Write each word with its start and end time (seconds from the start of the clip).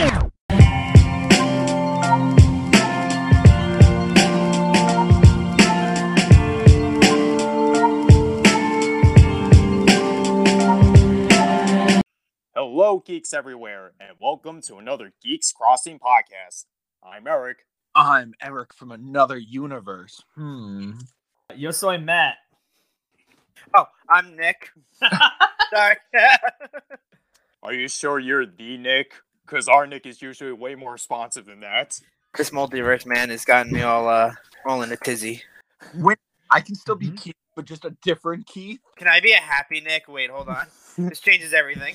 Hello, 0.00 0.12
geeks 13.04 13.34
everywhere, 13.34 13.92
and 14.00 14.16
welcome 14.18 14.62
to 14.62 14.76
another 14.76 15.12
Geeks 15.22 15.52
Crossing 15.52 15.98
podcast. 15.98 16.64
I'm 17.02 17.26
Eric. 17.26 17.66
I'm 17.94 18.32
Eric 18.40 18.72
from 18.72 18.92
another 18.92 19.36
universe. 19.36 20.22
Hmm. 20.34 20.92
Yo 21.54 21.72
soy 21.72 21.98
Matt. 21.98 22.36
Oh, 23.76 23.84
I'm 24.08 24.34
Nick. 24.34 24.70
Sorry. 25.70 25.96
Are 27.62 27.74
you 27.74 27.88
sure 27.88 28.18
you're 28.18 28.46
the 28.46 28.78
Nick? 28.78 29.12
Because 29.50 29.66
our 29.66 29.84
Nick 29.86 30.06
is 30.06 30.22
usually 30.22 30.52
way 30.52 30.76
more 30.76 30.92
responsive 30.92 31.46
than 31.46 31.60
that. 31.60 31.98
this 32.36 32.50
multiverse 32.50 33.04
man 33.04 33.30
has 33.30 33.44
gotten 33.44 33.72
me 33.72 33.82
all 33.82 34.08
uh 34.08 34.32
all 34.64 34.82
in 34.82 34.92
a 34.92 34.96
tizzy. 34.96 35.42
I 36.52 36.60
can 36.60 36.74
still 36.76 36.94
be 36.94 37.10
Mhm. 37.10 37.20
Keith, 37.20 37.34
but 37.56 37.64
just 37.64 37.84
a 37.84 37.90
different 38.02 38.46
Keith. 38.46 38.80
Can 38.96 39.08
I 39.08 39.20
be 39.20 39.32
a 39.32 39.36
happy 39.38 39.80
Nick? 39.80 40.08
Wait, 40.08 40.30
hold 40.30 40.48
on. 40.48 40.66
This 40.98 41.20
changes 41.20 41.52
everything. 41.52 41.94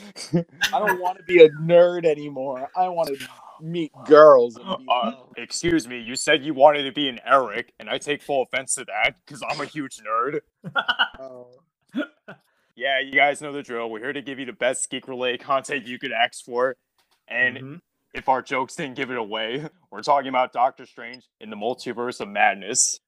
I 0.74 0.80
don't 0.80 1.00
want 1.00 1.18
to 1.18 1.24
be 1.24 1.44
a 1.44 1.50
nerd 1.50 2.06
anymore. 2.06 2.70
I 2.76 2.88
want 2.90 3.10
to 3.10 3.28
meet 3.62 3.92
girls. 4.06 4.56
And 4.58 4.78
be 4.80 4.86
Uh, 4.90 5.12
excuse 5.38 5.88
me, 5.88 6.00
you 6.00 6.16
said 6.16 6.44
you 6.44 6.54
wanted 6.54 6.84
to 6.84 6.92
be 6.92 7.08
an 7.08 7.20
Eric, 7.26 7.74
and 7.80 7.90
I 7.90 8.00
take 8.00 8.22
full 8.22 8.44
offense 8.44 8.76
to 8.76 8.86
that 8.86 9.16
because 9.26 9.44
I'm 9.48 9.62
a 9.62 9.66
huge 9.66 9.98
nerd. 9.98 10.42
oh. 11.20 11.52
Yeah, 12.76 13.00
you 13.00 13.14
guys 13.14 13.42
know 13.42 13.54
the 13.54 13.64
drill. 13.64 13.90
We're 13.90 14.00
here 14.00 14.14
to 14.14 14.22
give 14.22 14.38
you 14.40 14.46
the 14.46 14.54
best 14.54 14.90
geek 14.90 15.08
related 15.08 15.40
content 15.40 15.86
you 15.86 15.98
could 15.98 16.12
ask 16.12 16.44
for. 16.44 16.76
And 17.28 17.58
Mhm. 17.58 17.82
if 18.14 18.30
our 18.30 18.42
jokes 18.42 18.76
didn't 18.76 18.96
give 18.96 19.12
it 19.12 19.18
away, 19.18 19.68
we're 19.92 20.02
talking 20.02 20.30
about 20.30 20.54
Doctor 20.54 20.86
Strange 20.86 21.28
in 21.40 21.50
the 21.50 21.56
multiverse 21.56 22.20
of 22.20 22.28
madness. 22.28 23.00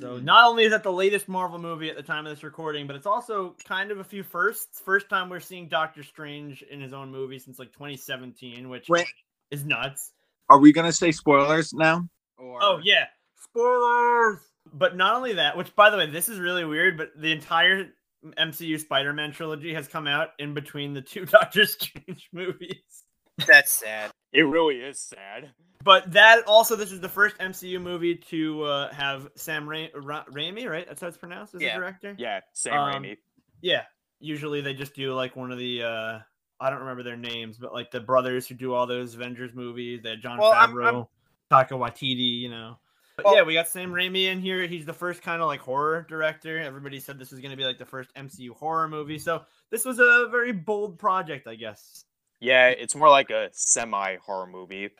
So 0.00 0.18
not 0.18 0.48
only 0.48 0.64
is 0.64 0.70
that 0.70 0.84
the 0.84 0.92
latest 0.92 1.28
Marvel 1.28 1.58
movie 1.58 1.90
at 1.90 1.96
the 1.96 2.02
time 2.02 2.24
of 2.24 2.30
this 2.30 2.44
recording, 2.44 2.86
but 2.86 2.94
it's 2.94 3.06
also 3.06 3.56
kind 3.64 3.90
of 3.90 3.98
a 3.98 4.04
few 4.04 4.22
firsts. 4.22 4.80
First 4.80 5.08
time 5.08 5.28
we're 5.28 5.40
seeing 5.40 5.66
Doctor 5.68 6.04
Strange 6.04 6.62
in 6.62 6.80
his 6.80 6.92
own 6.92 7.10
movie 7.10 7.38
since 7.38 7.58
like 7.58 7.72
2017, 7.72 8.68
which 8.68 8.88
Wait. 8.88 9.06
is 9.50 9.64
nuts. 9.64 10.12
Are 10.48 10.58
we 10.58 10.72
gonna 10.72 10.92
say 10.92 11.10
spoilers 11.10 11.72
now? 11.74 12.08
Or... 12.36 12.62
Oh 12.62 12.80
yeah, 12.82 13.06
spoilers. 13.42 14.38
But 14.72 14.96
not 14.96 15.16
only 15.16 15.32
that, 15.34 15.56
which 15.56 15.74
by 15.74 15.90
the 15.90 15.96
way, 15.96 16.06
this 16.06 16.28
is 16.28 16.38
really 16.38 16.64
weird, 16.64 16.96
but 16.96 17.10
the 17.16 17.32
entire 17.32 17.88
MCU 18.24 18.78
Spider-Man 18.80 19.32
trilogy 19.32 19.72
has 19.74 19.88
come 19.88 20.06
out 20.06 20.30
in 20.38 20.54
between 20.54 20.92
the 20.94 21.02
two 21.02 21.24
Doctor 21.26 21.64
Strange 21.66 22.28
movies. 22.32 23.04
That's 23.46 23.72
sad. 23.72 24.10
It 24.32 24.42
really 24.42 24.76
is 24.76 25.00
sad. 25.00 25.50
But 25.84 26.12
that 26.12 26.42
also, 26.46 26.74
this 26.76 26.90
is 26.90 27.00
the 27.00 27.08
first 27.08 27.38
MCU 27.38 27.80
movie 27.80 28.16
to 28.30 28.64
uh, 28.64 28.92
have 28.92 29.28
Sam 29.36 29.68
Ra- 29.68 29.86
Ra- 29.94 30.24
Raimi, 30.32 30.68
right? 30.68 30.86
That's 30.86 31.00
how 31.00 31.06
it's 31.06 31.16
pronounced 31.16 31.54
as 31.54 31.62
Yeah. 31.62 31.74
the 31.74 31.80
director. 31.80 32.14
Yeah, 32.18 32.40
Sam 32.52 32.74
Um, 32.78 33.02
Raimi. 33.04 33.16
Yeah. 33.62 33.82
Usually 34.20 34.60
they 34.60 34.74
just 34.74 34.94
do 34.94 35.14
like 35.14 35.36
one 35.36 35.52
of 35.52 35.58
the 35.58 35.82
uh 35.84 36.18
I 36.60 36.70
don't 36.70 36.80
remember 36.80 37.04
their 37.04 37.16
names, 37.16 37.56
but 37.56 37.72
like 37.72 37.92
the 37.92 38.00
brothers 38.00 38.48
who 38.48 38.56
do 38.56 38.74
all 38.74 38.88
those 38.88 39.14
Avengers 39.14 39.54
movies, 39.54 40.00
that 40.02 40.18
John 40.20 40.38
Well, 40.38 40.50
I'm- 40.52 40.72
Favreau, 40.72 40.84
I'm- 40.86 41.06
Taika 41.50 41.78
Waititi, 41.78 42.40
you 42.40 42.50
know. 42.50 42.78
But 43.18 43.24
Well- 43.24 43.34
yeah, 43.34 43.42
we 43.42 43.52
got 43.54 43.66
Sam 43.66 43.90
Raimi 43.90 44.26
in 44.26 44.38
here. 44.40 44.64
He's 44.68 44.86
the 44.86 44.92
first 44.92 45.22
kind 45.22 45.42
of 45.42 45.48
like 45.48 45.58
horror 45.58 46.06
director. 46.08 46.56
Everybody 46.60 47.00
said 47.00 47.18
this 47.18 47.32
was 47.32 47.40
going 47.40 47.50
to 47.50 47.56
be 47.56 47.64
like 47.64 47.76
the 47.76 47.84
first 47.84 48.14
MCU 48.14 48.50
horror 48.54 48.86
movie. 48.86 49.18
So 49.18 49.42
this 49.72 49.84
was 49.84 49.98
a 49.98 50.28
very 50.30 50.52
bold 50.52 51.00
project, 51.00 51.48
I 51.48 51.56
guess. 51.56 52.04
Yeah, 52.38 52.68
it's 52.68 52.94
more 52.94 53.08
like 53.08 53.30
a 53.30 53.48
semi 53.50 54.18
horror 54.24 54.46
movie. 54.46 54.90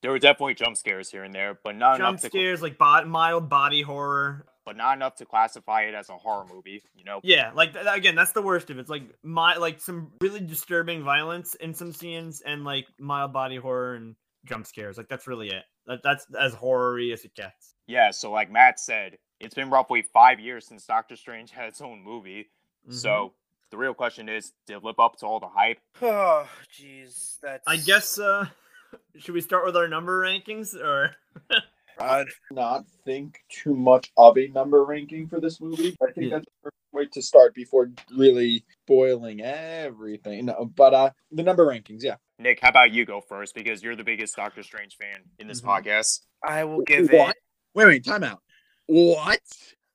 There 0.00 0.10
were 0.10 0.18
definitely 0.18 0.54
jump 0.54 0.78
scares 0.78 1.10
here 1.10 1.22
and 1.22 1.34
there, 1.34 1.58
but 1.62 1.76
not 1.76 1.98
Jump 1.98 2.08
enough 2.08 2.20
to 2.22 2.26
scares, 2.28 2.62
like 2.62 2.78
bod- 2.78 3.06
mild 3.08 3.50
body 3.50 3.82
horror. 3.82 4.46
but 4.64 4.74
not 4.78 4.96
enough 4.96 5.16
to 5.16 5.26
classify 5.26 5.82
it 5.82 5.94
as 5.94 6.08
a 6.08 6.14
horror 6.16 6.46
movie. 6.50 6.82
You 6.94 7.04
know, 7.04 7.20
Yeah, 7.22 7.50
like 7.54 7.74
th- 7.74 7.84
again, 7.88 8.14
that's 8.14 8.32
the 8.32 8.40
worst 8.42 8.70
of 8.70 8.78
it. 8.78 8.80
It's 8.80 8.90
like 8.90 9.02
my 9.22 9.56
like 9.56 9.82
some 9.82 10.12
really 10.22 10.40
disturbing 10.40 11.04
violence 11.04 11.54
in 11.56 11.74
some 11.74 11.92
scenes 11.92 12.40
and 12.40 12.64
like 12.64 12.86
mild 12.98 13.34
body 13.34 13.56
horror 13.56 13.96
and 13.96 14.16
jump 14.46 14.66
scares. 14.66 14.96
Like 14.96 15.08
that's 15.08 15.26
really 15.26 15.50
it. 15.50 15.64
That, 15.86 16.02
that's 16.02 16.26
as 16.38 16.52
horror-y 16.54 17.10
as 17.12 17.24
it 17.24 17.34
gets. 17.34 17.74
yeah. 17.86 18.10
So 18.10 18.30
like 18.32 18.50
Matt 18.50 18.80
said, 18.80 19.18
it's 19.40 19.54
been 19.54 19.70
roughly 19.70 20.02
five 20.02 20.40
years 20.40 20.66
since 20.66 20.84
Doctor 20.86 21.16
Strange 21.16 21.50
had 21.52 21.68
its 21.68 21.80
own 21.80 22.02
movie. 22.02 22.50
Mhm. 22.88 22.94
So 22.94 23.32
the 23.70 23.76
real 23.76 23.94
question 23.94 24.28
is, 24.28 24.52
did 24.66 24.76
it 24.78 24.84
live 24.84 24.98
up 24.98 25.16
to 25.18 25.26
all 25.26 25.40
the 25.40 25.48
hype? 25.48 25.78
Oh, 26.02 26.48
jeez. 26.76 27.38
That's. 27.42 27.62
I 27.66 27.76
guess 27.76 28.18
uh 28.18 28.46
should 29.18 29.34
we 29.34 29.40
start 29.40 29.64
with 29.66 29.76
our 29.76 29.88
number 29.88 30.20
rankings 30.20 30.74
or 30.74 31.14
God. 31.98 32.26
Not 32.50 32.84
think 33.04 33.38
too 33.48 33.74
much 33.74 34.12
of 34.18 34.36
a 34.36 34.48
number 34.48 34.84
ranking 34.84 35.28
for 35.28 35.40
this 35.40 35.60
movie. 35.60 35.96
I 36.02 36.12
think 36.12 36.30
Yeah. 36.30 36.36
that's 36.38 36.44
the 36.46 36.52
perfect 36.70 36.92
way 36.92 37.06
to 37.12 37.22
start 37.22 37.54
before 37.54 37.90
really 38.14 38.64
spoiling 38.84 39.40
everything. 39.40 40.46
No, 40.46 40.70
but 40.76 40.92
uh, 40.94 41.10
the 41.32 41.42
number 41.42 41.66
rankings, 41.66 42.02
yeah. 42.02 42.16
Nick, 42.38 42.60
how 42.60 42.68
about 42.68 42.92
you 42.92 43.04
go 43.04 43.20
first 43.20 43.54
because 43.54 43.82
you're 43.82 43.96
the 43.96 44.04
biggest 44.04 44.36
Doctor 44.36 44.62
Strange 44.62 44.96
fan 44.96 45.22
in 45.38 45.46
this 45.48 45.60
Mhm. 45.62 45.68
podcast. 45.84 46.20
I 46.44 46.64
will 46.64 46.82
give 46.82 47.10
What? 47.10 47.30
it. 47.36 47.42
Wait, 47.74 47.86
wait, 47.86 48.04
time 48.04 48.24
out. 48.24 48.42
What? 48.86 49.40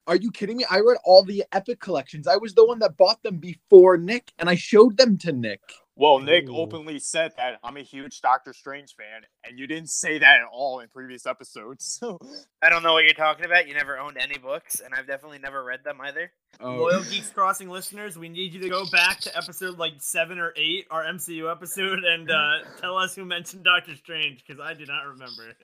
Are 0.08 0.16
you 0.16 0.32
kidding 0.32 0.58
me? 0.58 0.66
I 0.70 0.80
read 0.80 0.98
all 1.04 1.24
the 1.24 1.44
Epic 1.52 1.80
collections. 1.80 2.28
I 2.28 2.36
was 2.38 2.56
the 2.56 2.66
one 2.66 2.80
that 2.80 2.98
bought 2.98 3.22
them 3.22 3.38
before 3.38 3.98
Nick, 3.98 4.34
and 4.40 4.50
I 4.50 4.56
showed 4.56 4.98
them 4.98 5.18
to 5.20 5.32
Nick. 5.32 5.62
Well, 6.02 6.18
Nick 6.18 6.50
Ooh. 6.50 6.58
openly 6.58 6.98
said 6.98 7.34
that 7.38 7.60
I'm 7.64 7.78
a 7.78 7.84
huge 7.84 8.22
Doctor 8.22 8.54
Strange 8.54 8.96
fan, 8.96 9.22
and 9.46 9.60
you 9.60 9.68
didn't 9.68 9.92
say 9.92 10.18
that 10.18 10.40
at 10.42 10.48
all 10.52 10.80
in 10.80 10.88
previous 10.90 11.28
episodes. 11.28 12.00
So 12.02 12.18
I 12.64 12.70
don't 12.70 12.82
know 12.82 12.94
what 12.94 13.04
you're 13.04 13.14
talking 13.14 13.46
about. 13.46 13.68
You 13.68 13.76
never 13.76 14.00
owned 14.00 14.18
any 14.18 14.40
books, 14.40 14.80
and 14.80 14.96
I've 14.96 15.06
definitely 15.06 15.38
never 15.38 15.64
read 15.64 15.84
them 15.84 16.00
either. 16.02 16.32
Oh. 16.60 16.72
Loyal 16.72 17.04
Geeks 17.04 17.30
Crossing 17.30 17.70
listeners, 17.70 18.18
we 18.18 18.30
need 18.30 18.54
you 18.54 18.60
to 18.62 18.70
go 18.70 18.86
back 18.92 19.20
to 19.20 19.38
episode 19.38 19.78
like 19.78 19.94
seven 20.00 20.40
or 20.40 20.54
eight, 20.56 20.88
our 20.90 21.04
MCU 21.04 21.52
episode, 21.52 22.00
and 22.04 22.32
uh, 22.32 22.60
tell 22.80 22.98
us 22.98 23.14
who 23.14 23.24
mentioned 23.24 23.64
Doctor 23.64 23.96
Strange 23.96 24.44
because 24.44 24.60
I 24.60 24.74
do 24.74 24.86
not 24.88 25.04
remember. 25.06 25.56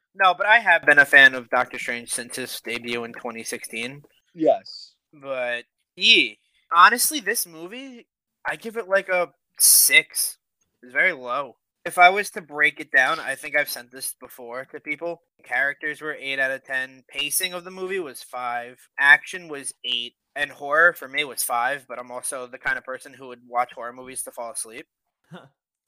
No, 0.16 0.34
but 0.34 0.46
I 0.46 0.58
have 0.58 0.84
been 0.84 0.98
a 0.98 1.04
fan 1.04 1.34
of 1.34 1.48
Doctor 1.50 1.78
Strange 1.78 2.10
since 2.10 2.36
his 2.36 2.60
debut 2.60 3.04
in 3.04 3.12
2016. 3.12 4.02
yes. 4.34 4.94
But 5.12 5.64
yeah, 5.96 6.32
honestly, 6.74 7.20
this 7.20 7.46
movie, 7.46 8.06
I 8.46 8.56
give 8.56 8.76
it 8.76 8.88
like 8.88 9.08
a 9.08 9.30
six. 9.58 10.38
It's 10.82 10.92
very 10.92 11.12
low. 11.12 11.56
If 11.84 11.98
I 11.98 12.08
was 12.08 12.30
to 12.30 12.40
break 12.40 12.80
it 12.80 12.90
down, 12.90 13.20
I 13.20 13.34
think 13.34 13.56
I've 13.56 13.68
sent 13.68 13.90
this 13.92 14.14
before 14.18 14.64
to 14.66 14.80
people. 14.80 15.22
Characters 15.42 16.00
were 16.00 16.14
eight 16.14 16.38
out 16.38 16.50
of 16.50 16.64
ten. 16.64 17.04
Pacing 17.08 17.52
of 17.52 17.64
the 17.64 17.70
movie 17.70 18.00
was 18.00 18.22
five. 18.22 18.88
Action 18.98 19.48
was 19.48 19.74
eight. 19.84 20.14
And 20.36 20.50
horror 20.50 20.94
for 20.94 21.08
me 21.08 21.24
was 21.24 21.42
five, 21.42 21.86
but 21.88 21.98
I'm 21.98 22.10
also 22.10 22.46
the 22.46 22.58
kind 22.58 22.76
of 22.76 22.84
person 22.84 23.12
who 23.14 23.28
would 23.28 23.42
watch 23.46 23.72
horror 23.72 23.92
movies 23.92 24.22
to 24.22 24.32
fall 24.32 24.50
asleep. 24.50 24.86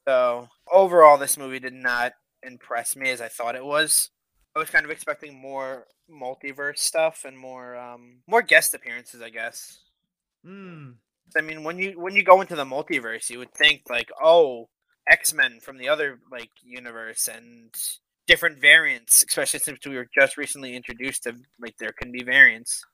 so 0.06 0.48
overall, 0.70 1.18
this 1.18 1.36
movie 1.36 1.58
did 1.58 1.72
not 1.72 2.12
impress 2.42 2.94
me 2.94 3.10
as 3.10 3.20
I 3.20 3.28
thought 3.28 3.56
it 3.56 3.64
was. 3.64 4.10
I 4.54 4.58
was 4.58 4.70
kind 4.70 4.84
of 4.84 4.90
expecting 4.90 5.34
more 5.34 5.86
multiverse 6.10 6.78
stuff 6.78 7.24
and 7.26 7.36
more 7.36 7.76
um 7.76 8.18
more 8.28 8.42
guest 8.42 8.72
appearances, 8.74 9.20
I 9.20 9.30
guess. 9.30 9.80
Hmm. 10.44 10.92
I 11.36 11.40
mean, 11.40 11.64
when 11.64 11.78
you 11.78 12.00
when 12.00 12.14
you 12.14 12.22
go 12.22 12.40
into 12.40 12.56
the 12.56 12.64
multiverse, 12.64 13.30
you 13.30 13.38
would 13.38 13.52
think 13.52 13.82
like, 13.88 14.10
oh, 14.22 14.68
X 15.08 15.34
Men 15.34 15.60
from 15.60 15.78
the 15.78 15.88
other 15.88 16.20
like 16.30 16.50
universe 16.62 17.28
and 17.28 17.74
different 18.26 18.60
variants, 18.60 19.24
especially 19.28 19.60
since 19.60 19.86
we 19.86 19.96
were 19.96 20.08
just 20.14 20.36
recently 20.36 20.74
introduced 20.74 21.24
to 21.24 21.34
like 21.60 21.76
there 21.78 21.92
can 21.92 22.10
be 22.10 22.22
variants. 22.22 22.84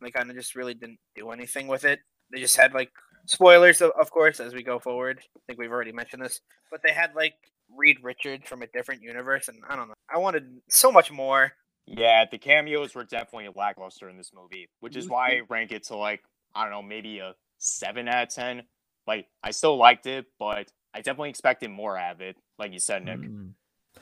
They 0.00 0.10
kind 0.10 0.30
of 0.30 0.36
just 0.36 0.54
really 0.56 0.74
didn't 0.74 0.98
do 1.14 1.30
anything 1.30 1.68
with 1.68 1.84
it. 1.84 2.00
They 2.32 2.40
just 2.40 2.56
had 2.56 2.74
like 2.74 2.90
spoilers, 3.26 3.80
of, 3.80 3.92
of 4.00 4.10
course, 4.10 4.40
as 4.40 4.52
we 4.52 4.62
go 4.62 4.78
forward. 4.78 5.20
I 5.36 5.40
think 5.46 5.58
we've 5.58 5.70
already 5.70 5.92
mentioned 5.92 6.22
this, 6.22 6.40
but 6.70 6.80
they 6.84 6.92
had 6.92 7.14
like 7.14 7.34
Reed 7.74 7.98
Richards 8.02 8.48
from 8.48 8.62
a 8.62 8.66
different 8.66 9.02
universe, 9.02 9.48
and 9.48 9.58
I 9.68 9.76
don't 9.76 9.88
know. 9.88 9.94
I 10.12 10.18
wanted 10.18 10.44
so 10.68 10.90
much 10.90 11.10
more. 11.10 11.52
yeah, 11.86 12.24
the 12.30 12.38
cameos 12.38 12.94
were 12.94 13.04
definitely 13.04 13.48
lackluster 13.54 14.08
in 14.08 14.16
this 14.16 14.32
movie, 14.34 14.68
which 14.80 14.96
is 14.96 15.08
why 15.08 15.28
I 15.28 15.30
mm-hmm. 15.34 15.52
rank 15.52 15.72
it 15.72 15.84
to 15.84 15.96
like 15.96 16.22
I 16.54 16.64
don't 16.64 16.72
know, 16.72 16.82
maybe 16.82 17.18
a 17.20 17.34
seven 17.62 18.08
out 18.08 18.24
of 18.24 18.28
ten. 18.28 18.62
Like 19.06 19.26
I 19.42 19.50
still 19.50 19.76
liked 19.76 20.06
it, 20.06 20.26
but 20.38 20.70
I 20.94 20.98
definitely 20.98 21.30
expected 21.30 21.70
more 21.70 21.96
out 21.96 22.16
of 22.16 22.20
it. 22.20 22.36
Like 22.58 22.72
you 22.72 22.78
said, 22.78 23.04
Nick. 23.04 23.20
Mm. 23.20 23.52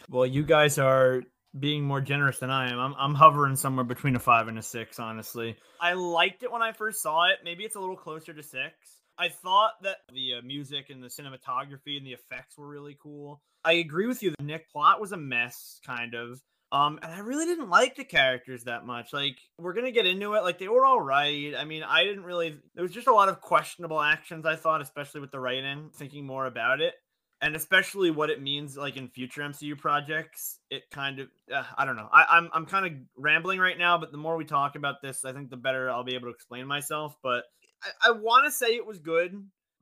Well, 0.08 0.26
you 0.26 0.42
guys 0.42 0.78
are 0.78 1.22
being 1.58 1.82
more 1.84 2.00
generous 2.00 2.38
than 2.38 2.50
I 2.50 2.70
am. 2.70 2.78
I'm, 2.78 2.94
I'm 2.98 3.14
hovering 3.14 3.56
somewhere 3.56 3.84
between 3.84 4.16
a 4.16 4.20
five 4.20 4.48
and 4.48 4.58
a 4.58 4.62
six, 4.62 4.98
honestly. 4.98 5.56
I 5.80 5.94
liked 5.94 6.42
it 6.42 6.52
when 6.52 6.62
I 6.62 6.72
first 6.72 7.02
saw 7.02 7.28
it. 7.28 7.38
Maybe 7.44 7.64
it's 7.64 7.76
a 7.76 7.80
little 7.80 7.96
closer 7.96 8.32
to 8.32 8.42
six. 8.42 8.74
I 9.18 9.28
thought 9.28 9.72
that 9.82 9.98
the 10.14 10.34
uh, 10.38 10.42
music 10.42 10.90
and 10.90 11.02
the 11.02 11.08
cinematography 11.08 11.96
and 11.96 12.06
the 12.06 12.12
effects 12.12 12.56
were 12.56 12.68
really 12.68 12.96
cool. 13.02 13.42
I 13.64 13.74
agree 13.74 14.06
with 14.06 14.22
you. 14.22 14.32
The 14.38 14.44
Nick 14.44 14.70
plot 14.70 15.00
was 15.00 15.12
a 15.12 15.16
mess, 15.16 15.80
kind 15.84 16.14
of. 16.14 16.40
Um, 16.72 17.00
and 17.02 17.12
I 17.12 17.19
really 17.19 17.46
didn't 17.46 17.69
like 17.69 17.96
the 17.96 18.05
characters 18.05 18.64
that 18.64 18.87
much. 18.87 19.12
Like, 19.12 19.38
we're 19.58 19.72
gonna 19.72 19.90
get 19.90 20.06
into 20.06 20.34
it. 20.34 20.44
Like, 20.44 20.58
they 20.58 20.69
were 20.69 20.87
all 20.87 21.00
right. 21.00 21.55
I 21.58 21.64
mean, 21.64 21.82
I 21.82 22.05
didn't 22.05 22.25
really. 22.25 22.58
There 22.75 22.84
was 22.84 22.93
just 22.93 23.08
a 23.08 23.14
lot 23.14 23.28
of 23.28 23.40
questionable 23.40 24.00
actions. 24.00 24.46
I 24.46 24.56
thought, 24.56 24.81
especially 24.81 25.20
with 25.20 25.32
the 25.32 25.40
writing. 25.40 25.90
Thinking 25.94 26.25
more 26.25 26.46
about 26.46 26.81
it, 26.81 26.94
and 27.40 27.56
especially 27.56 28.12
what 28.12 28.31
it 28.31 28.40
means, 28.40 28.76
like 28.76 28.96
in 28.96 29.08
future 29.08 29.43
MCU 29.43 29.76
projects. 29.78 30.61
It 30.70 30.84
kind 30.93 31.19
of, 31.20 31.28
uh, 31.52 31.64
I 31.76 31.84
don't 31.84 31.96
know. 31.96 32.08
I, 32.12 32.25
I'm 32.31 32.50
I'm 32.52 32.67
kind 32.67 32.87
of 32.87 32.93
rambling 33.16 33.58
right 33.58 33.78
now, 33.78 33.99
but 33.99 34.12
the 34.12 34.19
more 34.19 34.37
we 34.37 34.44
talk 34.44 34.76
about 34.76 35.02
this, 35.02 35.25
I 35.25 35.32
think 35.32 35.50
the 35.50 35.56
better 35.56 35.90
I'll 35.90 36.05
be 36.05 36.14
able 36.14 36.28
to 36.28 36.34
explain 36.34 36.66
myself. 36.66 37.16
But 37.20 37.44
I, 37.82 38.11
I 38.11 38.11
want 38.12 38.46
to 38.46 38.52
say 38.52 38.69
it 38.69 38.87
was 38.87 38.99
good, 38.99 39.32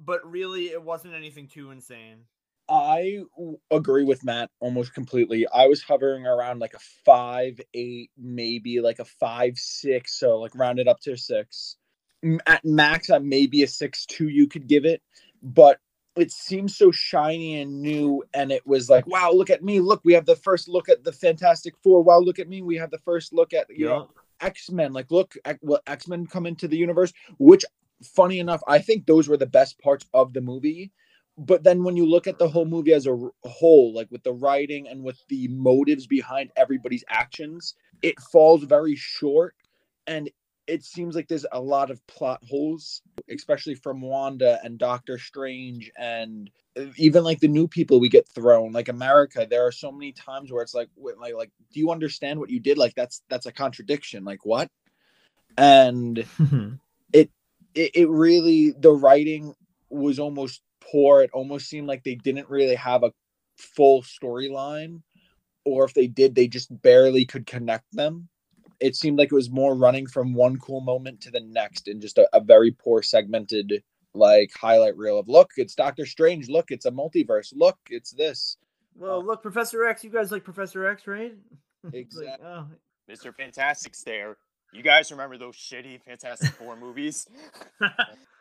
but 0.01 0.21
really, 0.25 0.67
it 0.67 0.83
wasn't 0.83 1.15
anything 1.15 1.49
too 1.49 1.71
insane. 1.71 2.25
I 2.69 3.21
w- 3.37 3.59
agree 3.71 4.05
with 4.05 4.25
Matt 4.25 4.51
almost 4.61 4.95
completely. 4.95 5.47
I 5.49 5.67
was 5.67 5.83
hovering 5.83 6.27
around 6.27 6.59
like 6.59 6.75
a 6.75 6.79
five, 7.05 7.61
eight, 7.75 8.11
maybe 8.19 8.81
like 8.81 8.99
a 8.99 9.05
five, 9.05 9.57
six. 9.57 10.19
So 10.19 10.39
like 10.39 10.55
rounded 10.55 10.89
up 10.89 11.01
to 11.01 11.13
a 11.13 11.17
six. 11.17 11.77
M- 12.23 12.41
At 12.47 12.65
max, 12.65 13.11
at 13.11 13.25
maybe 13.25 13.63
a 13.63 13.69
six 13.69 14.05
two. 14.07 14.29
You 14.29 14.47
could 14.47 14.67
give 14.67 14.85
it, 14.85 15.03
but 15.43 15.79
it 16.17 16.33
seems 16.33 16.77
so 16.77 16.91
shiny 16.91 17.61
and 17.61 17.81
new. 17.81 18.25
And 18.35 18.51
it 18.51 18.67
was 18.67 18.91
like, 18.91 19.07
wow, 19.07 19.31
look 19.33 19.51
at 19.51 19.63
me! 19.63 19.81
Look, 19.81 20.03
we 20.05 20.13
have 20.15 20.27
the 20.27 20.37
first 20.37 20.69
look 20.69 20.89
at 20.89 21.05
the 21.05 21.13
Fantastic 21.13 21.75
Four. 21.83 22.03
Wow, 22.03 22.19
look 22.19 22.39
at 22.39 22.49
me! 22.49 22.61
We 22.61 22.77
have 22.77 22.91
the 22.91 22.99
first 22.99 23.33
look 23.33 23.55
at 23.55 23.67
you 23.71 23.87
know 23.87 24.11
X 24.41 24.71
Men. 24.71 24.93
Like, 24.93 25.11
look, 25.11 25.35
X 25.87 26.09
Men 26.09 26.27
come 26.27 26.45
into 26.45 26.69
the 26.69 26.77
universe. 26.77 27.13
Which, 27.39 27.65
funny 28.03 28.41
enough, 28.41 28.63
I 28.69 28.79
think 28.81 29.07
those 29.07 29.29
were 29.29 29.37
the 29.37 29.47
best 29.47 29.79
parts 29.81 30.05
of 30.13 30.33
the 30.33 30.41
movie 30.41 30.93
but 31.39 31.63
then 31.63 31.85
when 31.85 31.97
you 31.97 32.05
look 32.05 32.27
at 32.27 32.39
the 32.39 32.49
whole 32.49 32.65
movie 32.65 32.93
as 32.93 33.07
a 33.07 33.17
whole 33.45 33.95
like 33.95 34.09
with 34.11 34.23
the 34.25 34.33
writing 34.33 34.89
and 34.89 35.03
with 35.03 35.19
the 35.29 35.49
motives 35.49 36.07
behind 36.07 36.51
everybody's 36.57 37.05
actions 37.09 37.75
it 38.03 38.19
falls 38.33 38.65
very 38.65 38.97
short 38.97 39.55
and 40.07 40.31
it 40.67 40.85
seems 40.85 41.15
like 41.15 41.29
there's 41.29 41.47
a 41.53 41.61
lot 41.61 41.91
of 41.91 42.05
plot 42.07 42.43
holes 42.49 43.03
especially 43.31 43.75
from 43.75 44.01
wanda 44.01 44.59
and 44.65 44.79
doctor 44.79 45.19
strange 45.19 45.91
and 45.97 46.51
uh, 46.79 46.87
even 46.97 47.25
like 47.25 47.41
the 47.41 47.49
new 47.49 47.67
people 47.67 48.01
we 48.01 48.09
get 48.09 48.29
thrown 48.29 48.73
like 48.73 48.89
america. 48.89 49.47
There 49.49 49.67
are 49.67 49.73
so 49.73 49.91
many 49.91 50.13
times 50.13 50.53
where 50.53 50.63
it's 50.63 50.75
like 50.75 50.89
like 50.97 51.35
like 51.35 51.51
do 51.73 51.81
you 51.81 51.91
understand 51.91 52.39
what 52.39 52.51
you 52.51 52.61
did? 52.61 52.79
Like 52.79 52.95
that's 52.95 53.23
that's 53.29 53.47
a 53.47 53.53
contradiction. 53.53 54.25
Like 54.25 54.45
what? 54.45 54.71
And 55.57 56.25
it, 57.79 57.91
it 57.95 58.09
really 58.09 58.75
the 58.79 58.93
writing 58.93 59.55
was 59.91 60.19
almost 60.19 60.63
poor 60.91 61.23
it 61.23 61.31
almost 61.33 61.69
seemed 61.69 61.87
like 61.87 62.03
they 62.05 62.15
didn't 62.15 62.49
really 62.49 62.75
have 62.75 63.03
a 63.03 63.13
full 63.57 64.03
storyline 64.03 65.03
or 65.65 65.85
if 65.85 65.95
they 65.95 66.07
did 66.07 66.35
they 66.35 66.47
just 66.47 66.71
barely 66.83 67.25
could 67.25 67.47
connect 67.47 67.85
them 67.93 68.29
it 68.81 68.95
seemed 68.95 69.19
like 69.19 69.33
it 69.33 69.35
was 69.35 69.51
more 69.51 69.75
running 69.75 70.07
from 70.07 70.35
one 70.35 70.57
cool 70.59 70.81
moment 70.81 71.21
to 71.21 71.31
the 71.31 71.41
next 71.41 71.89
in 71.89 72.01
just 72.01 72.19
a, 72.19 72.29
a 72.33 72.41
very 72.41 72.71
poor 72.71 73.03
segmented 73.03 73.83
like 74.15 74.51
highlight 74.59 74.97
reel 74.97 75.19
of 75.19 75.29
look 75.29 75.51
it's 75.57 75.75
doctor 75.75 76.07
strange 76.07 76.49
look 76.49 76.71
it's 76.71 76.87
a 76.87 76.91
multiverse 76.91 77.53
look 77.55 77.77
it's 77.91 78.13
this 78.13 78.57
Well, 78.97 79.21
uh, 79.21 79.23
look, 79.23 79.43
Professor 79.43 79.85
X. 79.85 80.03
You 80.03 80.11
guys 80.11 80.33
like 80.33 80.43
Professor 80.43 80.87
X, 80.87 81.07
right? 81.07 81.35
It's 81.93 82.17
like, 82.21 82.41
oh, 82.45 82.67
Mr. 83.09 83.33
Fantastic's 83.35 84.03
there. 84.03 84.37
You 84.73 84.83
guys 84.83 85.11
remember 85.13 85.39
those 85.39 85.57
shitty 85.57 86.03
Fantastic 86.03 86.51
Four 86.51 86.77
movies? 86.77 87.27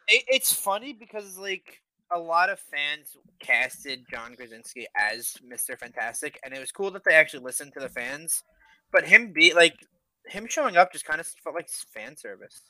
It, 0.10 0.24
it's 0.30 0.54
funny 0.54 0.94
because 0.94 1.38
like 1.38 1.82
a 2.14 2.20
lot 2.20 2.50
of 2.50 2.60
fans 2.60 3.16
casted 3.40 4.06
John 4.10 4.36
Krasinski 4.36 4.88
as 4.98 5.34
Mr. 5.46 5.78
Fantastic, 5.78 6.40
and 6.44 6.54
it 6.54 6.60
was 6.60 6.72
cool 6.72 6.92
that 6.92 7.04
they 7.04 7.14
actually 7.16 7.44
listened 7.44 7.74
to 7.74 7.80
the 7.80 7.90
fans. 7.90 8.44
But 8.92 9.04
him 9.06 9.34
be 9.34 9.54
like 9.54 9.76
him 10.26 10.48
showing 10.48 10.78
up 10.78 10.92
just 10.94 11.06
kind 11.06 11.20
of 11.20 11.28
felt 11.28 11.56
like 11.56 11.70
fan 11.70 12.16
service. 12.16 12.62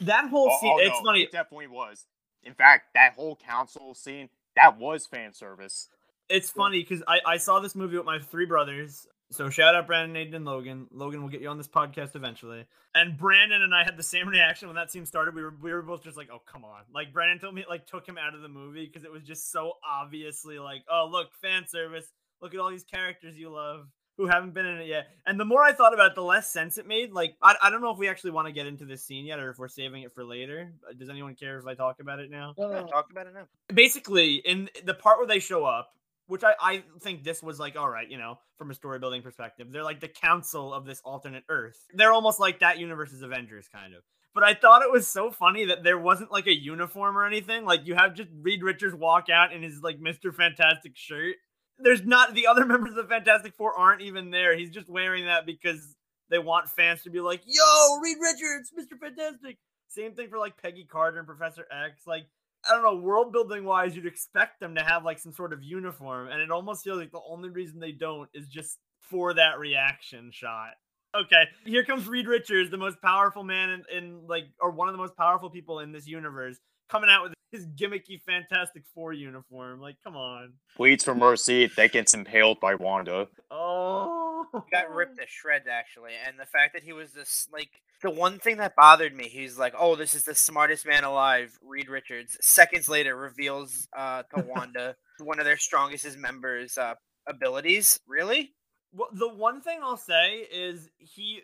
that 0.00 0.28
whole 0.30 0.48
Oh, 0.50 0.58
scene. 0.60 0.72
oh, 0.74 0.78
it's 0.78 0.88
no, 0.90 1.04
funny. 1.04 1.22
It 1.22 1.32
definitely 1.32 1.68
was. 1.68 2.06
In 2.42 2.54
fact, 2.54 2.94
that 2.94 3.14
whole 3.14 3.36
council 3.36 3.94
scene 3.94 4.28
that 4.56 4.78
was 4.78 5.06
fan 5.06 5.32
service. 5.32 5.88
It's 6.28 6.50
funny 6.50 6.82
because 6.82 7.02
I, 7.08 7.20
I 7.26 7.36
saw 7.36 7.60
this 7.60 7.74
movie 7.74 7.96
with 7.96 8.06
my 8.06 8.18
three 8.18 8.46
brothers. 8.46 9.06
So 9.32 9.48
shout 9.48 9.76
out 9.76 9.86
Brandon, 9.86 10.12
Nathan, 10.12 10.34
and 10.34 10.44
Logan. 10.44 10.88
Logan 10.90 11.22
will 11.22 11.28
get 11.28 11.40
you 11.40 11.48
on 11.48 11.56
this 11.56 11.68
podcast 11.68 12.16
eventually. 12.16 12.64
And 12.94 13.16
Brandon 13.16 13.62
and 13.62 13.72
I 13.72 13.84
had 13.84 13.96
the 13.96 14.02
same 14.02 14.28
reaction 14.28 14.66
when 14.68 14.74
that 14.74 14.90
scene 14.90 15.06
started. 15.06 15.34
We 15.34 15.42
were 15.42 15.54
we 15.60 15.72
were 15.72 15.82
both 15.82 16.02
just 16.02 16.16
like, 16.16 16.28
oh 16.32 16.42
come 16.46 16.64
on. 16.64 16.82
Like 16.92 17.12
Brandon 17.12 17.38
told 17.38 17.54
me 17.54 17.60
it 17.60 17.68
like 17.68 17.86
took 17.86 18.06
him 18.06 18.18
out 18.18 18.34
of 18.34 18.42
the 18.42 18.48
movie 18.48 18.86
because 18.86 19.04
it 19.04 19.12
was 19.12 19.22
just 19.22 19.52
so 19.52 19.74
obviously 19.88 20.58
like, 20.58 20.82
oh 20.90 21.08
look, 21.10 21.28
fan 21.40 21.66
service. 21.68 22.06
Look 22.42 22.54
at 22.54 22.60
all 22.60 22.70
these 22.70 22.84
characters 22.84 23.36
you 23.36 23.50
love 23.50 23.86
who 24.16 24.26
haven't 24.26 24.52
been 24.52 24.66
in 24.66 24.78
it 24.78 24.86
yet. 24.86 25.08
And 25.26 25.38
the 25.38 25.44
more 25.44 25.62
I 25.62 25.72
thought 25.72 25.94
about 25.94 26.10
it, 26.10 26.14
the 26.14 26.22
less 26.22 26.52
sense 26.52 26.76
it 26.76 26.86
made. 26.86 27.12
Like 27.12 27.36
I, 27.40 27.54
I 27.62 27.70
don't 27.70 27.80
know 27.80 27.90
if 27.90 27.98
we 27.98 28.08
actually 28.08 28.32
want 28.32 28.48
to 28.48 28.52
get 28.52 28.66
into 28.66 28.84
this 28.84 29.04
scene 29.04 29.24
yet 29.24 29.38
or 29.38 29.50
if 29.50 29.58
we're 29.58 29.68
saving 29.68 30.02
it 30.02 30.12
for 30.12 30.24
later. 30.24 30.72
Does 30.98 31.08
anyone 31.08 31.36
care 31.36 31.56
if 31.58 31.66
I 31.66 31.74
talk 31.74 32.00
about 32.00 32.18
it 32.18 32.30
now? 32.30 32.54
Yeah, 32.58 32.82
talk 32.82 33.12
about 33.12 33.28
it 33.28 33.34
now. 33.34 33.46
basically 33.72 34.34
in 34.36 34.68
the 34.84 34.94
part 34.94 35.18
where 35.18 35.26
they 35.28 35.38
show 35.38 35.64
up 35.64 35.92
which 36.30 36.44
I, 36.44 36.54
I 36.60 36.84
think 37.00 37.24
this 37.24 37.42
was 37.42 37.58
like 37.58 37.76
all 37.76 37.90
right 37.90 38.08
you 38.08 38.16
know 38.16 38.38
from 38.56 38.70
a 38.70 38.74
story 38.74 38.98
building 38.98 39.20
perspective 39.20 39.66
they're 39.70 39.84
like 39.84 40.00
the 40.00 40.08
council 40.08 40.72
of 40.72 40.86
this 40.86 41.00
alternate 41.04 41.44
earth. 41.48 41.78
They're 41.92 42.12
almost 42.12 42.40
like 42.40 42.60
that 42.60 42.78
universe's 42.78 43.22
avengers 43.22 43.68
kind 43.68 43.94
of. 43.94 44.02
But 44.32 44.44
i 44.44 44.54
thought 44.54 44.82
it 44.82 44.92
was 44.92 45.08
so 45.08 45.32
funny 45.32 45.66
that 45.66 45.82
there 45.82 45.98
wasn't 45.98 46.30
like 46.30 46.46
a 46.46 46.56
uniform 46.56 47.18
or 47.18 47.26
anything. 47.26 47.64
Like 47.64 47.80
you 47.84 47.96
have 47.96 48.14
just 48.14 48.30
reed 48.40 48.62
richards 48.62 48.94
walk 48.94 49.28
out 49.28 49.52
in 49.52 49.62
his 49.62 49.82
like 49.82 50.00
mr 50.00 50.34
fantastic 50.34 50.92
shirt. 50.94 51.34
There's 51.78 52.04
not 52.04 52.34
the 52.34 52.46
other 52.46 52.64
members 52.72 52.90
of 52.90 53.08
the 53.08 53.14
fantastic 53.14 53.54
four 53.54 53.76
aren't 53.76 54.02
even 54.02 54.30
there. 54.30 54.56
He's 54.56 54.70
just 54.70 54.88
wearing 54.88 55.26
that 55.26 55.46
because 55.46 55.96
they 56.30 56.38
want 56.38 56.68
fans 56.68 57.02
to 57.02 57.10
be 57.10 57.20
like 57.20 57.42
yo 57.44 57.98
reed 58.00 58.18
richards 58.20 58.70
mr 58.78 58.98
fantastic. 58.98 59.58
Same 59.88 60.14
thing 60.14 60.28
for 60.28 60.38
like 60.38 60.56
peggy 60.62 60.84
carter 60.84 61.18
and 61.18 61.26
professor 61.26 61.66
x. 61.72 62.06
Like 62.06 62.26
I 62.68 62.74
don't 62.74 62.82
know, 62.82 62.96
world 62.96 63.32
building 63.32 63.64
wise, 63.64 63.96
you'd 63.96 64.06
expect 64.06 64.60
them 64.60 64.74
to 64.74 64.82
have 64.82 65.04
like 65.04 65.18
some 65.18 65.32
sort 65.32 65.52
of 65.52 65.62
uniform, 65.62 66.28
and 66.28 66.40
it 66.40 66.50
almost 66.50 66.84
feels 66.84 66.98
like 66.98 67.12
the 67.12 67.20
only 67.28 67.50
reason 67.50 67.80
they 67.80 67.92
don't 67.92 68.28
is 68.34 68.48
just 68.48 68.78
for 69.00 69.34
that 69.34 69.58
reaction 69.58 70.30
shot. 70.30 70.74
Okay, 71.14 71.44
here 71.64 71.84
comes 71.84 72.06
Reed 72.06 72.28
Richards, 72.28 72.70
the 72.70 72.76
most 72.76 73.00
powerful 73.02 73.42
man 73.42 73.70
in, 73.70 73.84
in 73.96 74.26
like, 74.28 74.44
or 74.60 74.70
one 74.70 74.88
of 74.88 74.94
the 74.94 74.98
most 74.98 75.16
powerful 75.16 75.50
people 75.50 75.80
in 75.80 75.90
this 75.90 76.06
universe, 76.06 76.56
coming 76.88 77.10
out 77.10 77.24
with 77.24 77.34
his 77.50 77.66
gimmicky 77.66 78.20
Fantastic 78.22 78.84
Four 78.94 79.12
uniform. 79.12 79.80
Like, 79.80 79.96
come 80.04 80.16
on. 80.16 80.52
Pleads 80.76 81.02
for 81.02 81.14
mercy 81.14 81.66
that 81.76 81.90
gets 81.90 82.14
impaled 82.14 82.60
by 82.60 82.76
Wanda. 82.76 83.26
Oh, 83.50 84.46
He 84.54 84.70
got 84.70 84.94
ripped 84.94 85.18
to 85.18 85.26
shreds 85.26 85.66
actually, 85.68 86.12
and 86.26 86.38
the 86.38 86.46
fact 86.46 86.74
that 86.74 86.84
he 86.84 86.92
was 86.92 87.12
this 87.12 87.48
like 87.52 87.70
the 88.02 88.10
one 88.10 88.38
thing 88.38 88.58
that 88.58 88.76
bothered 88.76 89.14
me, 89.14 89.24
he's 89.24 89.58
like, 89.58 89.74
"Oh, 89.76 89.96
this 89.96 90.14
is 90.14 90.24
the 90.24 90.34
smartest 90.34 90.86
man 90.86 91.02
alive." 91.02 91.58
Reed 91.60 91.88
Richards 91.88 92.38
seconds 92.40 92.88
later 92.88 93.16
reveals 93.16 93.88
uh, 93.96 94.22
to 94.34 94.44
Wanda 94.46 94.94
one 95.18 95.40
of 95.40 95.44
their 95.44 95.58
strongest 95.58 96.16
members' 96.16 96.78
uh, 96.78 96.94
abilities. 97.28 97.98
Really? 98.06 98.54
Well, 98.92 99.08
the 99.12 99.28
one 99.28 99.60
thing 99.60 99.78
I'll 99.82 99.96
say 99.96 100.46
is 100.52 100.88
he 100.98 101.42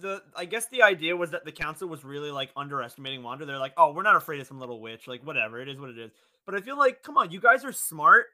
the 0.00 0.22
I 0.34 0.46
guess 0.46 0.68
the 0.68 0.82
idea 0.82 1.16
was 1.16 1.30
that 1.30 1.44
the 1.44 1.52
council 1.52 1.88
was 1.88 2.04
really 2.04 2.30
like 2.30 2.50
underestimating 2.56 3.22
Wanda. 3.22 3.44
They're 3.44 3.58
like, 3.58 3.74
"Oh, 3.76 3.92
we're 3.92 4.02
not 4.02 4.16
afraid 4.16 4.40
of 4.40 4.46
some 4.46 4.58
little 4.58 4.80
witch. 4.80 5.06
Like 5.06 5.22
whatever, 5.24 5.60
it 5.60 5.68
is 5.68 5.78
what 5.78 5.90
it 5.90 5.98
is." 5.98 6.10
But 6.46 6.54
I 6.54 6.60
feel 6.60 6.78
like, 6.78 7.02
come 7.02 7.18
on, 7.18 7.30
you 7.30 7.40
guys 7.40 7.64
are 7.64 7.72
smart. 7.72 8.26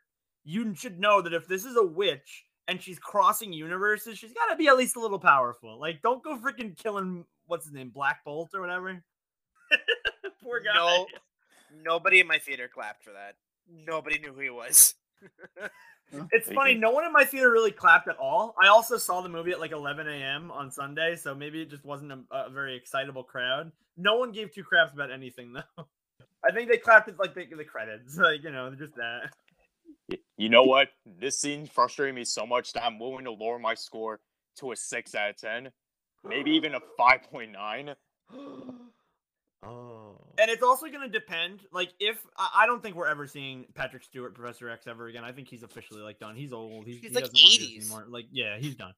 You 0.45 0.75
should 0.75 1.01
know 1.01 1.23
that 1.23 1.33
if 1.33 1.49
this 1.49 1.65
is 1.65 1.77
a 1.77 1.85
witch 1.85 2.45
and 2.69 2.81
she's 2.81 2.99
crossing 2.99 3.53
universes, 3.53 4.19
she's 4.19 4.33
got 4.33 4.51
to 4.51 4.57
be 4.57 4.69
at 4.69 4.77
least 4.77 4.97
a 4.97 5.01
little 5.01 5.19
powerful. 5.19 5.81
Like, 5.81 6.03
don't 6.03 6.23
go 6.23 6.37
freaking 6.37 6.77
killing 6.77 7.25
what's 7.47 7.65
his 7.65 7.73
name, 7.73 7.91
Black 7.91 8.25
Bolt 8.25 8.51
or 8.55 8.61
whatever. 8.61 9.03
Poor 10.43 10.61
guy. 10.61 10.75
No, 10.75 11.07
nobody 11.83 12.21
in 12.21 12.27
my 12.27 12.39
theater 12.39 12.69
clapped 12.73 13.03
for 13.03 13.13
that. 13.13 13.37
Nobody 13.69 14.19
knew 14.19 14.33
who 14.33 14.41
he 14.41 14.51
was. 14.51 14.95
It's 16.31 16.49
They 16.49 16.55
funny. 16.55 16.75
No 16.75 16.91
one 16.91 17.05
in 17.05 17.13
my 17.13 17.25
theater 17.25 17.51
really 17.51 17.71
clapped 17.71 18.09
at 18.09 18.17
all. 18.17 18.55
I 18.63 18.69
also 18.69 18.99
saw 18.99 19.21
the 19.23 19.29
movie 19.29 19.53
at 19.53 19.61
like 19.61 19.73
11 19.73 20.07
a.m. 20.07 20.51
on 20.51 20.71
Sunday, 20.71 21.17
so 21.17 21.35
maybe 21.35 21.63
it 21.63 21.71
just 21.71 21.85
wasn't 21.85 22.13
a, 22.13 22.19
a 22.31 22.51
very 22.51 22.77
excitable 22.77 23.25
crowd. 23.25 23.73
No 23.97 24.17
one 24.17 24.33
gave 24.33 24.53
two 24.53 24.65
craps 24.65 24.93
about 24.93 25.11
anything 25.11 25.53
though. 25.53 25.85
I 26.45 26.53
think 26.53 26.69
they 26.69 26.77
clapped 26.77 27.09
at 27.09 27.19
like 27.19 27.35
the, 27.35 27.47
the 27.57 27.65
credits, 27.65 28.17
like 28.19 28.43
you 28.43 28.51
know, 28.51 28.75
just 28.75 28.95
that. 28.97 29.33
You 30.37 30.49
know 30.49 30.65
what? 30.65 30.89
This 31.07 31.39
scene 31.39 31.67
frustrated 31.67 32.15
me 32.15 32.25
so 32.25 32.45
much 32.45 32.73
that 32.73 32.85
I'm 32.85 32.99
willing 32.99 33.25
to 33.25 33.33
lower 33.33 33.59
my 33.59 33.75
score 33.75 34.21
to 34.57 34.73
a 34.73 34.77
6 34.77 35.15
out 35.15 35.31
of 35.31 35.37
10, 35.37 35.71
maybe 36.25 36.51
even 36.51 36.75
a 36.75 36.81
5.9. 36.99 37.95
oh. 39.65 40.17
And 40.39 40.51
it's 40.51 40.63
also 40.63 40.87
going 40.87 41.03
to 41.03 41.09
depend. 41.09 41.61
Like, 41.73 41.93
if 42.01 42.19
I, 42.37 42.63
I 42.63 42.67
don't 42.67 42.83
think 42.83 42.97
we're 42.97 43.07
ever 43.07 43.27
seeing 43.27 43.67
Patrick 43.75 44.03
Stewart, 44.03 44.35
Professor 44.35 44.69
X, 44.71 44.87
ever 44.87 45.09
again. 45.09 45.25
I 45.25 45.33
think 45.33 45.49
he's 45.49 45.63
officially 45.63 46.01
like 46.01 46.19
done. 46.19 46.35
He's 46.37 46.53
old. 46.53 46.87
He's, 46.87 47.01
He's 47.01 47.11
he 47.11 47.15
like 47.15 47.25
doesn't 47.25 47.39
wanna 47.39 47.57
do 47.59 47.65
80s. 47.65 47.81
anymore. 47.81 48.07
Like, 48.09 48.27
yeah, 48.33 48.59
he's 48.59 48.75
done. 48.77 48.95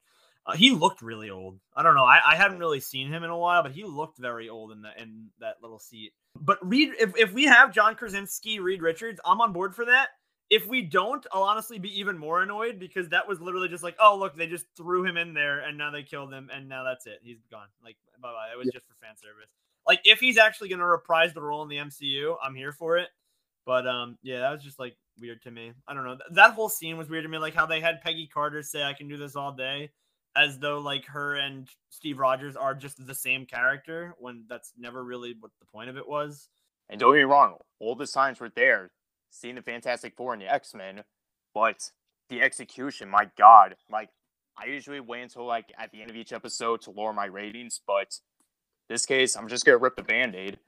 Uh, 0.47 0.52
he 0.54 0.73
looked 0.73 1.00
really 1.00 1.30
old. 1.30 1.59
I 1.75 1.83
don't 1.83 1.94
know. 1.94 2.04
I, 2.04 2.21
I 2.33 2.37
haven't 2.37 2.59
really 2.59 2.80
seen 2.80 3.09
him 3.09 3.25
in 3.25 3.30
a 3.30 3.38
while, 3.38 3.62
but 3.62 3.73
he 3.73 3.83
looked 3.85 4.18
very 4.18 4.49
old 4.50 4.73
in 4.73 4.83
that 4.83 5.00
in 5.00 5.28
that 5.40 5.56
little 5.62 5.78
seat. 5.78 6.12
But 6.38 6.59
Reed, 6.66 6.90
if, 7.00 7.16
if 7.16 7.33
we 7.33 7.44
have 7.44 7.73
John 7.73 7.94
Krasinski, 7.94 8.61
Reed 8.61 8.83
Richards, 8.83 9.21
I'm 9.25 9.40
on 9.40 9.52
board 9.54 9.75
for 9.75 9.87
that. 9.87 10.09
if 10.50 10.66
we 10.66 10.83
don't, 10.83 11.26
I'll 11.33 11.42
honestly 11.42 11.78
be 11.78 11.99
even 11.99 12.18
more 12.18 12.42
annoyed 12.42 12.78
because 12.78 13.09
that 13.09 13.26
was 13.26 13.40
literally 13.40 13.68
just 13.68 13.83
like, 13.83 13.97
oh 13.99 14.16
look, 14.18 14.37
they 14.37 14.47
just 14.47 14.66
threw 14.76 15.04
him 15.04 15.16
in 15.16 15.35
there 15.35 15.61
and 15.61 15.78
now 15.78 15.90
they 15.90 16.02
killed 16.02 16.33
him 16.33 16.50
and 16.54 16.68
now 16.68 16.85
that's 16.85 17.06
it. 17.06 17.21
He's 17.23 17.40
gone. 17.50 17.68
Like 17.83 17.97
bye 18.21 18.28
bye. 18.28 18.52
It 18.52 18.59
was 18.59 18.66
yeah. 18.66 18.73
just 18.75 18.87
for 18.87 18.94
fan 19.00 19.16
service. 19.16 19.50
Like 19.87 20.00
if 20.05 20.21
he's 20.21 20.38
actually 20.38 20.69
gonna 20.69 20.87
reprise 20.87 21.35
the 21.35 21.43
role 21.43 21.62
in 21.62 21.69
the 21.69 21.76
MCU, 21.76 22.37
I'm 22.43 22.55
here 22.55 22.73
for 22.73 22.97
it. 22.97 23.09
But 23.67 23.87
um, 23.87 24.19
yeah, 24.23 24.41
that 24.41 24.50
was 24.53 24.62
just 24.62 24.79
like 24.79 24.97
weird 25.21 25.43
to 25.43 25.50
me. 25.50 25.73
I 25.88 25.95
don't 25.95 26.05
know. 26.05 26.19
That 26.33 26.53
whole 26.53 26.69
scene 26.69 26.97
was 26.97 27.09
weird 27.09 27.25
to 27.25 27.29
me. 27.29 27.38
Like 27.38 27.55
how 27.55 27.67
they 27.67 27.81
had 27.81 28.03
Peggy 28.03 28.29
Carter 28.33 28.62
say, 28.62 28.83
"I 28.83 28.93
can 28.93 29.09
do 29.09 29.17
this 29.17 29.37
all 29.37 29.53
day," 29.53 29.91
as 30.37 30.59
though 30.59 30.79
like 30.79 31.07
her 31.07 31.35
and 31.35 31.69
Steve 31.91 32.19
Rogers 32.19 32.57
are 32.57 32.75
just 32.75 33.05
the 33.07 33.14
same 33.14 33.47
character 33.47 34.14
when 34.19 34.45
that's 34.49 34.73
never 34.76 35.03
really 35.03 35.35
what 35.38 35.53
the 35.61 35.67
point 35.67 35.91
of 35.91 35.97
it 35.97 36.09
was. 36.09 36.49
And 36.88 37.00
don't 37.00 37.12
get 37.12 37.19
me 37.19 37.25
wrong, 37.25 37.57
all 37.81 37.95
the 37.95 38.07
signs 38.07 38.41
were 38.41 38.50
there, 38.55 38.91
seeing 39.31 39.55
the 39.55 39.62
Fantastic 39.62 40.14
Four 40.17 40.35
and 40.35 40.43
the 40.43 40.53
X 40.53 40.75
Men, 40.75 41.03
but 41.55 41.91
the 42.29 42.43
execution, 42.43 43.09
my 43.09 43.31
God, 43.38 43.76
like 43.91 44.11
I 44.59 44.67
usually 44.67 45.00
wait 45.00 45.23
until 45.23 45.47
like 45.47 45.73
at 45.79 45.91
the 45.93 46.03
end 46.03 46.11
of 46.11 46.17
each 46.17 46.33
episode 46.33 46.83
to 46.83 46.91
lower 46.91 47.12
my 47.12 47.26
ratings, 47.26 47.81
but 47.87 48.19
this 48.88 49.07
case, 49.07 49.37
I'm 49.37 49.49
just 49.49 49.64
gonna 49.64 49.79
rip 49.79 49.97
the 49.97 50.03
band-aid, 50.03 50.59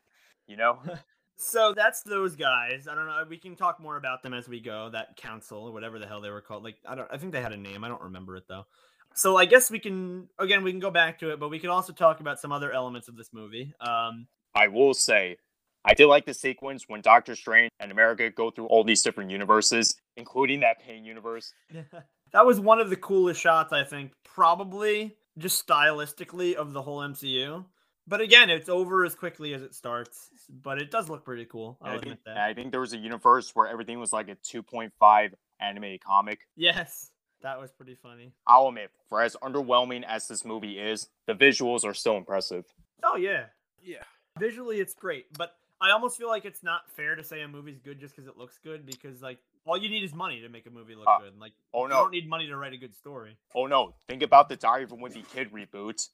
you 0.47 0.57
know? 0.57 0.79
so 1.37 1.73
that's 1.75 2.03
those 2.03 2.37
guys. 2.37 2.89
I 2.89 2.95
don't 2.95 3.07
know. 3.07 3.25
We 3.29 3.39
can 3.39 3.57
talk 3.57 3.81
more 3.81 3.97
about 3.97 4.23
them 4.23 4.35
as 4.35 4.49
we 4.49 4.61
go. 4.61 4.91
That 4.91 5.17
council 5.17 5.65
or 5.65 5.73
whatever 5.73 5.99
the 5.99 6.07
hell 6.07 6.21
they 6.21 6.31
were 6.31 6.41
called. 6.41 6.65
Like 6.65 6.77
I 6.87 6.95
don't 6.95 7.09
I 7.11 7.19
think 7.19 7.33
they 7.33 7.43
had 7.43 7.53
a 7.53 7.57
name. 7.57 7.85
I 7.85 7.89
don't 7.89 8.03
remember 8.03 8.37
it 8.37 8.45
though. 8.49 8.67
So 9.15 9.37
I 9.37 9.45
guess 9.45 9.71
we 9.71 9.79
can 9.79 10.29
again 10.39 10.65
we 10.65 10.71
can 10.71 10.81
go 10.81 10.91
back 10.91 11.19
to 11.21 11.31
it, 11.31 11.41
but 11.41 11.49
we 11.49 11.59
can 11.59 11.71
also 11.71 11.93
talk 11.93 12.21
about 12.21 12.41
some 12.41 12.53
other 12.53 12.73
elements 12.73 13.09
of 13.09 13.17
this 13.17 13.33
movie. 13.33 13.75
Um 13.81 14.27
I 14.55 14.69
will 14.69 14.95
say 14.95 15.37
I 15.85 15.95
did 15.95 16.07
like 16.07 16.27
the 16.27 16.35
sequence 16.35 16.85
when 16.89 17.01
Doctor 17.01 17.37
Strange 17.37 17.71
and 17.79 17.93
America 17.93 18.29
go 18.29 18.51
through 18.51 18.67
all 18.67 18.83
these 18.83 19.03
different 19.03 19.31
universes, 19.31 19.95
including 20.17 20.61
that 20.61 20.81
pain 20.81 21.05
universe. 21.05 21.53
that 22.33 22.45
was 22.45 22.59
one 22.59 22.81
of 22.81 22.91
the 22.91 22.97
coolest 22.97 23.41
shots, 23.41 23.73
I 23.73 23.85
think, 23.85 24.11
probably 24.25 25.17
just 25.39 25.65
stylistically 25.65 26.55
of 26.55 26.73
the 26.73 26.83
whole 26.83 27.01
MCU. 27.01 27.65
But 28.09 28.21
again, 28.21 28.51
it's 28.51 28.69
over 28.69 29.05
as 29.05 29.15
quickly 29.15 29.53
as 29.55 29.63
it 29.63 29.75
starts. 29.75 30.31
But 30.63 30.81
it 30.81 30.91
does 30.91 31.09
look 31.09 31.25
pretty 31.25 31.45
cool. 31.45 31.77
I'll 31.83 31.97
I 31.97 32.01
think, 32.01 32.19
that. 32.25 32.37
I 32.37 32.55
think 32.55 32.71
there 32.71 32.81
was 32.81 32.93
a 32.93 32.99
universe 32.99 33.51
where 33.55 33.67
everything 33.67 33.99
was 33.99 34.13
like 34.13 34.29
a 34.29 34.37
2.5 34.37 35.33
animated 35.61 36.05
comic. 36.05 36.41
Yes. 36.57 37.11
That 37.43 37.61
was 37.61 37.71
pretty 37.71 37.95
funny. 37.95 38.33
I'll 38.47 38.69
admit, 38.69 38.91
for 39.09 39.21
as 39.21 39.37
underwhelming 39.43 40.05
as 40.05 40.27
this 40.27 40.45
movie 40.45 40.79
is, 40.79 41.09
the 41.27 41.35
visuals 41.35 41.85
are 41.85 41.95
still 41.95 42.17
impressive. 42.17 42.65
Oh 43.05 43.17
yeah. 43.17 43.45
Yeah. 43.83 44.03
Visually 44.39 44.81
it's 44.81 44.95
great, 44.95 45.27
but 45.37 45.53
I 45.81 45.91
almost 45.91 46.17
feel 46.17 46.29
like 46.29 46.45
it's 46.45 46.63
not 46.63 46.91
fair 46.91 47.15
to 47.15 47.23
say 47.23 47.43
a 47.43 47.49
movie's 47.49 47.79
good 47.79 48.01
just 48.01 48.17
because 48.17 48.29
it 48.29 48.37
looks 48.37 48.59
good 48.65 48.87
because 48.87 49.23
like 49.23 49.39
all 49.67 49.77
you 49.77 49.89
need 49.89 50.03
is 50.03 50.15
money 50.15 50.41
to 50.41 50.49
make 50.49 50.67
a 50.67 50.71
movie 50.71 50.95
look 50.95 51.07
uh, 51.07 51.19
good. 51.19 51.39
Like 51.39 51.53
oh 51.75 51.87
no, 51.87 51.97
you 51.97 52.03
don't 52.03 52.11
need 52.13 52.29
money 52.29 52.47
to 52.47 52.57
write 52.57 52.73
a 52.73 52.79
good 52.79 52.95
story. 52.95 53.37
Oh 53.55 53.67
no, 53.67 53.95
think 54.09 54.23
about 54.23 54.49
the 54.49 54.57
Diary 54.57 54.85
of 54.85 54.93
a 54.93 54.97
Wimpy 54.97 55.29
Kid 55.33 55.53
reboot. 55.53 56.09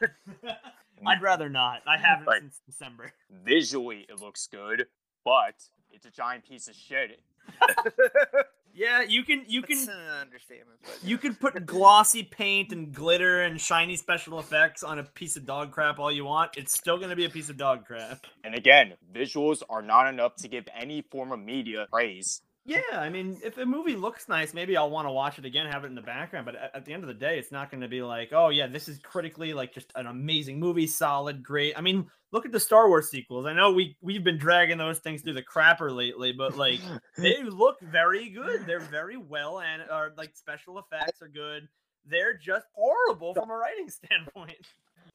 Mm. 1.02 1.08
I'd 1.08 1.22
rather 1.22 1.48
not. 1.48 1.82
I 1.86 1.96
haven't 1.96 2.26
like, 2.26 2.40
since 2.40 2.60
December. 2.66 3.12
Visually, 3.44 4.06
it 4.08 4.20
looks 4.20 4.46
good, 4.46 4.86
but 5.24 5.54
it's 5.90 6.06
a 6.06 6.10
giant 6.10 6.44
piece 6.48 6.68
of 6.68 6.74
shit. 6.74 7.20
Yeah, 8.74 9.02
you 9.02 9.22
can 9.22 9.44
you 9.46 9.62
can 9.62 9.78
understatement. 10.20 10.80
But... 10.82 10.98
You 11.04 11.16
can 11.16 11.36
put 11.36 11.64
glossy 11.64 12.24
paint 12.24 12.72
and 12.72 12.92
glitter 12.92 13.42
and 13.42 13.60
shiny 13.60 13.94
special 13.94 14.40
effects 14.40 14.82
on 14.82 14.98
a 14.98 15.04
piece 15.04 15.36
of 15.36 15.46
dog 15.46 15.70
crap 15.70 16.00
all 16.00 16.10
you 16.10 16.24
want. 16.24 16.56
It's 16.56 16.72
still 16.72 16.98
gonna 16.98 17.14
be 17.14 17.24
a 17.24 17.30
piece 17.30 17.48
of 17.48 17.56
dog 17.56 17.84
crap. 17.86 18.26
And 18.42 18.54
again, 18.54 18.94
visuals 19.14 19.62
are 19.70 19.80
not 19.80 20.08
enough 20.08 20.34
to 20.36 20.48
give 20.48 20.64
any 20.74 21.02
form 21.02 21.30
of 21.30 21.38
media 21.38 21.86
praise. 21.92 22.42
Yeah, 22.66 22.80
I 22.94 23.10
mean, 23.10 23.38
if 23.44 23.58
a 23.58 23.66
movie 23.66 23.94
looks 23.94 24.26
nice, 24.26 24.54
maybe 24.54 24.74
I'll 24.74 24.88
want 24.88 25.06
to 25.06 25.12
watch 25.12 25.38
it 25.38 25.44
again, 25.44 25.66
have 25.66 25.84
it 25.84 25.88
in 25.88 25.94
the 25.94 26.00
background. 26.00 26.46
But 26.46 26.54
at, 26.54 26.74
at 26.74 26.84
the 26.86 26.94
end 26.94 27.02
of 27.02 27.08
the 27.08 27.14
day, 27.14 27.38
it's 27.38 27.52
not 27.52 27.70
going 27.70 27.82
to 27.82 27.88
be 27.88 28.00
like, 28.00 28.32
oh 28.32 28.48
yeah, 28.48 28.66
this 28.66 28.88
is 28.88 28.98
critically 29.00 29.52
like 29.52 29.74
just 29.74 29.92
an 29.96 30.06
amazing 30.06 30.58
movie, 30.58 30.86
solid, 30.86 31.42
great. 31.42 31.76
I 31.76 31.82
mean, 31.82 32.06
look 32.32 32.46
at 32.46 32.52
the 32.52 32.60
Star 32.60 32.88
Wars 32.88 33.10
sequels. 33.10 33.44
I 33.44 33.52
know 33.52 33.72
we 33.72 33.98
we've 34.00 34.24
been 34.24 34.38
dragging 34.38 34.78
those 34.78 34.98
things 34.98 35.20
through 35.20 35.34
the 35.34 35.42
crapper 35.42 35.94
lately, 35.94 36.32
but 36.32 36.56
like 36.56 36.80
they 37.18 37.42
look 37.42 37.78
very 37.82 38.30
good. 38.30 38.64
They're 38.66 38.80
very 38.80 39.18
well 39.18 39.60
and 39.60 39.82
are 39.90 40.14
like 40.16 40.34
special 40.34 40.78
effects 40.78 41.20
are 41.20 41.28
good. 41.28 41.68
They're 42.06 42.36
just 42.36 42.66
horrible 42.72 43.34
from 43.34 43.50
a 43.50 43.54
writing 43.54 43.90
standpoint. 43.90 44.56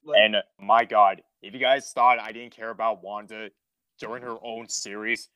Like, 0.04 0.20
and 0.22 0.36
my 0.60 0.86
God, 0.86 1.24
if 1.42 1.56
you 1.56 1.60
guys 1.60 1.92
thought 1.94 2.20
I 2.20 2.32
didn't 2.32 2.56
care 2.56 2.70
about 2.70 3.04
Wanda 3.04 3.50
during 4.00 4.22
her 4.22 4.38
own 4.44 4.70
series, 4.70 5.30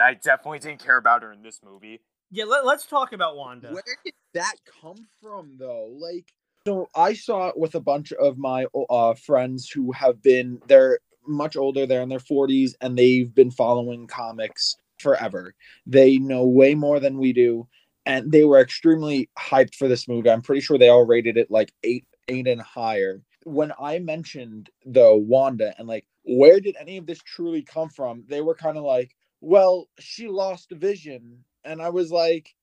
I 0.00 0.14
definitely 0.14 0.60
didn't 0.60 0.84
care 0.84 0.96
about 0.96 1.22
her 1.22 1.32
in 1.32 1.42
this 1.42 1.60
movie. 1.64 2.00
Yeah, 2.30 2.44
let, 2.44 2.64
us 2.64 2.86
talk 2.86 3.12
about 3.12 3.36
Wanda. 3.36 3.68
Where 3.68 3.82
did 4.04 4.14
that 4.34 4.54
come 4.80 5.06
from, 5.20 5.56
though? 5.58 5.94
Like, 5.98 6.32
so 6.66 6.88
I 6.94 7.12
saw 7.12 7.48
it 7.48 7.58
with 7.58 7.74
a 7.74 7.80
bunch 7.80 8.12
of 8.12 8.38
my 8.38 8.66
uh, 8.88 9.14
friends 9.14 9.68
who 9.68 9.92
have 9.92 10.22
been 10.22 10.60
they're 10.66 10.98
much 11.26 11.56
older, 11.56 11.86
they're 11.86 12.02
in 12.02 12.08
their 12.08 12.18
40s, 12.18 12.72
and 12.80 12.96
they've 12.96 13.32
been 13.34 13.50
following 13.50 14.06
comics 14.06 14.76
forever. 14.98 15.54
They 15.86 16.18
know 16.18 16.44
way 16.44 16.74
more 16.74 17.00
than 17.00 17.18
we 17.18 17.32
do, 17.32 17.68
and 18.06 18.32
they 18.32 18.44
were 18.44 18.60
extremely 18.60 19.28
hyped 19.38 19.74
for 19.74 19.88
this 19.88 20.08
movie. 20.08 20.30
I'm 20.30 20.42
pretty 20.42 20.62
sure 20.62 20.78
they 20.78 20.88
all 20.88 21.06
rated 21.06 21.36
it 21.36 21.50
like 21.50 21.72
eight, 21.84 22.06
eight 22.28 22.48
and 22.48 22.60
higher. 22.62 23.20
When 23.44 23.72
I 23.78 23.98
mentioned 23.98 24.70
the 24.86 25.14
Wanda 25.14 25.74
and 25.78 25.88
like 25.88 26.06
where 26.24 26.60
did 26.60 26.76
any 26.78 26.96
of 26.96 27.06
this 27.06 27.18
truly 27.18 27.62
come 27.62 27.88
from, 27.88 28.24
they 28.28 28.40
were 28.40 28.54
kind 28.54 28.78
of 28.78 28.84
like, 28.84 29.14
well, 29.42 29.88
she 29.98 30.28
lost 30.28 30.70
vision. 30.70 31.44
And 31.64 31.82
I 31.82 31.90
was 31.90 32.10
like, 32.10 32.54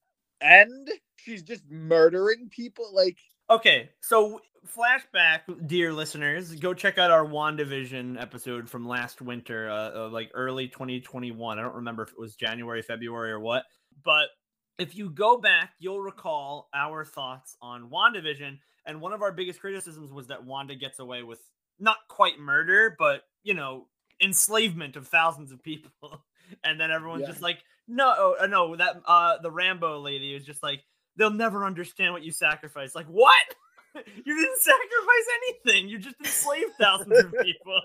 and 0.42 0.90
she's 1.18 1.44
just 1.44 1.70
murdering 1.70 2.50
people? 2.50 2.90
Like, 2.94 3.18
okay, 3.50 3.90
so 4.02 4.42
flashback, 4.66 5.68
dear 5.68 5.94
listeners, 5.94 6.56
go 6.56 6.74
check 6.74 6.98
out 6.98 7.12
our 7.12 7.26
WandaVision 7.26 8.20
episode 8.20 8.70
from 8.70 8.88
last 8.88 9.22
winter, 9.22 9.70
uh, 9.70 10.06
uh, 10.06 10.10
like 10.10 10.32
early 10.34 10.68
2021. 10.68 11.60
I 11.60 11.62
don't 11.62 11.76
remember 11.76 12.04
if 12.04 12.10
it 12.10 12.20
was 12.20 12.36
January, 12.36 12.82
February, 12.82 13.32
or 13.32 13.40
what. 13.40 13.64
But 14.04 14.30
if 14.78 14.96
you 14.96 15.10
go 15.10 15.38
back, 15.38 15.74
you'll 15.80 16.02
recall 16.02 16.70
our 16.74 17.04
thoughts 17.04 17.58
on 17.62 17.90
WandaVision. 17.90 18.58
And 18.86 19.02
one 19.02 19.12
of 19.12 19.22
our 19.22 19.34
biggest 19.34 19.60
criticisms 19.60 20.12
was 20.14 20.28
that 20.28 20.46
Wanda 20.46 20.76
gets 20.76 21.00
away 21.00 21.24
with 21.24 21.40
not 21.78 21.98
quite 22.08 22.40
murder, 22.40 22.96
but, 22.98 23.24
you 23.44 23.54
know, 23.54 23.88
enslavement 24.22 24.96
of 24.96 25.08
thousands 25.08 25.52
of 25.52 25.62
people. 25.62 25.92
and 26.64 26.80
then 26.80 26.92
everyone's 26.92 27.22
yeah. 27.22 27.28
just 27.28 27.42
like, 27.42 27.60
no, 27.88 28.36
uh, 28.40 28.46
no, 28.46 28.76
that 28.76 29.02
uh 29.06 29.38
the 29.42 29.52
Rambo 29.52 30.00
lady 30.00 30.34
is 30.34 30.46
just 30.46 30.62
like, 30.64 30.84
they'll 31.16 31.32
never 31.32 31.66
understand 31.66 32.14
what 32.14 32.24
you 32.24 32.32
sacrificed. 32.32 32.96
Like, 32.96 33.08
what? 33.08 33.56
you 33.96 34.36
didn't 34.36 34.62
sacrifice 34.62 35.64
anything. 35.66 35.90
You 35.90 36.00
just 36.00 36.16
enslaved 36.20 36.74
thousands 36.80 37.26
of 37.26 37.34
people. 37.44 37.82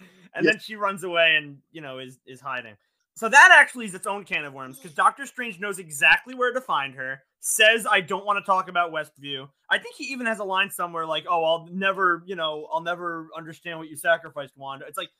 and 0.34 0.44
yeah. 0.44 0.52
then 0.52 0.60
she 0.60 0.76
runs 0.76 1.04
away 1.04 1.36
and 1.36 1.58
you 1.70 1.80
know 1.80 1.98
is 1.98 2.18
is 2.26 2.40
hiding. 2.40 2.76
So 3.16 3.28
that 3.28 3.56
actually 3.58 3.86
is 3.86 3.94
its 3.94 4.06
own 4.06 4.24
can 4.24 4.44
of 4.44 4.54
worms 4.54 4.78
because 4.78 4.94
Doctor 4.94 5.26
Strange 5.26 5.58
knows 5.58 5.80
exactly 5.80 6.36
where 6.36 6.52
to 6.52 6.60
find 6.60 6.94
her. 6.94 7.22
Says 7.40 7.86
I 7.90 8.00
don't 8.00 8.24
want 8.24 8.38
to 8.38 8.46
talk 8.46 8.68
about 8.68 8.92
Westview. 8.92 9.48
I 9.70 9.78
think 9.78 9.96
he 9.96 10.04
even 10.04 10.26
has 10.26 10.38
a 10.38 10.44
line 10.44 10.70
somewhere 10.70 11.06
like, 11.06 11.24
"Oh, 11.28 11.44
I'll 11.44 11.68
never, 11.70 12.22
you 12.26 12.36
know, 12.36 12.68
I'll 12.72 12.82
never 12.82 13.28
understand 13.36 13.78
what 13.78 13.88
you 13.88 13.96
sacrificed, 13.96 14.56
Wanda." 14.56 14.86
It's 14.86 14.98
like, 14.98 15.10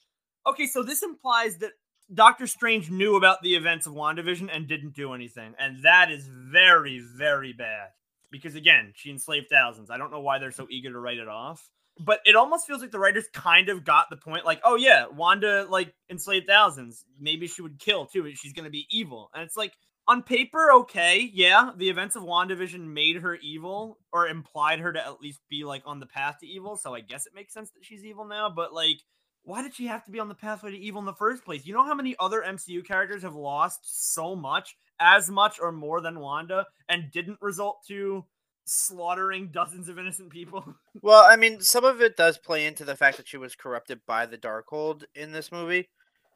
okay, 0.47 0.67
so 0.67 0.83
this 0.83 1.03
implies 1.03 1.59
that 1.59 1.73
Doctor 2.13 2.47
Strange 2.47 2.91
knew 2.91 3.17
about 3.17 3.43
the 3.43 3.55
events 3.55 3.87
of 3.87 3.93
WandaVision 3.93 4.49
and 4.53 4.67
didn't 4.67 4.95
do 4.95 5.13
anything. 5.13 5.55
And 5.59 5.83
that 5.83 6.11
is 6.11 6.29
very, 6.29 7.01
very 7.17 7.53
bad. 7.53 7.89
Because 8.31 8.55
again, 8.55 8.93
she 8.95 9.11
enslaved 9.11 9.49
thousands. 9.51 9.91
I 9.91 9.99
don't 9.99 10.11
know 10.11 10.21
why 10.21 10.39
they're 10.39 10.51
so 10.51 10.67
eager 10.71 10.91
to 10.91 10.99
write 10.99 11.19
it 11.19 11.29
off. 11.29 11.69
But 12.01 12.21
it 12.25 12.37
almost 12.37 12.67
feels 12.67 12.81
like 12.81 12.93
the 12.93 12.99
writers 12.99 13.27
kind 13.33 13.69
of 13.69 13.85
got 13.85 14.09
the 14.09 14.17
point 14.17 14.45
like, 14.47 14.61
oh 14.65 14.77
yeah, 14.77 15.07
Wanda 15.07 15.67
like 15.69 15.93
enslaved 16.11 16.47
thousands. 16.47 17.05
Maybe 17.19 17.47
she 17.47 17.63
would 17.63 17.79
kill 17.79 18.07
too. 18.07 18.31
She's 18.35 18.53
gonna 18.53 18.71
be 18.71 18.87
evil. 18.91 19.31
And 19.35 19.43
it's 19.43 19.57
like 19.57 19.73
on 20.07 20.23
paper, 20.23 20.71
okay, 20.73 21.31
yeah, 21.35 21.73
the 21.77 21.91
events 21.91 22.17
of 22.17 22.23
WandaVision 22.23 22.81
made 22.81 23.17
her 23.17 23.35
evil 23.37 23.99
or 24.13 24.29
implied 24.29 24.79
her 24.81 24.93
to 24.93 25.05
at 25.05 25.21
least 25.21 25.41
be 25.51 25.65
like 25.65 25.83
on 25.85 26.01
the 26.01 26.07
path 26.07 26.37
to 26.41 26.47
evil. 26.47 26.77
So 26.77 26.95
I 26.95 27.01
guess 27.01 27.27
it 27.27 27.35
makes 27.35 27.53
sense 27.53 27.71
that 27.73 27.85
she's 27.85 28.05
evil 28.05 28.25
now. 28.25 28.49
But 28.49 28.73
like 28.73 29.01
why 29.49 29.63
did 29.63 29.75
she 29.75 29.87
have 29.87 30.05
to 30.05 30.11
be 30.11 30.21
on 30.21 30.29
the 30.29 30.35
pathway 30.35 30.71
to 30.73 30.79
evil 30.79 31.01
in 31.01 31.07
the 31.07 31.15
first 31.15 31.43
place? 31.43 31.65
You 31.65 31.73
know 31.73 31.83
how 31.83 31.95
many 31.95 32.15
other 32.21 32.45
MCU 32.47 32.87
characters 32.87 33.23
have 33.23 33.35
lost 33.35 34.13
so 34.13 34.37
much, 34.37 34.77
as 35.01 35.31
much 35.31 35.59
or 35.59 35.73
more 35.73 36.03
than 36.03 36.21
Wanda, 36.21 36.67
and 36.91 37.11
didn't 37.11 37.39
result 37.41 37.79
to 37.89 38.27
slaughtering 38.67 39.49
dozens 39.49 39.89
of 39.89 39.99
innocent 39.99 40.29
people? 40.29 40.63
Well, 41.01 41.25
I 41.27 41.37
mean, 41.37 41.61
some 41.61 41.85
of 41.85 42.03
it 42.03 42.17
does 42.17 42.37
play 42.37 42.67
into 42.67 42.85
the 42.85 42.97
fact 42.97 43.17
that 43.17 43.29
she 43.29 43.39
was 43.39 43.55
corrupted 43.55 44.01
by 44.05 44.27
the 44.27 44.37
Darkhold 44.37 45.05
in 45.15 45.33
this 45.33 45.51
movie. 45.51 45.89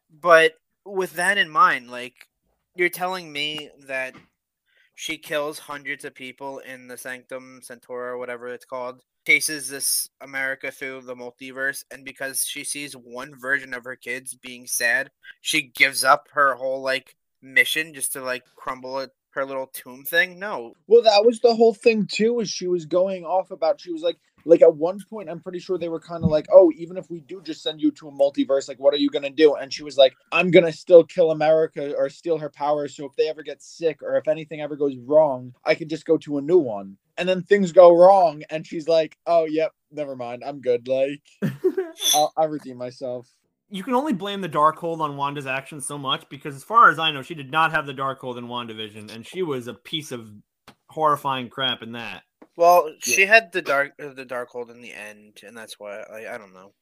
But 0.09 0.54
with 0.87 1.14
that 1.14 1.37
in 1.37 1.50
mind, 1.50 1.90
like, 1.90 2.28
you're 2.76 2.88
telling 2.88 3.31
me 3.31 3.69
that 3.88 4.14
she 5.03 5.19
kills 5.19 5.59
hundreds 5.59 6.05
of 6.05 6.15
people 6.15 6.61
in 6.61 6.87
the 6.87 6.97
Sanctum 6.97 7.59
Sanctorum, 7.61 8.21
whatever 8.21 8.47
it's 8.47 8.65
called, 8.65 9.03
chases 9.27 9.69
this 9.69 10.09
America 10.21 10.71
through 10.71 11.01
the 11.01 11.17
multiverse, 11.17 11.83
and 11.91 12.05
because 12.05 12.45
she 12.45 12.63
sees 12.63 12.93
one 12.93 13.35
version 13.37 13.75
of 13.75 13.83
her 13.83 13.97
kids 13.97 14.35
being 14.35 14.65
sad, 14.65 15.11
she 15.41 15.63
gives 15.75 16.05
up 16.05 16.29
her 16.33 16.55
whole 16.55 16.83
like 16.83 17.17
mission 17.43 17.93
just 17.93 18.13
to 18.13 18.23
like 18.23 18.45
crumble 18.55 19.01
it, 19.01 19.11
her 19.31 19.45
little 19.45 19.67
tomb 19.67 20.05
thing. 20.05 20.39
No, 20.39 20.73
Well, 20.87 21.03
that 21.03 21.25
was 21.25 21.41
the 21.41 21.57
whole 21.57 21.75
thing 21.75 22.07
too. 22.07 22.39
Is 22.39 22.49
she 22.49 22.69
was 22.69 22.87
going 22.87 23.25
off 23.25 23.51
about 23.51 23.81
she 23.81 23.91
was 23.91 24.03
like 24.03 24.19
like 24.45 24.63
at 24.63 24.75
one 24.75 24.99
point 25.09 25.29
I'm 25.29 25.41
pretty 25.41 25.59
sure 25.59 25.79
they 25.79 25.89
were 25.89 26.01
kind 26.01 26.25
of 26.25 26.31
like, 26.31 26.47
oh, 26.53 26.73
even 26.77 26.97
if 26.97 27.11
we 27.11 27.21
do 27.21 27.41
just 27.43 27.63
send 27.63 27.81
you 27.81 27.91
to 27.93 28.09
a 28.09 28.13
multiverse, 28.13 28.69
like 28.69 28.79
what 28.81 28.95
are 28.95 28.99
you 28.99 29.11
gonna 29.11 29.31
do? 29.31 29.55
And 29.55 29.73
she 29.73 29.83
was 29.83 29.97
like, 29.97 30.15
I'm 30.31 30.51
gonna 30.51 30.73
still 30.73 31.05
kill 31.05 31.31
America 31.31 31.95
or 31.97 32.09
steal 32.09 32.39
her 32.39 32.51
powers. 32.51 32.97
So 32.97 33.07
if 33.07 33.15
they 33.17 33.29
ever 33.29 33.43
get 33.43 33.63
sick 33.63 34.03
or 34.03 34.17
if 34.17 34.29
anything 34.29 34.61
ever 34.61 34.77
goes 34.77 34.97
wrong, 34.97 35.55
I 35.65 35.75
can 35.75 35.89
just 35.89 36.05
go 36.05 36.17
to 36.19 36.39
a 36.39 36.43
new 36.43 36.59
one. 36.59 36.97
And 37.19 37.29
then 37.29 37.43
things 37.43 37.73
go 37.73 37.95
wrong, 37.95 38.43
and 38.49 38.67
she's 38.67 38.89
like, 38.89 39.19
oh, 39.27 39.45
yep, 39.45 39.73
never 39.91 40.17
mind, 40.17 40.43
I'm 40.45 40.61
good. 40.61 40.89
Like 40.89 41.21
I'll, 42.15 42.33
I'll 42.37 42.49
redeem 42.49 42.79
myself. 42.79 43.29
you 43.69 43.83
can 43.83 43.95
only 43.95 44.13
blame 44.13 44.41
the 44.41 44.49
Darkhold 44.49 45.01
on 45.01 45.17
Wanda's 45.17 45.47
actions 45.47 45.87
so 45.87 45.99
much 45.99 46.29
because, 46.29 46.55
as 46.57 46.65
far 46.65 46.91
as 46.91 46.99
I 46.99 47.11
know, 47.11 47.23
she 47.23 47.35
did 47.35 47.51
not 47.51 47.73
have 47.73 47.87
the 47.87 47.95
Darkhold 47.95 48.39
in 48.39 48.47
WandaVision, 48.47 49.15
and 49.15 49.27
she 49.27 49.43
was 49.43 49.67
a 49.67 49.75
piece 49.75 50.11
of 50.11 50.31
horrifying 50.89 51.49
crap 51.49 51.83
in 51.83 51.93
that. 51.93 52.23
Well, 52.57 52.93
she 53.01 53.27
had 53.27 53.53
the 53.53 53.63
dark 53.63 53.93
uh, 54.03 54.13
the 54.13 54.27
Darkhold 54.27 54.71
in 54.71 54.81
the 54.83 54.93
end, 54.93 55.41
and 55.47 55.57
that's 55.57 55.79
why 55.81 56.01
I 56.01 56.35
I 56.35 56.39
don't 56.39 56.53
know. 56.53 56.73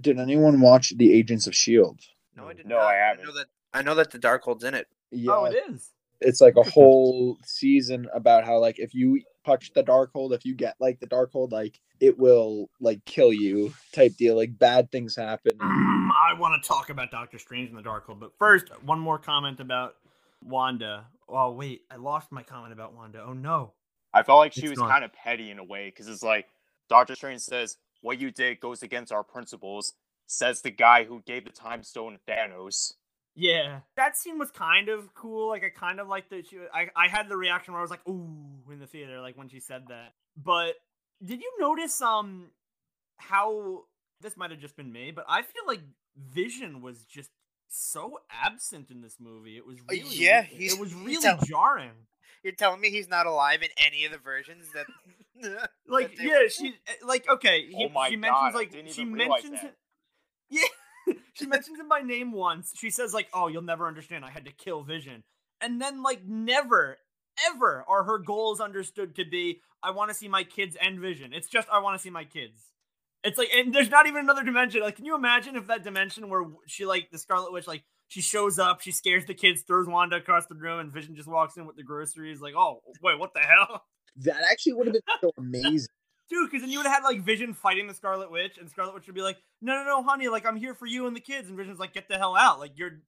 Did 0.00 0.18
anyone 0.18 0.60
watch 0.60 0.92
the 0.96 1.12
Agents 1.12 1.46
of 1.46 1.54
Shield? 1.54 2.00
No, 2.36 2.48
I 2.48 2.54
did 2.54 2.66
No, 2.66 2.76
not. 2.76 2.86
I 2.86 2.92
know 2.92 2.98
haven't. 3.18 3.34
that 3.34 3.46
I 3.74 3.82
know 3.82 3.94
that 3.96 4.10
the 4.10 4.18
Darkhold's 4.18 4.64
in 4.64 4.74
it. 4.74 4.86
Yeah, 5.10 5.32
Oh, 5.36 5.44
it 5.44 5.56
is. 5.70 5.90
it's 6.20 6.40
like 6.40 6.56
a 6.56 6.62
whole 6.70 7.36
season 7.44 8.06
about 8.14 8.44
how 8.44 8.58
like 8.58 8.78
if 8.78 8.94
you 8.94 9.20
touch 9.44 9.72
the 9.74 9.82
Darkhold 9.82 10.32
if 10.34 10.44
you 10.44 10.54
get 10.54 10.76
like 10.80 11.00
the 11.00 11.06
Darkhold 11.06 11.50
like 11.50 11.78
it 11.98 12.18
will 12.18 12.68
like 12.80 13.04
kill 13.04 13.32
you 13.32 13.72
type 13.92 14.12
deal 14.16 14.36
like 14.36 14.58
bad 14.58 14.90
things 14.92 15.16
happen 15.16 15.52
Mm, 15.58 16.08
I 16.30 16.34
want 16.38 16.62
to 16.62 16.68
talk 16.68 16.90
about 16.90 17.10
Doctor 17.10 17.38
Strange 17.38 17.68
and 17.70 17.78
the 17.78 17.82
dark 17.82 18.06
Darkhold, 18.06 18.20
but 18.20 18.32
first, 18.38 18.68
one 18.84 19.00
more 19.00 19.18
comment 19.18 19.60
about 19.60 19.94
Wanda. 20.44 21.06
Oh 21.28 21.50
wait, 21.52 21.82
I 21.90 21.96
lost 21.96 22.30
my 22.32 22.42
comment 22.42 22.72
about 22.72 22.94
Wanda. 22.94 23.24
Oh 23.26 23.32
no. 23.32 23.72
I 24.12 24.22
felt 24.22 24.38
like 24.38 24.52
she 24.52 24.66
It's 24.66 24.70
was 24.70 24.78
kind 24.78 25.04
of 25.04 25.12
petty 25.12 25.50
in 25.50 25.58
a 25.58 25.64
way 25.64 25.88
because 25.88 26.08
it's 26.08 26.22
like 26.22 26.48
Doctor 26.88 27.14
Strange 27.14 27.40
says, 27.40 27.78
"What 28.00 28.18
you 28.20 28.30
did 28.30 28.60
goes 28.60 28.82
against 28.82 29.12
our 29.12 29.24
principles," 29.24 29.94
says 30.26 30.62
the 30.62 30.70
guy 30.70 31.04
who 31.04 31.22
gave 31.22 31.44
the 31.44 31.50
time 31.50 31.82
stone 31.82 32.14
to 32.14 32.32
Thanos. 32.32 32.94
Yeah, 33.36 33.80
that 33.96 34.16
scene 34.16 34.38
was 34.38 34.50
kind 34.50 34.88
of 34.88 35.14
cool. 35.14 35.48
Like 35.48 35.62
I 35.64 35.70
kind 35.70 36.00
of 36.00 36.08
liked 36.08 36.30
that 36.30 36.46
she. 36.48 36.58
I 36.72 36.90
I 36.96 37.08
had 37.08 37.28
the 37.28 37.36
reaction 37.36 37.72
where 37.72 37.80
I 37.80 37.82
was 37.82 37.90
like, 37.90 38.06
"Ooh!" 38.08 38.70
in 38.70 38.80
the 38.80 38.86
theater, 38.86 39.20
like 39.20 39.36
when 39.36 39.48
she 39.48 39.60
said 39.60 39.86
that. 39.88 40.14
But 40.36 40.74
did 41.24 41.40
you 41.40 41.52
notice 41.58 42.00
um 42.02 42.50
how 43.18 43.84
this 44.20 44.36
might 44.36 44.50
have 44.50 44.60
just 44.60 44.76
been 44.76 44.92
me, 44.92 45.10
but 45.12 45.24
I 45.28 45.42
feel 45.42 45.62
like 45.66 45.80
Vision 46.16 46.82
was 46.82 47.04
just 47.04 47.30
so 47.68 48.18
absent 48.30 48.90
in 48.90 49.00
this 49.00 49.18
movie. 49.20 49.56
It 49.56 49.66
was 49.66 49.78
Uh, 49.80 49.92
really 49.92 50.16
yeah, 50.16 50.46
it 50.50 50.78
was 50.78 50.92
really 50.94 51.36
jarring. 51.46 52.06
You're 52.42 52.54
telling 52.54 52.80
me 52.80 52.90
he's 52.90 53.08
not 53.08 53.26
alive 53.26 53.62
in 53.62 53.68
any 53.84 54.04
of 54.04 54.12
the 54.12 54.18
versions 54.18 54.66
that 54.74 54.86
Like 55.88 56.16
that 56.16 56.24
yeah, 56.24 56.32
went- 56.38 56.52
she 56.52 56.74
eh, 56.86 56.92
like 57.06 57.28
okay. 57.28 57.66
He, 57.66 57.86
Oh 57.86 57.88
my 57.90 58.08
she 58.10 58.16
God, 58.16 58.20
mentions 58.20 58.54
I 58.54 58.58
like 58.58 58.70
didn't 58.72 58.92
she 58.92 59.02
even 59.02 59.12
realize 59.14 59.42
mentions 59.44 59.62
that. 59.62 59.74
Yeah, 60.50 61.14
she 61.34 61.46
mentions 61.46 61.78
him 61.78 61.88
by 61.88 62.00
name 62.00 62.32
once. 62.32 62.72
She 62.76 62.90
says 62.90 63.14
like, 63.14 63.28
"Oh, 63.32 63.46
you'll 63.48 63.62
never 63.62 63.86
understand. 63.86 64.24
I 64.24 64.30
had 64.30 64.44
to 64.46 64.52
kill 64.52 64.82
Vision," 64.82 65.22
and 65.60 65.80
then 65.80 66.02
like 66.02 66.24
never, 66.26 66.98
ever 67.48 67.84
are 67.88 68.02
her 68.04 68.18
goals 68.18 68.60
understood 68.60 69.14
to 69.16 69.24
be, 69.24 69.60
"I 69.82 69.92
want 69.92 70.10
to 70.10 70.14
see 70.14 70.28
my 70.28 70.42
kids 70.44 70.76
end 70.80 70.98
Vision." 71.00 71.32
It's 71.32 71.48
just, 71.48 71.68
"I 71.70 71.78
want 71.78 71.96
to 71.96 72.02
see 72.02 72.10
my 72.10 72.24
kids." 72.24 72.72
It's 73.22 73.38
like, 73.38 73.48
and 73.54 73.72
there's 73.72 73.90
not 73.90 74.06
even 74.06 74.20
another 74.22 74.42
dimension. 74.42 74.80
Like, 74.80 74.96
can 74.96 75.04
you 75.04 75.14
imagine 75.14 75.54
if 75.56 75.68
that 75.68 75.84
dimension 75.84 76.28
where 76.28 76.44
she 76.66 76.84
like 76.84 77.10
the 77.10 77.18
Scarlet 77.18 77.52
Witch 77.52 77.66
like 77.68 77.84
she 78.10 78.20
shows 78.20 78.58
up, 78.58 78.80
she 78.80 78.90
scares 78.90 79.24
the 79.24 79.34
kids, 79.34 79.62
throws 79.62 79.86
Wanda 79.86 80.16
across 80.16 80.46
the 80.46 80.56
room, 80.56 80.80
and 80.80 80.92
Vision 80.92 81.14
just 81.14 81.28
walks 81.28 81.56
in 81.56 81.64
with 81.64 81.76
the 81.76 81.84
groceries. 81.84 82.40
Like, 82.40 82.54
oh 82.56 82.82
wait, 83.02 83.18
what 83.18 83.32
the 83.34 83.40
hell? 83.40 83.84
that 84.16 84.42
actually 84.50 84.72
would 84.72 84.88
have 84.88 84.94
been 84.94 85.02
so 85.20 85.30
amazing 85.38 85.86
Dude, 86.28 86.48
because 86.48 86.62
then 86.62 86.70
you 86.70 86.78
would 86.78 86.86
have 86.86 87.02
had 87.02 87.04
like 87.04 87.22
Vision 87.22 87.52
fighting 87.54 87.88
the 87.88 87.94
Scarlet 87.94 88.30
Witch, 88.30 88.56
and 88.56 88.70
Scarlet 88.70 88.94
Witch 88.94 89.06
would 89.06 89.16
be 89.16 89.20
like, 89.20 89.38
"No, 89.60 89.74
no, 89.74 89.84
no, 89.84 90.02
honey, 90.04 90.28
like 90.28 90.46
I'm 90.46 90.54
here 90.54 90.74
for 90.74 90.86
you 90.86 91.08
and 91.08 91.16
the 91.16 91.20
kids." 91.20 91.48
And 91.48 91.56
Vision's 91.56 91.80
like, 91.80 91.92
"Get 91.92 92.08
the 92.08 92.16
hell 92.16 92.36
out! 92.36 92.60
Like 92.60 92.78
you're 92.78 93.00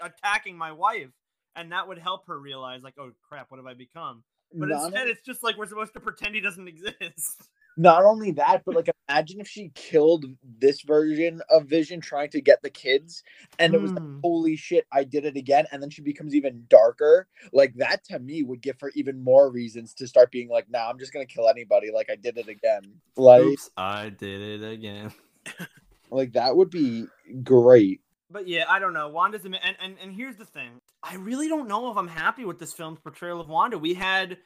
attacking 0.00 0.56
my 0.56 0.70
wife," 0.70 1.10
and 1.56 1.72
that 1.72 1.88
would 1.88 1.98
help 1.98 2.28
her 2.28 2.38
realize, 2.38 2.84
like, 2.84 2.94
"Oh 2.96 3.10
crap, 3.28 3.50
what 3.50 3.58
have 3.58 3.66
I 3.66 3.74
become?" 3.74 4.22
But 4.54 4.70
instead, 4.70 5.08
it's 5.08 5.22
just 5.22 5.42
like 5.42 5.58
we're 5.58 5.66
supposed 5.66 5.92
to 5.94 6.00
pretend 6.00 6.36
he 6.36 6.40
doesn't 6.40 6.68
exist. 7.02 7.48
Not 7.78 8.04
only 8.04 8.32
that 8.32 8.62
but 8.66 8.74
like 8.74 8.90
imagine 9.08 9.40
if 9.40 9.48
she 9.48 9.70
killed 9.74 10.26
this 10.58 10.82
version 10.82 11.40
of 11.48 11.64
vision 11.66 12.00
trying 12.00 12.28
to 12.28 12.40
get 12.40 12.60
the 12.62 12.68
kids 12.68 13.22
and 13.58 13.72
it 13.72 13.80
was 13.80 13.92
like, 13.92 14.02
Mm. 14.02 14.20
holy 14.22 14.56
shit 14.56 14.86
i 14.92 15.04
did 15.04 15.24
it 15.24 15.36
again 15.36 15.64
and 15.72 15.82
then 15.82 15.88
she 15.88 16.02
becomes 16.02 16.34
even 16.34 16.64
darker 16.68 17.28
like 17.52 17.72
that 17.76 18.04
to 18.04 18.18
me 18.18 18.42
would 18.42 18.60
give 18.60 18.76
her 18.80 18.90
even 18.94 19.22
more 19.22 19.50
reasons 19.50 19.94
to 19.94 20.06
start 20.06 20.30
being 20.30 20.48
like 20.48 20.68
nah 20.68 20.90
i'm 20.90 20.98
just 20.98 21.12
gonna 21.12 21.24
kill 21.24 21.48
anybody 21.48 21.90
like 21.94 22.10
i 22.10 22.16
did 22.16 22.36
it 22.36 22.48
again 22.48 22.82
like 23.16 23.58
I 23.76 24.10
did 24.10 24.40
it 24.40 24.72
again. 24.72 25.12
like 26.10 26.32
that 26.32 26.56
would 26.56 26.70
be 26.70 27.06
great 27.42 28.00
But 28.30 28.46
yeah, 28.48 28.64
I 28.68 28.78
don't 28.78 28.92
know. 28.92 29.08
Wanda's 29.08 29.44
a, 29.44 29.48
and, 29.48 29.76
and 29.82 29.96
and 30.02 30.12
here's 30.12 30.36
the 30.36 30.44
thing. 30.44 30.80
I 31.02 31.14
really 31.16 31.48
don't 31.48 31.68
know 31.68 31.90
if 31.90 31.96
I'm 31.96 32.08
happy 32.08 32.44
with 32.44 32.58
this 32.58 32.72
film's 32.72 32.98
portrayal 33.00 33.40
of 33.40 33.48
Wanda. 33.48 33.78
We 33.78 33.94
had 33.94 34.38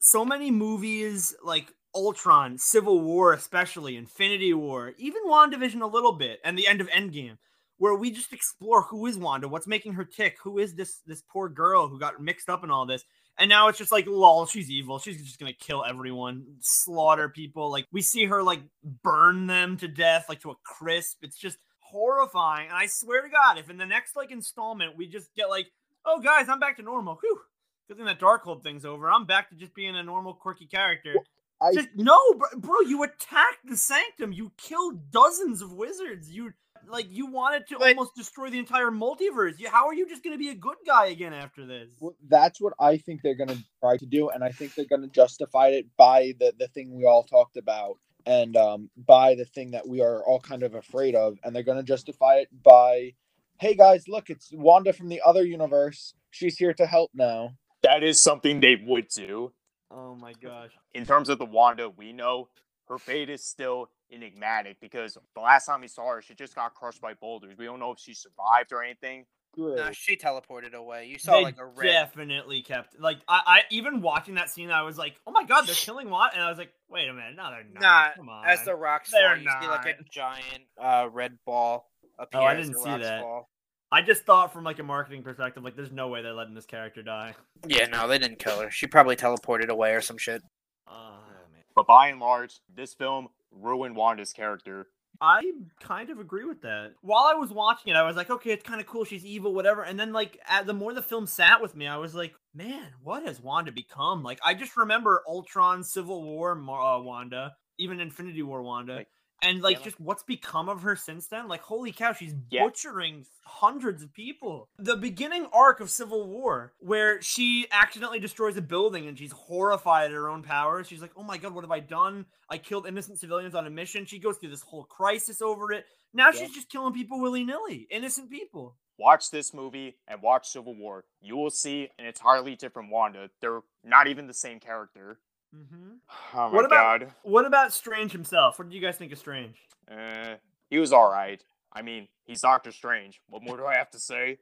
so 0.00 0.24
many 0.24 0.50
movies 0.50 1.34
like 1.44 1.72
Ultron, 1.94 2.58
Civil 2.58 3.00
War, 3.00 3.32
especially 3.32 3.96
Infinity 3.96 4.54
War, 4.54 4.92
even 4.98 5.26
WandaVision 5.26 5.82
a 5.82 5.86
little 5.86 6.12
bit, 6.12 6.40
and 6.44 6.58
the 6.58 6.66
end 6.66 6.80
of 6.80 6.88
Endgame, 6.88 7.38
where 7.78 7.94
we 7.94 8.10
just 8.10 8.32
explore 8.32 8.82
who 8.82 9.06
is 9.06 9.18
Wanda, 9.18 9.48
what's 9.48 9.66
making 9.66 9.94
her 9.94 10.04
tick, 10.04 10.36
who 10.42 10.58
is 10.58 10.74
this 10.74 11.00
this 11.06 11.22
poor 11.28 11.48
girl 11.48 11.88
who 11.88 11.98
got 11.98 12.22
mixed 12.22 12.48
up 12.48 12.64
in 12.64 12.70
all 12.70 12.86
this. 12.86 13.04
And 13.38 13.48
now 13.48 13.68
it's 13.68 13.78
just 13.78 13.92
like, 13.92 14.06
lol, 14.06 14.46
she's 14.46 14.70
evil. 14.70 14.98
She's 14.98 15.22
just 15.22 15.38
gonna 15.38 15.52
kill 15.52 15.84
everyone, 15.84 16.44
slaughter 16.60 17.28
people. 17.28 17.70
Like 17.70 17.86
we 17.92 18.02
see 18.02 18.26
her 18.26 18.42
like 18.42 18.62
burn 19.02 19.46
them 19.46 19.76
to 19.78 19.88
death, 19.88 20.26
like 20.28 20.40
to 20.42 20.50
a 20.50 20.56
crisp. 20.64 21.18
It's 21.22 21.38
just 21.38 21.58
horrifying. 21.80 22.68
And 22.68 22.76
I 22.76 22.86
swear 22.86 23.22
to 23.22 23.28
God, 23.28 23.58
if 23.58 23.68
in 23.68 23.78
the 23.78 23.86
next 23.86 24.16
like 24.16 24.30
installment 24.30 24.96
we 24.96 25.06
just 25.06 25.34
get 25.34 25.48
like, 25.48 25.66
oh 26.04 26.20
guys, 26.20 26.48
I'm 26.48 26.60
back 26.60 26.76
to 26.76 26.82
normal. 26.82 27.18
Whew. 27.20 27.40
Good 27.88 27.96
thing 27.96 28.06
that 28.06 28.20
Darkhold 28.20 28.62
thing's 28.62 28.84
over. 28.84 29.10
I'm 29.10 29.26
back 29.26 29.50
to 29.50 29.56
just 29.56 29.74
being 29.74 29.96
a 29.96 30.02
normal 30.02 30.34
quirky 30.34 30.66
character. 30.66 31.14
I- 31.62 31.74
just 31.74 31.88
no, 31.96 32.18
bro, 32.36 32.48
bro. 32.58 32.80
You 32.80 33.02
attacked 33.04 33.64
the 33.64 33.76
Sanctum. 33.76 34.32
You 34.32 34.52
killed 34.56 35.10
dozens 35.10 35.62
of 35.62 35.72
wizards. 35.72 36.30
You 36.30 36.52
like 36.88 37.06
you 37.10 37.26
wanted 37.26 37.66
to 37.68 37.78
But- 37.78 37.88
almost 37.90 38.14
destroy 38.16 38.50
the 38.50 38.58
entire 38.58 38.90
multiverse. 38.90 39.58
You, 39.58 39.68
how 39.70 39.86
are 39.86 39.94
you 39.94 40.08
just 40.08 40.24
gonna 40.24 40.36
be 40.38 40.48
a 40.48 40.54
good 40.54 40.76
guy 40.84 41.06
again 41.06 41.32
after 41.32 41.64
this? 41.64 41.90
Well, 42.00 42.16
that's 42.28 42.60
what 42.60 42.72
I 42.80 42.96
think 42.98 43.22
they're 43.22 43.36
gonna 43.36 43.58
try 43.80 43.96
to 43.98 44.06
do, 44.06 44.30
and 44.30 44.42
I 44.42 44.50
think 44.50 44.74
they're 44.74 44.84
gonna 44.84 45.06
justify 45.08 45.68
it 45.68 45.86
by 45.96 46.32
the 46.40 46.52
the 46.58 46.68
thing 46.68 46.92
we 46.96 47.04
all 47.06 47.22
talked 47.22 47.56
about, 47.56 47.98
and 48.26 48.56
um, 48.56 48.90
by 48.96 49.34
the 49.36 49.44
thing 49.44 49.70
that 49.70 49.86
we 49.86 50.00
are 50.00 50.24
all 50.24 50.40
kind 50.40 50.62
of 50.64 50.74
afraid 50.74 51.14
of, 51.14 51.38
and 51.44 51.54
they're 51.54 51.62
gonna 51.62 51.82
justify 51.84 52.36
it 52.38 52.48
by, 52.62 53.14
hey 53.60 53.74
guys, 53.76 54.08
look, 54.08 54.28
it's 54.28 54.50
Wanda 54.52 54.92
from 54.92 55.08
the 55.08 55.20
other 55.24 55.44
universe. 55.44 56.14
She's 56.30 56.56
here 56.58 56.74
to 56.74 56.86
help 56.86 57.10
now. 57.14 57.50
That 57.82 58.02
is 58.02 58.20
something 58.20 58.58
they 58.60 58.76
would 58.76 59.06
do. 59.08 59.52
Oh 59.94 60.14
my 60.14 60.32
gosh. 60.32 60.70
In 60.94 61.04
terms 61.04 61.28
of 61.28 61.38
the 61.38 61.44
Wanda 61.44 61.90
we 61.90 62.12
know, 62.12 62.48
her 62.88 62.98
fate 62.98 63.30
is 63.30 63.44
still 63.44 63.90
enigmatic 64.10 64.78
because 64.80 65.16
the 65.34 65.40
last 65.40 65.66
time 65.66 65.80
we 65.80 65.88
saw 65.88 66.08
her, 66.14 66.22
she 66.22 66.34
just 66.34 66.54
got 66.54 66.74
crushed 66.74 67.00
by 67.00 67.14
boulders. 67.14 67.56
We 67.58 67.64
don't 67.64 67.80
know 67.80 67.92
if 67.92 67.98
she 67.98 68.14
survived 68.14 68.72
or 68.72 68.82
anything. 68.82 69.26
Great. 69.52 69.76
Nah, 69.76 69.90
she 69.92 70.16
teleported 70.16 70.72
away. 70.72 71.06
You 71.06 71.18
saw 71.18 71.32
they 71.32 71.42
like 71.42 71.58
a 71.58 71.66
red. 71.66 71.84
definitely 71.84 72.62
kept 72.62 72.98
like 72.98 73.18
I, 73.28 73.42
I 73.46 73.60
even 73.70 74.00
watching 74.00 74.36
that 74.36 74.48
scene, 74.48 74.70
I 74.70 74.82
was 74.82 74.96
like, 74.96 75.16
oh 75.26 75.30
my 75.30 75.44
god, 75.44 75.66
they're 75.66 75.74
killing 75.74 76.08
Watt, 76.08 76.32
and 76.32 76.42
I 76.42 76.48
was 76.48 76.56
like, 76.56 76.72
wait 76.88 77.08
a 77.08 77.12
minute, 77.12 77.36
no, 77.36 77.50
they're 77.50 77.64
not. 77.74 77.82
Nah, 77.82 78.08
Come 78.16 78.28
on. 78.30 78.46
As 78.46 78.64
the 78.64 78.74
rocks 78.74 79.10
They're 79.10 79.36
fall, 79.36 79.44
you 79.44 79.50
see 79.60 79.68
like 79.68 79.86
a 79.86 80.02
giant 80.10 80.62
uh, 80.80 81.08
red 81.12 81.36
ball 81.44 81.90
appear. 82.18 82.40
Oh, 82.40 82.44
I 82.44 82.54
didn't 82.54 82.72
the 82.72 82.78
see 82.78 82.88
rocks 82.88 83.04
that. 83.04 83.20
fall. 83.20 83.50
I 83.92 84.00
just 84.00 84.24
thought 84.24 84.52
from 84.52 84.64
like 84.64 84.78
a 84.78 84.82
marketing 84.82 85.22
perspective, 85.22 85.62
like, 85.62 85.76
there's 85.76 85.92
no 85.92 86.08
way 86.08 86.22
they're 86.22 86.32
letting 86.32 86.54
this 86.54 86.66
character 86.66 87.02
die. 87.02 87.34
Yeah, 87.68 87.86
no, 87.86 88.08
they 88.08 88.18
didn't 88.18 88.38
kill 88.38 88.60
her. 88.60 88.70
She 88.70 88.86
probably 88.86 89.16
teleported 89.16 89.68
away 89.68 89.92
or 89.92 90.00
some 90.00 90.16
shit. 90.18 90.42
Oh 90.88 91.18
man. 91.52 91.62
But 91.76 91.86
by 91.86 92.08
and 92.08 92.18
large, 92.18 92.60
this 92.74 92.94
film 92.94 93.28
ruined 93.50 93.94
Wanda's 93.94 94.32
character. 94.32 94.88
I 95.20 95.42
kind 95.78 96.10
of 96.10 96.18
agree 96.18 96.44
with 96.44 96.62
that. 96.62 96.94
While 97.02 97.24
I 97.24 97.34
was 97.34 97.50
watching 97.52 97.92
it, 97.92 97.96
I 97.96 98.02
was 98.02 98.16
like, 98.16 98.30
okay, 98.30 98.50
it's 98.50 98.64
kind 98.64 98.80
of 98.80 98.88
cool. 98.88 99.04
She's 99.04 99.24
evil, 99.24 99.54
whatever. 99.54 99.82
And 99.84 100.00
then, 100.00 100.12
like, 100.12 100.40
at, 100.48 100.66
the 100.66 100.72
more 100.72 100.94
the 100.94 101.02
film 101.02 101.26
sat 101.26 101.62
with 101.62 101.76
me, 101.76 101.86
I 101.86 101.98
was 101.98 102.14
like, 102.14 102.34
man, 102.54 102.88
what 103.04 103.24
has 103.24 103.40
Wanda 103.40 103.70
become? 103.70 104.24
Like, 104.24 104.40
I 104.44 104.54
just 104.54 104.76
remember 104.76 105.22
Ultron, 105.28 105.84
Civil 105.84 106.24
War, 106.24 106.52
uh, 106.52 107.00
Wanda, 107.00 107.54
even 107.78 108.00
Infinity 108.00 108.42
War, 108.42 108.62
Wanda. 108.62 108.96
Like, 108.96 109.08
and 109.42 109.60
like 109.62 109.78
yeah. 109.78 109.84
just 109.84 110.00
what's 110.00 110.22
become 110.22 110.68
of 110.68 110.82
her 110.82 110.96
since 110.96 111.26
then 111.26 111.48
like 111.48 111.60
holy 111.60 111.92
cow 111.92 112.12
she's 112.12 112.34
Yeah. 112.50 112.64
butchering 112.64 113.26
hundreds 113.44 114.02
of 114.02 114.12
people 114.12 114.68
the 114.78 114.96
beginning 114.96 115.46
arc 115.52 115.80
of 115.80 115.90
civil 115.90 116.26
war 116.28 116.72
where 116.78 117.20
she 117.20 117.66
accidentally 117.72 118.20
destroys 118.20 118.56
a 118.56 118.62
building 118.62 119.06
and 119.06 119.18
she's 119.18 119.32
horrified 119.32 120.06
at 120.06 120.12
her 120.12 120.28
own 120.28 120.42
powers 120.42 120.86
she's 120.86 121.02
like 121.02 121.12
oh 121.16 121.22
my 121.22 121.36
god 121.38 121.54
what 121.54 121.64
have 121.64 121.70
i 121.70 121.80
done 121.80 122.24
i 122.48 122.56
killed 122.58 122.86
innocent 122.86 123.18
civilians 123.18 123.54
on 123.54 123.66
a 123.66 123.70
mission 123.70 124.04
she 124.06 124.18
goes 124.18 124.36
through 124.38 124.50
this 124.50 124.62
whole 124.62 124.84
crisis 124.84 125.42
over 125.42 125.72
it 125.72 125.84
now 126.14 126.26
Yeah. 126.32 126.40
she's 126.40 126.54
just 126.54 126.70
killing 126.70 126.92
people 126.94 127.20
willy-nilly 127.20 127.86
innocent 127.90 128.30
people 128.30 128.76
watch 128.98 129.30
this 129.30 129.52
movie 129.52 129.96
and 130.06 130.22
watch 130.22 130.48
Civil 130.48 130.76
War. 130.76 131.04
You 131.20 131.36
will 131.36 131.50
see 131.50 131.88
an 131.98 132.04
entirely 132.04 132.54
different 132.54 132.90
Wanda. 132.92 133.30
They're 133.40 133.62
not 133.82 134.06
even 134.06 134.28
the 134.28 134.34
same 134.34 134.60
character. 134.60 135.18
Mm-hmm. 135.54 135.94
Oh 136.34 136.48
my 136.48 136.54
What 136.54 136.64
about- 136.64 137.00
god. 137.00 137.14
What 137.22 137.44
about 137.46 137.72
Strange 137.72 138.12
himself? 138.12 138.58
What 138.58 138.68
do 138.70 138.74
you 138.76 138.82
guys 138.82 138.96
think 138.96 139.12
of 139.12 139.18
Strange? 139.18 139.56
Uh, 139.90 140.36
he 140.70 140.78
was 140.78 140.92
all 140.92 141.10
right. 141.10 141.42
I 141.72 141.82
mean, 141.82 142.08
he's 142.24 142.40
Doctor 142.42 142.70
Strange. 142.72 143.20
What 143.28 143.42
more 143.42 143.56
do 143.56 143.64
I 143.66 143.76
have 143.76 143.90
to 143.90 143.98
say? 143.98 144.38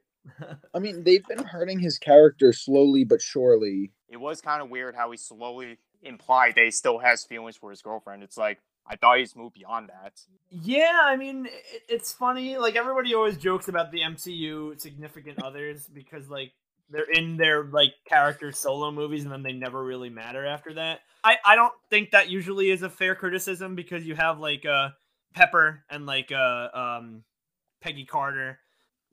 I 0.73 0.79
mean, 0.79 1.03
they've 1.03 1.25
been 1.25 1.43
hurting 1.45 1.79
his 1.79 1.97
character 1.97 2.53
slowly 2.53 3.03
but 3.03 3.21
surely. 3.21 3.91
It 4.09 4.17
was 4.17 4.39
kind 4.41 4.61
of 4.61 4.69
weird 4.69 4.95
how 4.95 5.11
he 5.11 5.17
slowly 5.17 5.77
implied 6.03 6.55
that 6.55 6.63
he 6.65 6.71
still 6.71 6.99
has 6.99 7.23
feelings 7.23 7.55
for 7.57 7.69
his 7.71 7.81
girlfriend. 7.81 8.21
It's 8.23 8.37
like 8.37 8.59
I 8.87 8.95
thought 8.97 9.17
he's 9.19 9.35
moved 9.35 9.55
beyond 9.55 9.89
that. 9.89 10.21
Yeah, 10.49 10.99
I 11.03 11.15
mean, 11.15 11.45
it, 11.47 11.83
it's 11.89 12.11
funny. 12.13 12.57
Like 12.57 12.75
everybody 12.75 13.13
always 13.15 13.37
jokes 13.37 13.67
about 13.67 13.91
the 13.91 14.01
MCU 14.01 14.79
significant 14.79 15.41
others 15.41 15.87
because 15.91 16.29
like 16.29 16.51
they're 16.91 17.09
in 17.11 17.37
their 17.37 17.63
like 17.63 17.93
character 18.07 18.51
solo 18.51 18.91
movies 18.91 19.23
and 19.23 19.31
then 19.31 19.43
they 19.43 19.53
never 19.53 19.83
really 19.83 20.09
matter 20.09 20.45
after 20.45 20.73
that. 20.75 20.99
I 21.23 21.37
I 21.45 21.55
don't 21.55 21.73
think 21.89 22.11
that 22.11 22.29
usually 22.29 22.69
is 22.69 22.83
a 22.83 22.89
fair 22.89 23.15
criticism 23.15 23.75
because 23.75 24.05
you 24.05 24.15
have 24.15 24.39
like 24.39 24.65
uh 24.65 24.89
Pepper 25.33 25.83
and 25.89 26.05
like 26.05 26.31
uh 26.31 26.67
um 26.73 27.23
Peggy 27.81 28.05
Carter. 28.05 28.59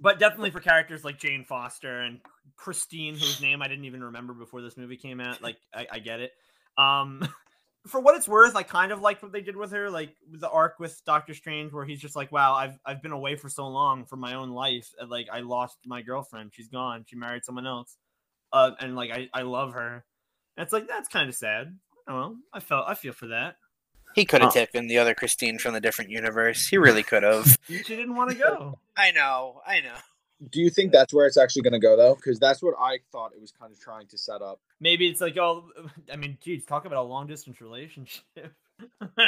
But 0.00 0.18
definitely 0.18 0.50
for 0.50 0.60
characters 0.60 1.04
like 1.04 1.18
Jane 1.18 1.44
Foster 1.44 2.00
and 2.00 2.20
Christine, 2.56 3.14
whose 3.14 3.40
name 3.40 3.62
I 3.62 3.68
didn't 3.68 3.86
even 3.86 4.04
remember 4.04 4.32
before 4.32 4.62
this 4.62 4.76
movie 4.76 4.96
came 4.96 5.20
out. 5.20 5.42
Like 5.42 5.56
I, 5.74 5.86
I 5.92 5.98
get 5.98 6.20
it. 6.20 6.32
Um 6.76 7.28
for 7.88 8.00
what 8.00 8.16
it's 8.16 8.28
worth, 8.28 8.54
I 8.54 8.62
kind 8.62 8.92
of 8.92 9.00
liked 9.00 9.22
what 9.22 9.32
they 9.32 9.40
did 9.40 9.56
with 9.56 9.72
her, 9.72 9.90
like 9.90 10.14
the 10.30 10.48
arc 10.48 10.78
with 10.78 11.02
Doctor 11.04 11.34
Strange, 11.34 11.72
where 11.72 11.84
he's 11.84 12.00
just 12.00 12.14
like, 12.16 12.30
"Wow, 12.30 12.54
I've 12.54 12.78
I've 12.84 13.02
been 13.02 13.12
away 13.12 13.36
for 13.36 13.48
so 13.48 13.66
long 13.66 14.04
from 14.04 14.20
my 14.20 14.34
own 14.34 14.50
life, 14.50 14.90
and 14.98 15.10
like 15.10 15.28
I 15.32 15.40
lost 15.40 15.78
my 15.86 16.02
girlfriend. 16.02 16.52
She's 16.54 16.68
gone. 16.68 17.04
She 17.08 17.16
married 17.16 17.44
someone 17.44 17.66
else, 17.66 17.96
uh, 18.52 18.72
and 18.80 18.94
like 18.94 19.10
I 19.10 19.28
I 19.32 19.42
love 19.42 19.72
her. 19.74 20.04
And 20.56 20.64
it's 20.64 20.72
like 20.72 20.86
that's 20.88 21.08
kind 21.08 21.28
of 21.28 21.34
sad. 21.34 21.78
Oh, 22.06 22.14
well, 22.14 22.36
I 22.52 22.60
felt 22.60 22.86
I 22.88 22.94
feel 22.94 23.12
for 23.12 23.28
that. 23.28 23.56
He 24.14 24.24
could 24.24 24.40
have 24.40 24.52
Huh. 24.52 24.60
taken 24.66 24.88
the 24.88 24.98
other 24.98 25.14
Christine 25.14 25.58
from 25.58 25.74
the 25.74 25.80
different 25.80 26.10
universe. 26.10 26.66
He 26.68 26.78
really 26.78 27.02
could 27.02 27.22
have. 27.22 27.56
She 27.68 27.96
didn't 27.96 28.16
want 28.16 28.30
to 28.30 28.36
go. 28.36 28.78
I 28.96 29.10
know. 29.10 29.60
I 29.66 29.80
know. 29.80 29.94
Do 30.50 30.60
you 30.60 30.70
think 30.70 30.92
that's 30.92 31.12
where 31.12 31.26
it's 31.26 31.36
actually 31.36 31.62
going 31.62 31.72
to 31.72 31.78
go, 31.80 31.96
though? 31.96 32.14
Because 32.14 32.38
that's 32.38 32.62
what 32.62 32.74
I 32.80 32.98
thought 33.10 33.32
it 33.34 33.40
was 33.40 33.50
kind 33.50 33.72
of 33.72 33.80
trying 33.80 34.06
to 34.08 34.18
set 34.18 34.40
up. 34.40 34.60
Maybe 34.80 35.08
it's 35.08 35.20
like, 35.20 35.36
oh, 35.36 35.68
I 36.12 36.16
mean, 36.16 36.38
geez, 36.40 36.64
talk 36.64 36.84
about 36.84 36.98
a 36.98 37.02
long 37.08 37.26
distance 37.26 37.60
relationship. 37.60 38.22
but 39.00 39.18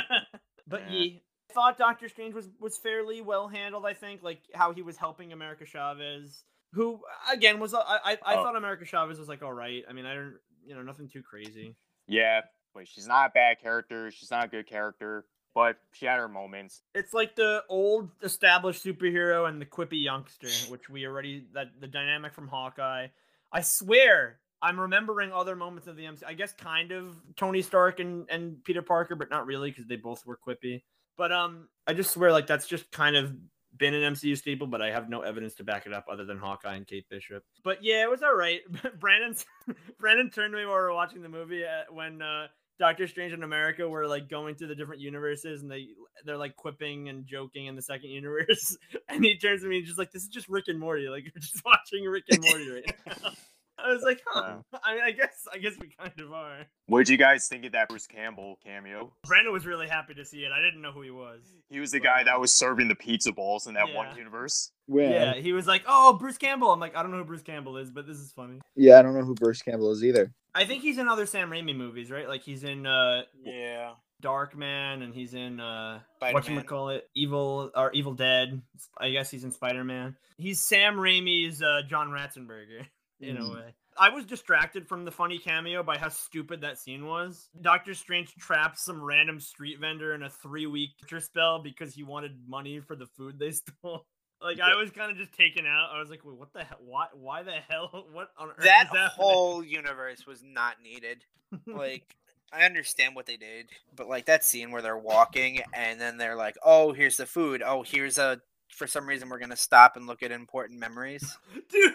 Yeah. 0.70 0.90
yeah, 0.90 1.18
I 1.50 1.52
thought 1.52 1.78
Doctor 1.78 2.08
Strange 2.08 2.34
was 2.34 2.48
was 2.60 2.78
fairly 2.78 3.20
well 3.22 3.48
handled. 3.48 3.84
I 3.86 3.94
think, 3.94 4.22
like 4.22 4.40
how 4.54 4.72
he 4.72 4.82
was 4.82 4.96
helping 4.96 5.32
America 5.32 5.66
Chavez, 5.66 6.44
who 6.72 7.00
again 7.32 7.58
was 7.58 7.74
I 7.74 7.80
I, 7.80 8.12
I 8.24 8.34
Oh. 8.36 8.42
thought 8.44 8.56
America 8.56 8.84
Chavez 8.84 9.18
was 9.18 9.28
like 9.28 9.42
all 9.42 9.52
right. 9.52 9.82
I 9.88 9.92
mean, 9.92 10.06
I 10.06 10.14
don't, 10.14 10.36
you 10.64 10.74
know, 10.76 10.82
nothing 10.82 11.08
too 11.08 11.22
crazy. 11.22 11.74
Yeah, 12.06 12.42
but 12.74 12.86
she's 12.86 13.08
not 13.08 13.30
a 13.30 13.32
bad 13.34 13.58
character. 13.60 14.10
She's 14.12 14.30
not 14.30 14.44
a 14.44 14.48
good 14.48 14.68
character, 14.68 15.24
but 15.54 15.76
her 16.02 16.28
moments. 16.28 16.82
It's 16.94 17.12
like 17.12 17.36
the 17.36 17.64
old 17.68 18.10
established 18.22 18.84
superhero 18.84 19.48
and 19.48 19.60
the 19.60 19.66
quippy 19.66 20.02
youngster, 20.02 20.48
which 20.68 20.88
we 20.88 21.06
already 21.06 21.46
that 21.54 21.68
the 21.80 21.86
dynamic 21.86 22.34
from 22.34 22.48
Hawkeye. 22.48 23.08
I 23.52 23.60
swear 23.62 24.38
I'm 24.62 24.78
remembering 24.78 25.32
other 25.32 25.56
moments 25.56 25.88
of 25.88 25.96
the 25.96 26.06
MC. 26.06 26.24
I 26.26 26.34
guess 26.34 26.52
kind 26.52 26.92
of 26.92 27.16
Tony 27.36 27.62
Stark 27.62 28.00
and, 28.00 28.26
and 28.30 28.62
Peter 28.64 28.82
Parker, 28.82 29.16
but 29.16 29.30
not 29.30 29.46
really 29.46 29.70
because 29.70 29.86
they 29.86 29.96
both 29.96 30.24
were 30.26 30.38
quippy. 30.38 30.82
But 31.16 31.32
um, 31.32 31.68
I 31.86 31.94
just 31.94 32.12
swear 32.12 32.32
like 32.32 32.46
that's 32.46 32.66
just 32.66 32.90
kind 32.92 33.16
of 33.16 33.34
been 33.76 33.94
an 33.94 34.14
MCU 34.14 34.36
staple, 34.36 34.66
but 34.66 34.82
I 34.82 34.90
have 34.90 35.08
no 35.08 35.22
evidence 35.22 35.54
to 35.54 35.64
back 35.64 35.86
it 35.86 35.92
up 35.92 36.06
other 36.10 36.24
than 36.24 36.38
Hawkeye 36.38 36.76
and 36.76 36.86
Kate 36.86 37.08
Bishop. 37.08 37.44
But 37.64 37.82
yeah, 37.82 38.02
it 38.02 38.10
was 38.10 38.22
all 38.22 38.34
right. 38.34 38.60
Brandon 39.00 39.34
Brandon 39.98 40.30
turned 40.30 40.52
to 40.52 40.58
me 40.58 40.66
while 40.66 40.76
we 40.76 40.82
were 40.82 40.94
watching 40.94 41.22
the 41.22 41.28
movie 41.28 41.64
uh, 41.64 41.92
when 41.92 42.20
uh, 42.22 42.48
Doctor 42.80 43.06
Strange 43.06 43.34
in 43.34 43.42
America 43.42 43.86
were 43.86 44.06
like 44.06 44.30
going 44.30 44.54
through 44.54 44.68
the 44.68 44.74
different 44.74 45.02
universes 45.02 45.60
and 45.60 45.70
they 45.70 45.88
they're 46.24 46.38
like 46.38 46.56
quipping 46.56 47.10
and 47.10 47.26
joking 47.26 47.66
in 47.66 47.76
the 47.76 47.82
second 47.82 48.08
universe. 48.08 48.76
And 49.10 49.24
he 49.24 49.36
turns 49.36 49.62
to 49.62 49.68
me 49.68 49.82
just 49.82 49.98
like, 49.98 50.12
this 50.12 50.22
is 50.22 50.28
just 50.28 50.48
Rick 50.48 50.68
and 50.68 50.78
Morty. 50.78 51.08
Like 51.08 51.24
you're 51.24 51.40
just 51.40 51.62
watching 51.64 52.04
Rick 52.04 52.24
and 52.30 52.42
Morty 52.42 52.70
right 52.70 52.94
now. 53.06 53.30
I 53.84 53.92
was 53.92 54.02
like, 54.02 54.20
huh. 54.26 54.56
I 54.84 54.94
mean, 54.94 55.02
I 55.04 55.10
guess 55.12 55.46
I 55.52 55.58
guess 55.58 55.74
we 55.80 55.88
kind 55.98 56.12
of 56.20 56.32
are. 56.32 56.66
What 56.86 56.98
did 57.00 57.08
you 57.08 57.16
guys 57.16 57.46
think 57.48 57.64
of 57.64 57.72
that 57.72 57.88
Bruce 57.88 58.06
Campbell 58.06 58.58
cameo? 58.64 59.12
Brandon 59.26 59.52
was 59.52 59.66
really 59.66 59.88
happy 59.88 60.14
to 60.14 60.24
see 60.24 60.38
it. 60.44 60.52
I 60.52 60.60
didn't 60.60 60.82
know 60.82 60.92
who 60.92 61.02
he 61.02 61.10
was. 61.10 61.40
He 61.68 61.80
was 61.80 61.90
the 61.92 62.00
guy 62.00 62.24
that 62.24 62.40
was 62.40 62.52
serving 62.52 62.88
the 62.88 62.94
pizza 62.94 63.32
balls 63.32 63.66
in 63.66 63.74
that 63.74 63.88
Yeah. 63.88 63.96
one 63.96 64.16
universe. 64.16 64.72
When? 64.86 65.10
Yeah, 65.10 65.34
he 65.34 65.52
was 65.52 65.66
like, 65.66 65.84
"Oh, 65.86 66.14
Bruce 66.14 66.38
Campbell." 66.38 66.72
I'm 66.72 66.80
like, 66.80 66.96
I 66.96 67.02
don't 67.02 67.12
know 67.12 67.18
who 67.18 67.24
Bruce 67.24 67.42
Campbell 67.42 67.76
is, 67.76 67.90
but 67.90 68.06
this 68.06 68.18
is 68.18 68.32
funny. 68.32 68.60
Yeah, 68.74 68.98
I 68.98 69.02
don't 69.02 69.14
know 69.14 69.24
who 69.24 69.34
Bruce 69.34 69.62
Campbell 69.62 69.92
is 69.92 70.02
either. 70.04 70.32
I 70.54 70.64
think 70.64 70.82
he's 70.82 70.98
in 70.98 71.08
other 71.08 71.26
Sam 71.26 71.48
Raimi 71.50 71.76
movies, 71.76 72.10
right? 72.10 72.28
Like 72.28 72.42
he's 72.42 72.64
in 72.64 72.86
uh 72.86 73.22
Yeah. 73.44 73.92
Darkman 74.22 75.02
and 75.02 75.14
he's 75.14 75.32
in 75.34 75.60
uh 75.60 76.00
Spider-Man. 76.16 76.34
what 76.34 76.48
you 76.48 76.62
call 76.62 76.90
it, 76.90 77.04
Evil 77.14 77.70
or 77.74 77.90
Evil 77.92 78.14
Dead. 78.14 78.60
I 78.98 79.10
guess 79.10 79.30
he's 79.30 79.44
in 79.44 79.50
Spider 79.52 79.84
Man. 79.84 80.16
He's 80.38 80.60
Sam 80.60 80.96
Raimi's 80.96 81.62
uh, 81.62 81.82
John 81.88 82.08
Ratzenberger 82.10 82.86
in 83.20 83.36
a 83.36 83.40
Mhm. 83.40 83.54
way. 83.54 83.74
I 83.98 84.08
was 84.08 84.24
distracted 84.24 84.88
from 84.88 85.04
the 85.04 85.10
funny 85.10 85.38
cameo 85.38 85.82
by 85.82 85.98
how 85.98 86.08
stupid 86.08 86.60
that 86.62 86.78
scene 86.78 87.06
was. 87.06 87.50
Doctor 87.60 87.94
Strange 87.94 88.34
traps 88.36 88.84
some 88.84 89.02
random 89.02 89.40
street 89.40 89.78
vendor 89.78 90.14
in 90.14 90.22
a 90.22 90.30
three 90.30 90.66
week 90.66 90.90
spell 91.18 91.58
because 91.58 91.94
he 91.94 92.02
wanted 92.02 92.48
money 92.48 92.80
for 92.80 92.96
the 92.96 93.06
food 93.06 93.38
they 93.38 93.50
stole. 93.50 94.06
Like 94.40 94.58
I 94.58 94.74
was 94.74 94.90
kind 94.90 95.10
of 95.10 95.18
just 95.18 95.32
taken 95.34 95.66
out. 95.66 95.90
I 95.90 95.98
was 96.00 96.08
like, 96.08 96.24
"Wait, 96.24 96.36
what 96.36 96.52
the 96.54 96.64
hell? 96.64 96.78
Why? 96.80 97.08
Why 97.12 97.42
the 97.42 97.60
hell? 97.68 98.06
What 98.12 98.30
on 98.38 98.48
earth?" 98.50 98.56
That 98.62 98.84
is 98.84 98.88
happening?" 98.88 99.10
whole 99.26 99.62
universe 99.62 100.26
was 100.26 100.42
not 100.42 100.80
needed. 100.82 101.24
Like, 101.66 102.16
I 102.52 102.62
understand 102.62 103.14
what 103.14 103.26
they 103.26 103.36
did, 103.36 103.68
but 103.94 104.08
like 104.08 104.24
that 104.26 104.44
scene 104.44 104.70
where 104.70 104.80
they're 104.82 104.96
walking 104.96 105.60
and 105.74 106.00
then 106.00 106.16
they're 106.16 106.36
like, 106.36 106.56
"Oh, 106.64 106.92
here's 106.92 107.18
the 107.18 107.26
food. 107.26 107.62
Oh, 107.62 107.82
here's 107.82 108.16
a." 108.16 108.40
For 108.70 108.86
some 108.86 109.06
reason, 109.06 109.28
we're 109.28 109.38
gonna 109.38 109.56
stop 109.56 109.96
and 109.96 110.06
look 110.06 110.22
at 110.22 110.30
important 110.30 110.80
memories. 110.80 111.38
dude. 111.70 111.94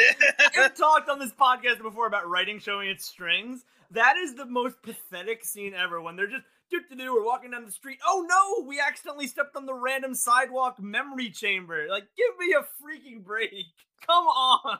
I've 0.56 0.76
talked 0.76 1.08
on 1.08 1.18
this 1.18 1.32
podcast 1.32 1.82
before 1.82 2.06
about 2.06 2.28
writing 2.28 2.58
showing 2.58 2.88
its 2.88 3.04
strings. 3.04 3.64
That 3.90 4.16
is 4.16 4.34
the 4.34 4.46
most 4.46 4.82
pathetic 4.82 5.44
scene 5.44 5.74
ever 5.74 6.00
when 6.00 6.16
they're 6.16 6.26
just 6.26 6.44
do 6.70 6.80
do 6.88 6.96
do. 6.96 7.14
We're 7.14 7.24
walking 7.24 7.50
down 7.50 7.64
the 7.64 7.70
street. 7.70 7.98
Oh 8.06 8.26
no, 8.28 8.66
we 8.66 8.80
accidentally 8.80 9.26
stepped 9.26 9.56
on 9.56 9.66
the 9.66 9.74
random 9.74 10.14
sidewalk 10.14 10.80
memory 10.80 11.30
chamber. 11.30 11.86
Like, 11.88 12.04
give 12.16 12.38
me 12.38 12.54
a 12.54 12.62
freaking 12.82 13.22
break. 13.22 13.52
Come 14.06 14.24
on. 14.24 14.78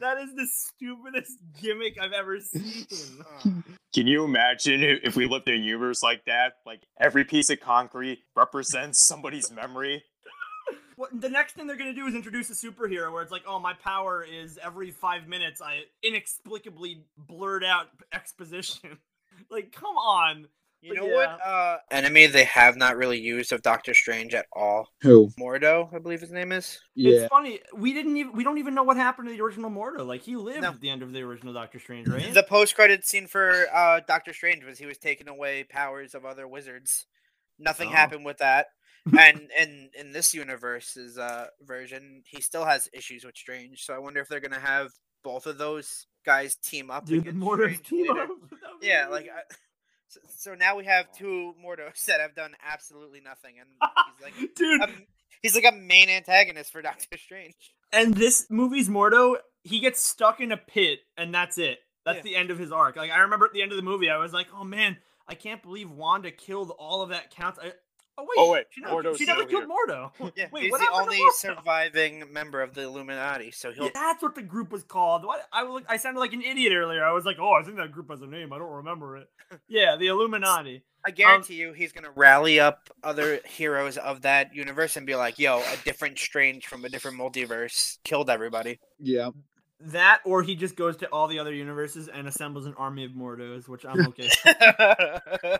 That 0.00 0.18
is 0.18 0.34
the 0.34 0.46
stupidest 0.46 1.38
gimmick 1.60 1.98
I've 2.00 2.12
ever 2.12 2.40
seen. 2.40 2.86
Can 3.92 4.06
you 4.06 4.24
imagine 4.24 4.82
if 4.82 5.00
if 5.02 5.16
we 5.16 5.26
lived 5.26 5.48
in 5.48 5.54
a 5.54 5.58
universe 5.58 6.02
like 6.02 6.24
that? 6.24 6.54
Like 6.64 6.80
every 6.98 7.24
piece 7.24 7.50
of 7.50 7.60
concrete 7.60 8.20
represents 8.34 9.06
somebody's 9.06 9.50
memory. 9.50 10.04
What, 11.02 11.20
the 11.20 11.28
next 11.28 11.54
thing 11.54 11.66
they're 11.66 11.74
gonna 11.76 11.92
do 11.92 12.06
is 12.06 12.14
introduce 12.14 12.48
a 12.48 12.52
superhero 12.54 13.12
where 13.12 13.22
it's 13.22 13.32
like, 13.32 13.42
oh, 13.44 13.58
my 13.58 13.72
power 13.72 14.22
is 14.24 14.56
every 14.62 14.92
five 14.92 15.26
minutes 15.26 15.60
I 15.60 15.80
inexplicably 16.04 17.04
blurt 17.18 17.64
out 17.64 17.88
exposition. 18.12 18.98
like, 19.50 19.72
come 19.72 19.96
on. 19.96 20.46
You 20.80 20.94
But 20.94 21.00
know 21.02 21.08
yeah. 21.08 21.14
what 21.16 21.46
uh, 21.46 21.76
enemy 21.90 22.26
they 22.26 22.44
have 22.44 22.76
not 22.76 22.96
really 22.96 23.18
used 23.20 23.50
of 23.52 23.62
Doctor 23.62 23.94
Strange 23.94 24.32
at 24.32 24.46
all? 24.52 24.88
Who? 25.00 25.28
Mordo, 25.40 25.92
I 25.92 25.98
believe 25.98 26.20
his 26.20 26.30
name 26.30 26.52
is. 26.52 26.78
Yeah. 26.94 27.18
It's 27.22 27.28
funny. 27.28 27.58
We 27.74 27.92
didn't 27.92 28.16
even 28.16 28.32
we 28.32 28.44
don't 28.44 28.58
even 28.58 28.74
know 28.74 28.84
what 28.84 28.96
happened 28.96 29.26
to 29.28 29.34
the 29.34 29.40
original 29.42 29.70
Mordo. 29.70 30.06
Like 30.06 30.22
he 30.22 30.36
lived 30.36 30.62
No. 30.62 30.68
at 30.68 30.80
the 30.80 30.90
end 30.90 31.02
of 31.02 31.12
the 31.12 31.22
original 31.22 31.52
Doctor 31.52 31.80
Strange, 31.80 32.06
right? 32.08 32.32
The 32.32 32.42
post-credit 32.44 33.04
scene 33.04 33.26
for 33.26 33.66
uh, 33.74 34.00
Doctor 34.06 34.32
Strange 34.32 34.64
was 34.64 34.78
he 34.78 34.86
was 34.86 34.98
taking 34.98 35.26
away 35.28 35.64
powers 35.64 36.14
of 36.14 36.24
other 36.24 36.46
wizards. 36.46 37.06
Nothing 37.58 37.88
Oh. 37.88 37.92
happened 37.92 38.24
with 38.24 38.38
that. 38.38 38.66
And 39.18 39.50
in 39.58 39.90
in 39.98 40.12
this 40.12 40.32
universe's 40.34 41.18
uh, 41.18 41.46
version, 41.62 42.22
he 42.26 42.40
still 42.40 42.64
has 42.64 42.88
issues 42.92 43.24
with 43.24 43.36
Strange. 43.36 43.84
So 43.84 43.94
I 43.94 43.98
wonder 43.98 44.20
if 44.20 44.28
they're 44.28 44.40
gonna 44.40 44.60
have 44.60 44.88
both 45.24 45.46
of 45.46 45.58
those 45.58 46.06
guys 46.24 46.54
team 46.56 46.90
up. 46.90 47.06
Dude, 47.06 47.24
Mordo's 47.26 47.76
Strange 47.78 47.88
team 47.88 48.08
later. 48.08 48.22
up. 48.22 48.28
Yeah, 48.82 49.06
like. 49.08 49.26
I, 49.26 49.42
so, 50.08 50.20
so 50.36 50.54
now 50.54 50.76
we 50.76 50.84
have 50.86 51.06
two 51.12 51.54
Mordos 51.64 52.04
that 52.06 52.20
have 52.20 52.34
done 52.34 52.52
absolutely 52.68 53.20
nothing, 53.20 53.54
and 53.60 53.68
he's 53.80 54.22
like 54.22 54.54
dude. 54.56 54.82
a, 54.82 54.88
he's 55.40 55.54
like 55.54 55.64
a 55.72 55.76
main 55.76 56.08
antagonist 56.10 56.70
for 56.72 56.82
Doctor 56.82 57.16
Strange. 57.16 57.54
and 57.92 58.12
this 58.14 58.46
movie's 58.50 58.88
Mordo, 58.88 59.36
he 59.62 59.80
gets 59.80 60.00
stuck 60.02 60.40
in 60.40 60.52
a 60.52 60.56
pit, 60.56 60.98
and 61.16 61.32
that's 61.34 61.58
it. 61.58 61.78
That's 62.04 62.16
Yeah. 62.18 62.22
the 62.22 62.36
end 62.36 62.50
of 62.50 62.58
his 62.58 62.72
arc. 62.72 62.96
Like 62.96 63.10
I 63.12 63.20
remember 63.20 63.46
at 63.46 63.52
the 63.52 63.62
end 63.62 63.70
of 63.72 63.76
the 63.76 63.82
movie, 63.84 64.10
I 64.10 64.16
was 64.18 64.32
like, 64.32 64.48
oh 64.54 64.64
man, 64.64 64.96
I 65.28 65.34
can't 65.34 65.62
believe 65.62 65.90
Wanda 65.90 66.32
killed 66.32 66.72
all 66.78 67.00
of 67.02 67.10
that 67.10 67.30
count. 67.30 67.56
I, 67.62 67.72
Oh, 68.18 68.24
oh 68.24 68.26
wait, 68.28 68.34
Oh, 68.36 68.52
wait, 68.52 68.66
she 68.70 68.80
never, 68.82 68.94
Mordo's 68.94 69.18
she 69.18 69.24
never 69.24 69.42
still 69.42 69.60
killed 69.60 69.70
Mordo. 69.70 70.32
Yeah, 70.36 70.48
wait, 70.52 70.64
he's 70.64 70.72
the 70.72 70.88
only 70.92 71.20
surviving 71.34 72.24
member 72.30 72.60
of 72.60 72.74
the 72.74 72.82
Illuminati, 72.82 73.50
so 73.50 73.72
he'll 73.72 73.84
Yeah, 73.84 73.90
that's 73.94 74.22
what 74.22 74.34
the 74.34 74.42
group 74.42 74.70
was 74.70 74.82
called. 74.82 75.24
What 75.24 75.46
I 75.52 75.62
was- 75.64 75.84
I 75.88 75.96
sounded 75.96 76.20
like 76.20 76.32
an 76.32 76.42
idiot 76.42 76.72
earlier. 76.74 77.04
I 77.04 77.12
was 77.12 77.24
like, 77.24 77.38
oh, 77.40 77.52
I 77.52 77.62
think 77.62 77.78
that 77.78 77.90
group 77.92 78.10
has 78.10 78.20
a 78.20 78.26
name. 78.26 78.52
I 78.52 78.58
don't 78.58 78.70
remember 78.70 79.16
it. 79.16 79.28
yeah, 79.68 79.96
the 79.96 80.08
Illuminati. 80.08 80.82
I 81.04 81.08
um, 81.08 81.14
guarantee 81.14 81.54
you 81.54 81.72
he's 81.72 81.92
gonna 81.92 82.12
rally 82.14 82.60
up 82.60 82.90
other 83.02 83.40
heroes 83.44 83.96
of 83.96 84.22
that 84.22 84.54
universe 84.54 84.96
and 84.96 85.06
be 85.06 85.16
like, 85.16 85.38
"Yo, 85.38 85.58
a 85.60 85.76
different 85.84 86.18
Strange 86.18 86.66
from 86.66 86.84
a 86.84 86.88
different 86.88 87.18
multiverse 87.18 87.98
killed 88.04 88.30
everybody." 88.30 88.78
Yeah. 89.00 89.30
That, 89.80 90.20
or 90.24 90.44
he 90.44 90.54
just 90.54 90.76
goes 90.76 90.96
to 90.98 91.06
all 91.06 91.26
the 91.26 91.40
other 91.40 91.52
universes 91.52 92.06
and 92.06 92.28
assembles 92.28 92.66
an 92.66 92.74
army 92.78 93.04
of 93.04 93.12
Mordos, 93.12 93.66
which 93.68 93.84
I'm 93.84 94.06
okay. 94.08 94.28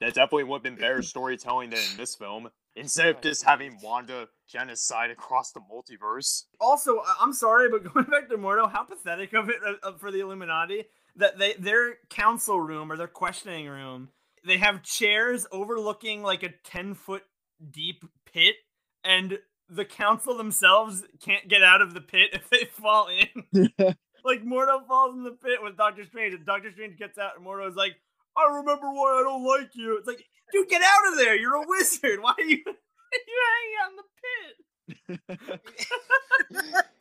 That 0.00 0.14
definitely 0.14 0.44
would 0.44 0.56
have 0.58 0.62
been 0.62 0.76
better 0.76 1.02
storytelling 1.02 1.70
than 1.70 1.78
in 1.90 1.96
this 1.96 2.14
film. 2.14 2.48
Instead 2.74 3.08
of 3.08 3.20
just 3.22 3.44
having 3.44 3.78
Wanda 3.82 4.28
genocide 4.46 5.10
across 5.10 5.52
the 5.52 5.60
multiverse. 5.60 6.42
also, 6.60 6.98
I- 6.98 7.16
I'm 7.20 7.32
sorry, 7.32 7.70
but 7.70 7.84
going 7.94 8.04
back 8.06 8.28
to 8.28 8.36
Mordo, 8.36 8.70
how 8.70 8.82
pathetic 8.84 9.32
of 9.32 9.48
it 9.48 9.56
uh, 9.66 9.74
uh, 9.88 9.92
for 9.96 10.10
the 10.10 10.20
Illuminati 10.20 10.84
that 11.16 11.38
they 11.38 11.54
their 11.54 11.94
council 12.10 12.60
room 12.60 12.92
or 12.92 12.96
their 12.98 13.06
questioning 13.08 13.66
room, 13.66 14.10
they 14.44 14.58
have 14.58 14.82
chairs 14.82 15.46
overlooking 15.50 16.22
like 16.22 16.42
a 16.42 16.50
10 16.64 16.92
foot 16.94 17.22
deep 17.70 18.04
pit, 18.30 18.56
and 19.02 19.38
the 19.70 19.86
council 19.86 20.36
themselves 20.36 21.02
can't 21.22 21.48
get 21.48 21.62
out 21.62 21.80
of 21.80 21.94
the 21.94 22.00
pit 22.02 22.28
if 22.34 22.50
they 22.50 22.66
fall 22.66 23.08
in. 23.08 23.70
like 24.24 24.44
Mordo 24.44 24.86
falls 24.86 25.14
in 25.14 25.24
the 25.24 25.30
pit 25.30 25.60
with 25.62 25.78
Doctor 25.78 26.04
Strange, 26.04 26.34
and 26.34 26.44
Doctor 26.44 26.70
Strange 26.70 26.98
gets 26.98 27.16
out, 27.16 27.32
and 27.38 27.46
Mordo's 27.46 27.74
like, 27.76 27.96
"I 28.36 28.56
remember 28.56 28.86
why 28.90 29.20
I 29.20 29.22
don't 29.22 29.44
like 29.44 29.70
you." 29.74 29.96
It's 29.98 30.06
like, 30.06 30.24
dude, 30.52 30.68
get 30.68 30.82
out 30.82 31.12
of 31.12 31.18
there! 31.18 31.36
You're 31.36 31.56
a 31.56 31.66
wizard. 31.66 32.20
Why 32.20 32.34
are 32.38 32.44
you 32.44 32.62
you 33.28 33.40
hanging 33.52 33.76
out 33.82 33.90
in 33.90 33.96
the 33.96 35.38
pit? 35.38 35.56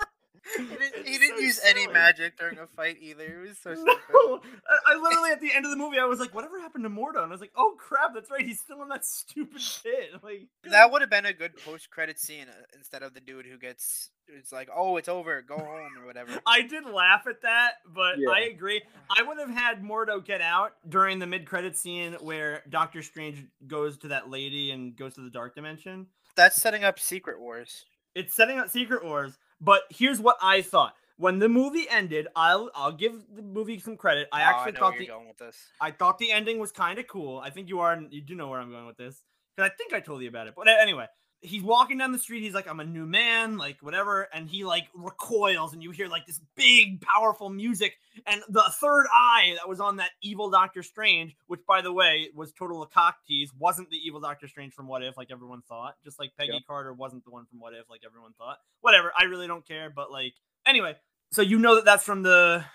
he 0.57 0.63
didn't, 0.63 1.07
he 1.07 1.17
didn't 1.17 1.37
so 1.37 1.43
use 1.43 1.59
any 1.65 1.87
magic 1.87 2.37
during 2.37 2.57
a 2.57 2.67
fight 2.67 2.97
either. 3.01 3.23
It 3.23 3.49
was 3.49 3.57
so 3.59 3.73
stupid. 3.73 3.97
No, 4.13 4.41
I, 4.69 4.93
I 4.93 5.01
literally 5.01 5.31
at 5.31 5.41
the 5.41 5.51
end 5.53 5.65
of 5.65 5.71
the 5.71 5.77
movie, 5.77 5.97
I 5.99 6.05
was 6.05 6.19
like, 6.19 6.33
"Whatever 6.33 6.59
happened 6.59 6.83
to 6.83 6.89
Mordo?" 6.89 7.17
And 7.23 7.25
I 7.27 7.27
was 7.27 7.41
like, 7.41 7.51
"Oh 7.55 7.75
crap, 7.77 8.13
that's 8.13 8.29
right. 8.29 8.45
He's 8.45 8.59
still 8.59 8.81
in 8.83 8.89
that 8.89 9.05
stupid 9.05 9.61
pit." 9.83 10.11
Like 10.23 10.47
That 10.69 10.91
would 10.91 11.01
have 11.01 11.09
been 11.09 11.25
a 11.25 11.33
good 11.33 11.53
post-credit 11.65 12.19
scene 12.19 12.47
uh, 12.49 12.53
instead 12.75 13.03
of 13.03 13.13
the 13.13 13.19
dude 13.21 13.45
who 13.45 13.57
gets 13.57 14.09
it's 14.27 14.51
like, 14.51 14.69
"Oh, 14.75 14.97
it's 14.97 15.09
over. 15.09 15.41
Go 15.41 15.57
home" 15.57 15.91
or 15.99 16.05
whatever. 16.05 16.31
I 16.47 16.61
did 16.61 16.85
laugh 16.85 17.25
at 17.27 17.41
that, 17.43 17.73
but 17.93 18.17
Yeah. 18.17 18.29
I 18.31 18.41
agree. 18.41 18.81
I 19.17 19.23
would 19.23 19.37
have 19.39 19.49
had 19.49 19.81
Mordo 19.83 20.23
get 20.23 20.41
out 20.41 20.73
during 20.87 21.19
the 21.19 21.27
mid-credit 21.27 21.77
scene 21.77 22.13
where 22.21 22.63
Doctor 22.69 23.01
Strange 23.01 23.45
goes 23.67 23.97
to 23.99 24.09
that 24.09 24.29
lady 24.29 24.71
and 24.71 24.95
goes 24.95 25.15
to 25.15 25.21
the 25.21 25.29
dark 25.29 25.55
dimension. 25.55 26.07
That's 26.35 26.61
setting 26.61 26.83
up 26.83 26.99
Secret 26.99 27.39
Wars. 27.39 27.85
It's 28.13 28.35
setting 28.35 28.57
up 28.59 28.69
Secret 28.69 29.03
Wars, 29.03 29.37
but 29.61 29.83
here's 29.89 30.19
what 30.19 30.37
I 30.41 30.61
thought. 30.61 30.93
When 31.17 31.39
the 31.39 31.47
movie 31.47 31.87
ended, 31.89 32.27
I'll 32.35 32.69
I'll 32.75 32.91
give 32.91 33.13
the 33.33 33.41
movie 33.41 33.79
some 33.79 33.95
credit. 33.95 34.27
I 34.33 34.41
Oh, 34.41 34.45
actually 34.45 34.73
know 34.73 34.79
thought 34.79 34.97
the 34.97 35.05
you're 35.05 35.15
going 35.15 35.27
with 35.29 35.37
this. 35.37 35.57
I 35.79 35.91
thought 35.91 36.17
the 36.17 36.31
ending 36.31 36.59
was 36.59 36.71
kind 36.73 36.99
of 36.99 37.07
cool. 37.07 37.39
I 37.39 37.49
think 37.51 37.69
you 37.69 37.79
are 37.79 37.97
you 38.09 38.21
do 38.21 38.35
know 38.35 38.49
where 38.49 38.59
I'm 38.59 38.71
going 38.71 38.85
with 38.85 38.97
this 38.97 39.23
because 39.55 39.71
I 39.71 39.73
think 39.75 39.93
I 39.93 40.01
told 40.01 40.21
you 40.21 40.27
about 40.27 40.47
it. 40.47 40.53
But 40.57 40.67
anyway, 40.67 41.05
he's 41.45 41.63
walking 41.63 41.97
down 41.97 42.11
the 42.11 42.19
street. 42.19 42.41
He's 42.41 42.53
like, 42.53 42.67
"I'm 42.67 42.79
a 42.79 42.85
new 42.85 43.05
man," 43.05 43.57
like 43.57 43.77
whatever, 43.81 44.27
and 44.33 44.49
he 44.49 44.63
like 44.63 44.87
recoils, 44.93 45.73
and 45.73 45.81
you 45.81 45.91
hear 45.91 46.07
like 46.07 46.25
this 46.25 46.39
big, 46.55 47.01
powerful 47.01 47.49
music, 47.49 47.93
and 48.25 48.41
the 48.49 48.63
third 48.81 49.05
eye 49.13 49.55
that 49.57 49.69
was 49.69 49.79
on 49.79 49.97
that 49.97 50.11
evil 50.21 50.49
Doctor 50.49 50.83
Strange, 50.83 51.35
which 51.47 51.61
by 51.67 51.81
the 51.81 51.93
way 51.93 52.29
was 52.35 52.51
total 52.51 52.83
a 52.83 52.87
cock 52.87 53.17
tease, 53.27 53.51
wasn't 53.57 53.89
the 53.89 53.97
evil 53.97 54.19
Doctor 54.19 54.47
Strange 54.47 54.73
from 54.73 54.87
What 54.87 55.03
If, 55.03 55.17
like 55.17 55.31
everyone 55.31 55.61
thought. 55.67 55.95
Just 56.03 56.19
like 56.19 56.31
Peggy 56.37 56.53
Yep. 56.53 56.61
Carter 56.67 56.93
wasn't 56.93 57.23
the 57.23 57.31
one 57.31 57.45
from 57.45 57.59
What 57.59 57.73
If, 57.73 57.89
like 57.89 58.01
everyone 58.05 58.33
thought. 58.37 58.57
Whatever, 58.81 59.11
I 59.17 59.23
really 59.23 59.47
don't 59.47 59.65
care. 59.67 59.89
But 59.89 60.11
like 60.11 60.33
anyway, 60.65 60.95
so 61.31 61.41
you 61.41 61.59
know 61.59 61.75
that 61.75 61.85
that's 61.85 62.03
from 62.03 62.23
the 62.23 62.65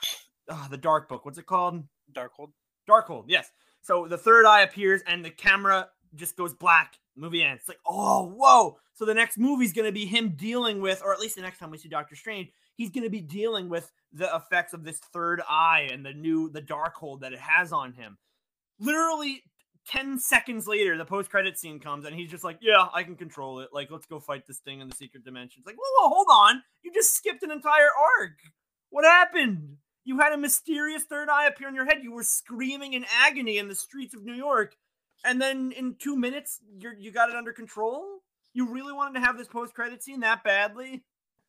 uh, 0.48 0.68
the 0.68 0.76
Dark 0.76 1.08
Book. 1.08 1.24
What's 1.24 1.38
it 1.38 1.46
called? 1.46 1.84
Darkhold. 2.12 2.52
Darkhold, 2.88 3.24
yes. 3.28 3.50
So 3.82 4.06
the 4.06 4.18
third 4.18 4.44
eye 4.46 4.62
appears 4.62 5.02
and 5.06 5.24
the 5.24 5.30
camera 5.30 5.88
just 6.14 6.36
goes 6.36 6.52
black. 6.54 6.96
Movie 7.20 7.42
ends. 7.42 7.60
It's 7.62 7.68
like, 7.68 7.80
oh, 7.86 8.32
whoa. 8.36 8.78
So 8.94 9.04
the 9.04 9.14
next 9.14 9.38
movie's 9.38 9.72
going 9.72 9.86
to 9.86 9.92
be 9.92 10.06
him 10.06 10.34
dealing 10.36 10.80
with, 10.80 11.02
or 11.04 11.12
at 11.12 11.20
least 11.20 11.36
the 11.36 11.42
next 11.42 11.58
time 11.58 11.70
we 11.70 11.78
see 11.78 11.88
Doctor 11.88 12.16
Strange, 12.16 12.50
he's 12.74 12.90
going 12.90 13.04
to 13.04 13.10
be 13.10 13.20
dealing 13.20 13.68
with 13.68 13.90
the 14.12 14.34
effects 14.34 14.72
of 14.72 14.84
this 14.84 14.98
third 15.12 15.40
eye 15.48 15.88
and 15.92 16.04
the 16.04 16.12
new, 16.12 16.50
the 16.50 16.62
Darkhold 16.62 17.20
that 17.20 17.32
it 17.32 17.38
has 17.38 17.72
on 17.72 17.92
him. 17.92 18.18
Literally 18.78 19.42
10 19.88 20.18
seconds 20.18 20.66
later, 20.66 20.96
the 20.96 21.04
post 21.04 21.30
credit 21.30 21.58
scene 21.58 21.80
comes 21.80 22.04
and 22.04 22.14
he's 22.14 22.30
just 22.30 22.44
like, 22.44 22.58
yeah, 22.60 22.86
I 22.92 23.02
can 23.02 23.16
control 23.16 23.60
it. 23.60 23.70
Like, 23.72 23.90
let's 23.90 24.06
go 24.06 24.20
fight 24.20 24.46
this 24.46 24.58
thing 24.58 24.80
in 24.80 24.88
the 24.88 24.96
secret 24.96 25.24
dimension. 25.24 25.60
It's 25.60 25.66
like, 25.66 25.76
whoa, 25.76 26.08
whoa, 26.08 26.14
hold 26.14 26.26
on. 26.30 26.62
You 26.82 26.92
just 26.92 27.14
skipped 27.14 27.42
an 27.42 27.50
entire 27.50 27.90
arc. 28.20 28.38
What 28.90 29.04
happened? 29.04 29.76
You 30.04 30.18
had 30.18 30.32
a 30.32 30.38
mysterious 30.38 31.04
third 31.04 31.28
eye 31.28 31.46
appear 31.46 31.68
in 31.68 31.74
your 31.74 31.84
head. 31.84 31.98
You 32.02 32.12
were 32.12 32.22
screaming 32.22 32.94
in 32.94 33.04
agony 33.24 33.58
in 33.58 33.68
the 33.68 33.74
streets 33.74 34.14
of 34.14 34.24
New 34.24 34.34
York, 34.34 34.74
and 35.24 35.40
then 35.40 35.72
in 35.72 35.96
two 35.98 36.16
minutes, 36.16 36.60
you 36.78 36.92
you 36.98 37.10
got 37.10 37.30
it 37.30 37.36
under 37.36 37.52
control. 37.52 38.04
You 38.52 38.72
really 38.72 38.92
wanted 38.92 39.20
to 39.20 39.24
have 39.24 39.38
this 39.38 39.48
post-credit 39.48 40.02
scene 40.02 40.20
that 40.20 40.42
badly? 40.42 41.04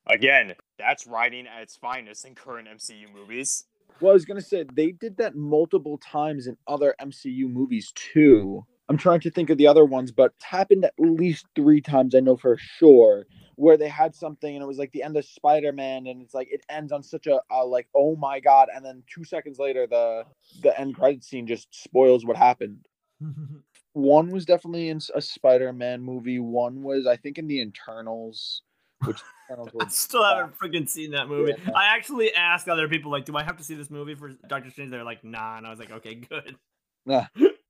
Again, 0.08 0.54
that's 0.78 1.08
writing 1.08 1.48
at 1.48 1.64
its 1.64 1.76
finest 1.76 2.26
in 2.26 2.36
current 2.36 2.68
MCU 2.68 3.12
movies. 3.14 3.66
Well, 4.00 4.12
I 4.12 4.14
was 4.14 4.26
gonna 4.26 4.42
say 4.42 4.66
they 4.74 4.92
did 4.92 5.18
that 5.18 5.36
multiple 5.36 5.98
times 6.00 6.48
in 6.48 6.58
other 6.68 6.96
MCU 7.00 7.50
movies 7.50 7.92
too. 7.96 8.66
I'm 8.90 8.98
trying 8.98 9.22
to 9.22 9.32
think 9.32 9.50
of 9.50 9.58
the 9.58 9.68
other 9.68 9.86
ones, 9.86 10.12
but 10.12 10.34
it's 10.36 10.46
happened 10.46 10.86
at 10.86 10.94
least 10.98 11.46
three 11.56 11.82
times. 11.82 12.14
I 12.14 12.20
know 12.20 12.36
for 12.36 12.58
sure 12.58 13.26
where 13.56 13.78
they 13.78 13.88
had 13.88 14.16
something 14.16 14.56
and 14.56 14.64
it 14.64 14.68
was 14.68 14.80
like 14.80 14.92
the 14.92 15.04
end 15.04 15.16
of 15.18 15.24
Spider-Man, 15.24 16.08
and 16.08 16.22
it's 16.22 16.34
like 16.34 16.48
it 16.52 16.62
ends 16.68 16.92
on 16.92 17.04
such 17.04 17.28
a, 17.28 17.40
a 17.52 17.64
like 17.66 17.88
oh 17.96 18.16
my 18.16 18.40
god, 18.40 18.70
and 18.76 18.84
then 18.84 19.04
two 19.08 19.24
seconds 19.24 19.60
later 19.60 19.86
the 19.88 20.24
the 20.64 20.78
end 20.80 20.96
credit 20.96 21.24
scene 21.24 21.46
just 21.46 21.68
spoils 21.72 22.26
what 22.26 22.38
happened. 22.38 22.86
One 23.94 24.32
was 24.32 24.46
definitely 24.46 24.90
in 24.90 25.02
a 25.14 25.22
Spider-Man 25.22 26.02
movie. 26.02 26.40
One 26.40 26.82
was 26.82 27.06
I 27.08 27.18
think 27.18 27.38
in 27.38 27.48
the 27.48 27.60
Internals, 27.60 28.62
which 29.04 29.20
Internals 29.50 29.70
were 29.74 29.84
I 29.84 29.88
still 29.90 30.24
haven't 30.24 30.58
freaking 30.58 30.88
seen 30.88 31.12
that 31.12 31.28
movie. 31.28 31.54
Yeah. 31.66 31.72
I 31.76 31.86
actually 31.86 32.34
asked 32.34 32.70
other 32.70 32.88
people, 32.88 33.12
like, 33.12 33.26
do 33.26 33.36
I 33.36 33.44
have 33.44 33.58
to 33.58 33.64
see 33.64 33.76
this 33.76 33.90
movie 33.90 34.16
for 34.16 34.32
Doctor 34.48 34.70
Strange? 34.70 34.92
They're 34.92 35.04
like, 35.04 35.24
nah. 35.24 35.58
And 35.58 35.68
I 35.68 35.70
was 35.70 35.80
like, 35.80 35.92
okay, 35.92 36.16
good. 36.16 36.56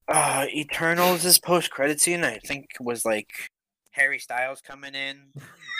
Uh, 0.08 0.46
Eternals' 0.54 1.26
is 1.26 1.40
post-credit 1.40 2.02
scene, 2.02 2.24
I 2.24 2.38
think, 2.40 2.68
was 2.80 3.06
like 3.06 3.32
Harry 3.92 4.20
Styles 4.20 4.62
coming 4.62 4.94
in, 4.94 5.32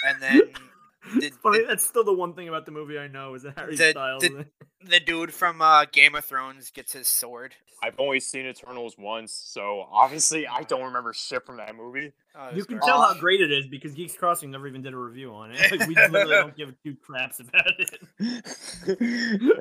and 0.08 0.22
then 0.22 0.42
It's 0.44 0.60
Did- 1.20 1.34
funny. 1.36 1.60
did- 1.60 1.70
That's 1.70 1.86
still 1.86 2.04
the 2.04 2.14
one 2.14 2.34
thing 2.34 2.48
about 2.48 2.66
the 2.66 2.72
movie 2.72 2.98
I 3.00 3.08
know 3.08 3.34
is 3.34 3.44
that 3.44 3.58
Harry 3.58 3.76
Did- 3.76 3.92
Styles. 3.96 4.22
did- 4.24 4.32
in 4.34 4.40
it. 4.42 4.48
the 4.84 5.00
dude 5.00 5.34
from 5.34 5.62
uh, 5.62 5.86
Game 5.86 6.16
of 6.16 6.24
Thrones 6.26 6.70
gets 6.72 6.94
his 6.94 7.08
sword. 7.08 7.56
I've 7.84 7.96
only 8.00 8.20
seen 8.20 8.46
Eternals 8.46 8.96
once, 9.00 9.34
so 9.34 9.88
obviously 9.92 10.46
I 10.46 10.62
don't 10.62 10.84
remember 10.84 11.14
shit 11.14 11.44
from 11.48 11.58
that 11.58 11.76
movie. 11.76 12.14
Oh, 12.36 12.50
You 12.54 12.64
can 12.64 12.78
garbage. 12.78 12.86
tell 12.88 13.02
how 13.02 13.20
great 13.20 13.42
it 13.42 13.52
is 13.52 13.66
because 13.68 13.94
Geeks 13.96 14.16
Crossing 14.16 14.52
never 14.52 14.68
even 14.68 14.84
did 14.84 14.94
a 14.94 14.98
review 14.98 15.34
on 15.34 15.52
it. 15.52 15.72
Like, 15.72 15.88
we 15.88 15.96
literally 15.96 16.30
don't 16.30 16.56
give 16.56 16.76
two 16.84 16.96
craps 17.04 17.40
about 17.40 17.66
it. 17.80 18.00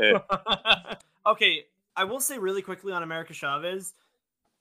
Eh, 0.01 0.95
okay, 1.27 1.65
I 1.97 2.05
will 2.05 2.21
say 2.21 2.39
really 2.39 2.61
quickly 2.63 2.93
on 2.93 3.03
America 3.03 3.33
Chavez. 3.33 3.95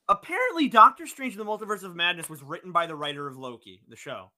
Apparently, 0.08 0.70
Doctor 0.70 1.06
Strange 1.06 1.34
in 1.34 1.40
the 1.40 1.46
Multiverse 1.46 1.84
of 1.84 1.96
Madness 1.96 2.30
was 2.30 2.42
written 2.42 2.72
by 2.72 2.88
the 2.88 2.96
writer 2.96 3.28
of 3.28 3.38
Loki, 3.38 3.82
the 3.90 3.96
show. 3.96 4.32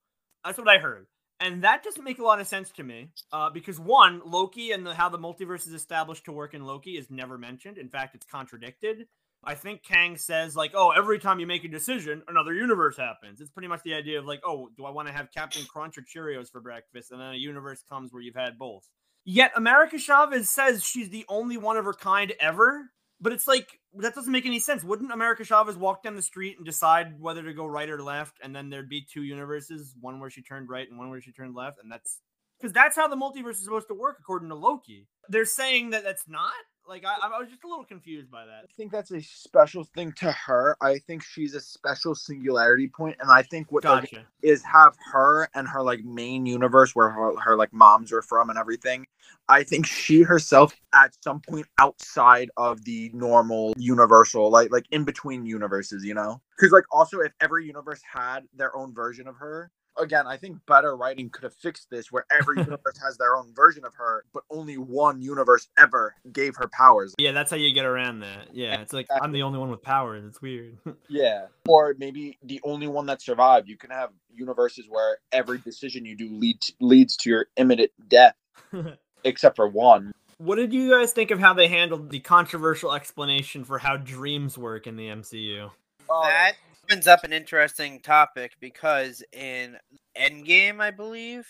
That's 0.44 0.58
what 0.58 0.68
I 0.68 0.80
heard. 0.80 1.06
And 1.44 1.64
that 1.64 1.84
doesn't 1.84 2.04
make 2.04 2.20
a 2.20 2.24
lot 2.24 2.40
of 2.40 2.48
sense 2.48 2.70
to 2.72 2.84
me 2.84 3.10
uh, 3.34 3.50
because, 3.50 3.80
one, 3.80 4.22
Loki 4.24 4.72
and 4.72 4.86
the, 4.86 4.94
how 4.94 5.10
the 5.10 5.18
multiverse 5.18 5.68
is 5.68 5.74
established 5.74 6.26
to 6.26 6.32
work 6.32 6.54
in 6.54 6.66
Loki 6.66 6.92
is 6.92 7.10
never 7.10 7.36
mentioned. 7.38 7.80
In 7.80 7.90
fact, 7.90 8.14
it's 8.14 8.26
contradicted. 8.26 9.08
I 9.44 9.56
think 9.56 9.82
Kang 9.82 10.18
says, 10.18 10.56
like, 10.56 10.74
oh, 10.76 10.92
every 10.92 11.18
time 11.18 11.40
you 11.40 11.48
make 11.48 11.64
a 11.64 11.68
decision, 11.68 12.22
another 12.28 12.54
universe 12.54 12.96
happens. 12.96 13.42
It's 13.42 13.50
pretty 13.50 13.70
much 13.70 13.82
the 13.82 13.96
idea 13.96 14.20
of, 14.20 14.26
like, 14.26 14.42
oh, 14.46 14.70
do 14.78 14.86
I 14.86 14.92
want 14.92 15.08
to 15.08 15.14
have 15.16 15.32
Captain 15.34 15.66
Crunch 15.66 15.98
or 15.98 16.04
Cheerios 16.04 16.52
for 16.52 16.62
breakfast? 16.62 17.12
And 17.12 17.20
then 17.20 17.34
a 17.34 17.38
universe 17.38 17.84
comes 17.90 18.14
where 18.14 18.22
you've 18.22 18.36
had 18.36 18.60
both. 18.60 18.88
Yet 19.26 19.52
America 19.56 19.98
Chavez 19.98 20.48
says 20.48 20.84
she's 20.84 21.10
the 21.10 21.26
only 21.28 21.58
one 21.58 21.76
of 21.76 21.86
her 21.86 21.94
kind 21.94 22.34
ever. 22.40 22.92
But 23.22 23.34
it's 23.34 23.48
like 23.48 23.80
that 24.00 24.16
doesn't 24.16 24.32
make 24.32 24.48
any 24.48 24.60
sense. 24.60 24.84
Wouldn't 24.84 25.12
America 25.12 25.44
Chavez 25.44 25.78
walk 25.78 26.04
down 26.04 26.16
the 26.16 26.22
street 26.22 26.58
and 26.58 26.66
decide 26.66 27.20
whether 27.20 27.44
to 27.44 27.54
go 27.54 27.66
right 27.66 27.90
or 27.90 28.02
left, 28.02 28.40
and 28.44 28.56
then 28.56 28.70
there'd 28.70 28.90
be 28.90 29.06
two 29.06 29.24
universes, 29.24 29.96
one 30.00 30.20
where 30.20 30.32
she 30.32 30.42
turned 30.42 30.70
right 30.70 30.90
and 30.90 30.98
one 30.98 31.10
where 31.10 31.22
she 31.22 31.32
turned 31.32 31.56
left, 31.56 31.78
and 31.82 31.92
that's 31.92 32.20
because 32.60 32.74
that's 32.74 32.96
how 32.96 33.08
the 33.08 33.16
multiverse 33.16 33.52
is 33.52 33.64
supposed 33.64 33.88
to 33.88 33.94
work 33.94 34.18
according 34.20 34.50
to 34.50 34.56
Loki. 34.56 35.08
They're 35.30 35.46
saying 35.46 35.92
that 35.92 36.04
that's 36.04 36.28
not 36.28 36.52
Like 36.92 37.06
I, 37.06 37.16
I 37.26 37.40
was 37.40 37.48
just 37.48 37.64
a 37.64 37.70
little 37.70 37.86
confused 37.86 38.30
by 38.30 38.46
that. 38.46 38.66
I 38.66 38.74
think 38.76 38.92
that's 38.92 39.12
a 39.12 39.22
special 39.22 39.86
thing 39.86 40.12
to 40.18 40.30
her. 40.30 40.76
I 40.82 40.98
think 40.98 41.24
she's 41.24 41.56
a 41.56 41.62
special 41.62 42.16
singularity 42.16 42.90
point, 42.90 43.16
and 43.22 43.32
I 43.32 43.44
think 43.44 43.72
what 43.72 43.84
Gotcha. 43.84 44.26
is 44.42 44.62
have 44.64 44.98
her 45.14 45.48
and 45.56 45.70
her 45.70 45.82
like 45.84 46.04
main 46.04 46.46
universe 46.46 46.94
where 46.94 47.10
her, 47.10 47.40
her 47.40 47.56
like 47.56 47.72
moms 47.72 48.12
are 48.12 48.22
from 48.22 48.50
and 48.50 48.60
everything. 48.60 49.08
I 49.48 49.64
think 49.64 49.86
she 49.86 50.24
herself 50.24 50.76
at 50.94 51.16
some 51.24 51.40
point 51.40 51.68
outside 51.80 52.50
of 52.58 52.84
the 52.84 53.10
normal 53.14 53.72
universal, 53.78 54.50
like 54.50 54.70
like 54.70 54.86
in 54.92 55.06
between 55.06 55.46
universes, 55.46 56.04
you 56.04 56.14
know? 56.14 56.42
Because 56.58 56.74
like 56.74 56.84
also 56.92 57.22
if 57.22 57.32
every 57.40 57.66
universe 57.66 58.02
had 58.02 58.42
their 58.54 58.76
own 58.76 58.94
version 58.94 59.30
of 59.30 59.38
her, 59.38 59.72
again, 59.98 60.28
I 60.28 60.38
think 60.38 60.58
better 60.66 60.96
writing 60.96 61.30
could 61.30 61.44
have 61.44 61.54
fixed 61.54 61.90
this 61.90 62.12
where 62.12 62.26
every 62.32 62.58
universe 62.64 63.00
has 63.04 63.18
their 63.18 63.36
own 63.36 63.54
version 63.56 63.86
of 63.86 63.94
her, 63.96 64.26
but 64.34 64.44
only 64.50 64.78
one 64.78 65.22
universe 65.22 65.68
ever 65.78 66.16
gave 66.32 66.56
her 66.58 66.70
powers. 66.72 67.14
Yeah, 67.18 67.32
that's 67.32 67.52
how 67.52 67.58
you 67.58 67.74
get 67.74 67.86
around 67.86 68.20
that. 68.22 68.50
Yeah, 68.54 68.82
it's 68.82 68.94
like 68.94 69.08
I'm 69.22 69.32
the 69.32 69.44
only 69.44 69.60
one 69.60 69.70
with 69.70 69.82
powers. 69.82 70.24
It's 70.26 70.42
weird. 70.42 70.78
Yeah. 71.10 71.48
Or 71.68 71.94
maybe 71.98 72.38
the 72.42 72.62
only 72.64 72.88
one 72.88 73.06
that 73.08 73.22
survived. 73.22 73.68
You 73.68 73.78
can 73.78 73.90
have 73.90 74.12
universes 74.34 74.86
where 74.90 75.18
every 75.32 75.58
decision 75.58 76.06
you 76.06 76.16
do 76.16 76.30
lead 76.32 76.58
leads 76.80 77.18
to 77.18 77.30
your 77.30 77.48
imminent 77.58 77.92
death, 78.08 78.36
except 79.24 79.58
for 79.58 79.68
one. 79.68 80.14
what 80.38 80.56
did 80.56 80.74
you 80.74 80.90
guys 80.90 81.12
think 81.12 81.32
of 81.32 81.40
how 81.40 81.54
they 81.54 81.68
handled 81.68 82.10
the 82.10 82.20
controversial 82.20 82.94
explanation 82.94 83.66
for 83.66 83.78
how 83.78 83.98
dreams 83.98 84.58
work 84.58 84.88
in 84.88 84.96
the 84.96 85.08
MCU? 85.08 85.70
That 86.08 86.54
opens 86.92 87.08
up 87.08 87.24
an 87.24 87.32
interesting 87.32 88.02
topic 88.02 88.52
because 88.60 89.24
in 89.32 89.78
Endgame, 90.18 90.82
I 90.82 90.92
believe, 90.92 91.48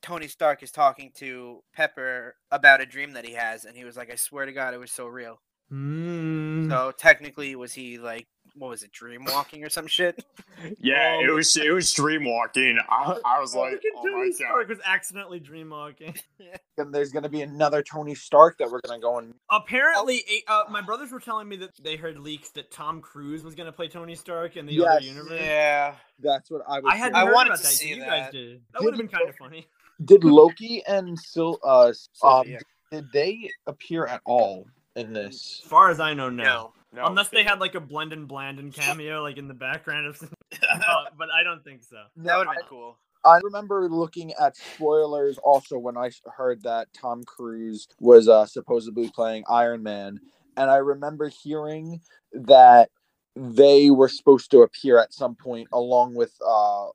Tony 0.00 0.28
Stark 0.28 0.62
is 0.62 0.70
talking 0.70 1.10
to 1.16 1.62
Pepper 1.74 2.36
about 2.50 2.80
a 2.80 2.86
dream 2.86 3.12
that 3.12 3.26
he 3.26 3.34
has, 3.34 3.66
and 3.66 3.76
he 3.76 3.84
was 3.84 3.98
like, 3.98 4.10
"I 4.10 4.14
swear 4.14 4.46
to 4.46 4.52
God, 4.52 4.72
it 4.72 4.78
was 4.78 4.90
so 4.90 5.06
real." 5.06 5.42
Hmm. 5.68 6.70
So 6.70 6.92
technically, 6.98 7.54
was 7.54 7.74
he 7.74 7.98
like, 7.98 8.28
what 8.58 8.70
was 8.70 8.82
it, 8.82 8.92
dream 8.92 9.24
walking 9.24 9.64
or 9.64 9.68
some 9.70 9.86
shit? 9.86 10.24
Yeah, 10.80 11.14
it 11.20 11.28
Um, 11.30 11.36
was 11.36 11.56
it 11.56 11.70
was 11.72 11.92
dream 11.92 12.24
walking. 12.24 12.78
I, 12.88 13.16
I 13.24 13.38
was 13.40 13.54
like, 13.54 13.74
Freaking 13.74 13.94
oh 13.96 14.02
my 14.04 14.10
Tony 14.10 14.30
god. 14.30 14.36
Stark 14.36 14.68
was 14.68 14.78
accidentally 14.84 15.40
dreamwalking. 15.40 16.18
And 16.78 16.94
there's 16.94 17.10
gonna 17.10 17.28
be 17.28 17.42
another 17.42 17.82
Tony 17.82 18.14
Stark 18.14 18.58
that 18.58 18.70
we're 18.70 18.80
gonna 18.80 19.00
go 19.00 19.18
and 19.18 19.34
Apparently, 19.50 20.22
a- 20.48 20.52
uh, 20.52 20.64
my 20.70 20.80
brothers 20.80 21.10
were 21.12 21.18
telling 21.20 21.48
me 21.48 21.56
that 21.56 21.70
they 21.82 21.96
heard 21.96 22.18
leaks 22.18 22.50
that 22.50 22.70
Tom 22.70 23.00
Cruise 23.00 23.42
was 23.44 23.54
going 23.56 23.66
to 23.66 23.72
play 23.72 23.88
Tony 23.88 24.14
Stark 24.14 24.56
in 24.56 24.64
the 24.66 24.74
Yes. 24.74 24.86
other 24.96 25.04
universe. 25.04 25.40
yeah. 25.40 25.94
that's 26.20 26.50
what 26.50 26.62
I 26.68 26.78
was. 26.80 26.90
I 26.92 26.96
hadn't 26.96 27.16
I 27.16 27.24
wanted 27.24 27.48
about 27.50 27.56
to 27.58 27.62
that. 27.64 27.68
see 27.68 27.88
you 27.90 28.00
guys 28.04 28.30
did. 28.32 28.60
That 28.72 28.82
would 28.82 28.94
have 28.94 28.98
been 28.98 29.08
kind 29.08 29.28
of 29.28 29.34
funny. 29.36 29.66
Did 30.04 30.22
Loki 30.24 30.82
and 30.86 31.18
Sil 31.18 31.58
uh 31.64 31.86
um, 31.88 31.94
Sylvia. 32.12 32.60
did 32.92 33.06
they 33.12 33.50
appear 33.66 34.06
at 34.06 34.20
all 34.24 34.66
in 34.96 35.12
this? 35.12 35.60
As 35.64 35.68
far 35.68 35.90
as 35.90 35.98
I 36.00 36.14
know, 36.14 36.30
no. 36.30 36.44
No. 36.44 36.72
No, 36.92 37.04
Unless 37.06 37.28
they 37.28 37.44
had 37.44 37.60
like 37.60 37.74
a 37.74 37.80
blend 37.80 38.12
Blendon 38.12 38.26
Blandon 38.26 38.74
cameo, 38.74 39.22
like 39.22 39.36
in 39.36 39.46
the 39.46 39.54
background 39.54 40.06
of, 40.06 40.22
uh, 40.22 40.26
but 41.18 41.28
I 41.30 41.42
don't 41.42 41.62
think 41.62 41.82
so. 41.82 41.96
That 42.16 42.38
would 42.38 42.46
have 42.46 42.56
I, 42.56 42.60
been 42.60 42.68
cool. 42.68 42.98
I 43.24 43.40
remember 43.44 43.88
looking 43.90 44.32
at 44.40 44.56
spoilers 44.56 45.38
also 45.38 45.78
when 45.78 45.98
I 45.98 46.10
heard 46.34 46.62
that 46.62 46.88
Tom 46.94 47.24
Cruise 47.24 47.88
was 48.00 48.28
uh, 48.28 48.46
supposedly 48.46 49.10
playing 49.10 49.44
Iron 49.50 49.82
Man, 49.82 50.18
and 50.56 50.70
I 50.70 50.76
remember 50.76 51.28
hearing 51.28 52.00
that 52.32 52.90
they 53.36 53.90
were 53.90 54.08
supposed 54.08 54.50
to 54.52 54.62
appear 54.62 54.98
at 54.98 55.12
some 55.12 55.34
point 55.34 55.68
along 55.72 56.14
with 56.14 56.32
uh, 56.46 56.86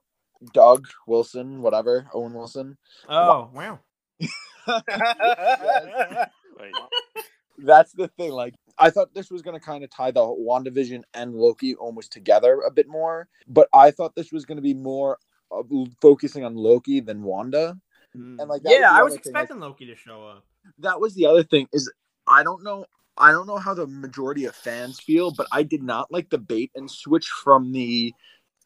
Doug 0.53 0.87
Wilson, 1.05 1.61
whatever 1.61 2.07
Owen 2.13 2.33
Wilson. 2.33 2.77
Oh 3.07 3.49
wow! 3.53 3.79
Like, 6.59 6.71
That's 7.57 7.91
the 7.93 8.07
thing. 8.09 8.31
Like, 8.31 8.53
I 8.77 8.89
thought 8.89 9.13
this 9.13 9.29
was 9.29 9.41
going 9.41 9.59
to 9.59 9.65
kind 9.65 9.83
of 9.83 9.89
tie 9.89 10.11
the 10.11 10.21
WandaVision 10.21 11.03
and 11.13 11.35
Loki 11.35 11.75
almost 11.75 12.11
together 12.11 12.61
a 12.65 12.71
bit 12.71 12.87
more, 12.87 13.27
but 13.47 13.67
I 13.73 13.91
thought 13.91 14.15
this 14.15 14.31
was 14.31 14.45
going 14.45 14.57
to 14.57 14.63
be 14.63 14.73
more 14.73 15.17
of 15.51 15.69
focusing 16.01 16.43
on 16.43 16.55
Loki 16.55 16.99
than 16.99 17.23
Wanda. 17.23 17.77
Hmm. 18.13 18.39
And 18.39 18.49
like, 18.49 18.61
yeah, 18.65 18.79
the 18.79 18.99
I 18.99 19.03
was 19.03 19.13
other 19.13 19.21
thing, 19.21 19.33
like, 19.33 19.43
expecting 19.43 19.59
Loki 19.59 19.85
to 19.87 19.95
show 19.95 20.25
up. 20.25 20.45
that 20.79 20.99
was 20.99 21.13
the 21.15 21.25
other 21.25 21.43
thing 21.43 21.67
is 21.71 21.91
I 22.27 22.43
don't 22.43 22.63
know. 22.63 22.85
I 23.15 23.31
don't 23.31 23.45
know 23.45 23.57
how 23.57 23.75
the 23.75 23.85
majority 23.85 24.45
of 24.45 24.55
fans 24.55 24.99
feel, 24.99 25.31
but 25.31 25.47
I 25.51 25.61
did 25.61 25.83
not 25.83 26.11
like 26.11 26.29
the 26.29 26.39
bait 26.39 26.71
and 26.75 26.89
switch 26.89 27.27
from 27.27 27.71
the 27.71 28.13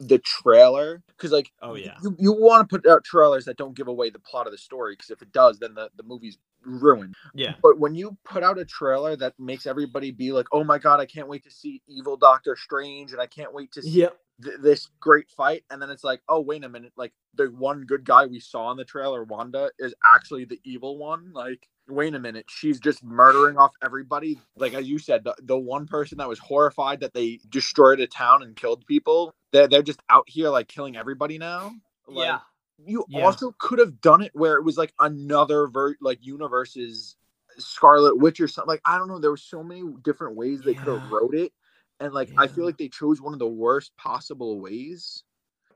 the 0.00 0.18
trailer 0.18 1.02
because 1.08 1.32
like 1.32 1.50
Oh 1.60 1.74
yeah, 1.74 1.96
you, 2.02 2.14
you 2.18 2.32
want 2.32 2.68
to 2.68 2.78
put 2.78 2.88
out 2.88 3.04
trailers 3.04 3.44
that 3.46 3.56
don't 3.56 3.76
give 3.76 3.88
away 3.88 4.10
the 4.10 4.20
plot 4.20 4.46
of 4.46 4.52
the 4.52 4.58
story 4.58 4.94
because 4.94 5.10
if 5.10 5.22
it 5.22 5.32
does 5.32 5.58
then 5.58 5.74
the, 5.74 5.90
the 5.96 6.04
movie's 6.04 6.38
ruined 6.64 7.14
yeah. 7.34 7.54
but 7.62 7.78
when 7.78 7.94
you 7.94 8.16
put 8.24 8.42
out 8.42 8.58
a 8.58 8.64
trailer 8.64 9.16
that 9.16 9.34
makes 9.38 9.66
everybody 9.66 10.10
be 10.10 10.32
like, 10.32 10.46
"Oh 10.52 10.64
my 10.64 10.78
god, 10.78 11.00
I 11.00 11.06
can't 11.06 11.28
wait 11.28 11.44
to 11.44 11.50
see 11.50 11.82
evil 11.88 12.16
Doctor 12.16 12.56
Strange 12.56 13.12
and 13.12 13.20
I 13.20 13.26
can't 13.26 13.54
wait 13.54 13.72
to 13.72 13.82
see 13.82 14.00
Yep. 14.00 14.18
th- 14.42 14.56
this 14.60 14.88
great 15.00 15.30
fight," 15.30 15.64
and 15.70 15.80
then 15.80 15.90
it's 15.90 16.04
like, 16.04 16.20
"Oh 16.28 16.40
wait 16.40 16.64
a 16.64 16.68
minute, 16.68 16.92
like 16.96 17.12
the 17.34 17.46
one 17.46 17.82
good 17.82 18.04
guy 18.04 18.26
we 18.26 18.40
saw 18.40 18.70
in 18.70 18.76
the 18.76 18.84
trailer, 18.84 19.24
Wanda, 19.24 19.70
is 19.78 19.94
actually 20.14 20.44
the 20.44 20.60
evil 20.64 20.98
one." 20.98 21.32
Like, 21.32 21.68
wait 21.88 22.14
a 22.14 22.18
minute, 22.18 22.46
she's 22.48 22.80
just 22.80 23.02
murdering 23.04 23.56
off 23.58 23.72
everybody. 23.82 24.38
Like 24.56 24.74
as 24.74 24.88
you 24.88 24.98
said, 24.98 25.24
the, 25.24 25.34
the 25.42 25.58
one 25.58 25.86
person 25.86 26.18
that 26.18 26.28
was 26.28 26.38
horrified 26.38 27.00
that 27.00 27.14
they 27.14 27.40
destroyed 27.48 28.00
a 28.00 28.06
town 28.06 28.42
and 28.42 28.56
killed 28.56 28.86
people, 28.86 29.34
they're 29.52 29.68
they're 29.68 29.82
just 29.82 30.02
out 30.10 30.24
here 30.28 30.50
like 30.50 30.68
killing 30.68 30.96
everybody 30.96 31.38
now. 31.38 31.72
Like, 32.06 32.26
yeah. 32.26 32.38
You 32.84 33.04
Yeah. 33.08 33.24
also 33.24 33.52
could 33.58 33.78
have 33.78 34.00
done 34.00 34.22
it 34.22 34.30
where 34.34 34.56
it 34.56 34.64
was 34.64 34.78
like 34.78 34.92
another 35.00 35.66
ver 35.66 35.96
like 36.00 36.18
universe's 36.24 37.16
Scarlet 37.58 38.16
Witch 38.18 38.40
or 38.40 38.48
something. 38.48 38.68
Like 38.68 38.82
I 38.84 38.98
don't 38.98 39.08
know. 39.08 39.18
There 39.18 39.30
were 39.30 39.36
so 39.36 39.62
many 39.64 39.82
different 40.02 40.36
ways 40.36 40.62
they 40.62 40.74
could 40.74 40.86
have 40.88 41.10
wrote 41.10 41.34
it, 41.34 41.52
and 42.00 42.12
like 42.12 42.30
I 42.38 42.46
feel 42.46 42.64
like 42.64 42.78
they 42.78 42.88
chose 42.88 43.20
one 43.20 43.32
of 43.32 43.38
the 43.40 43.48
worst 43.48 43.96
possible 43.96 44.60
ways. 44.60 45.24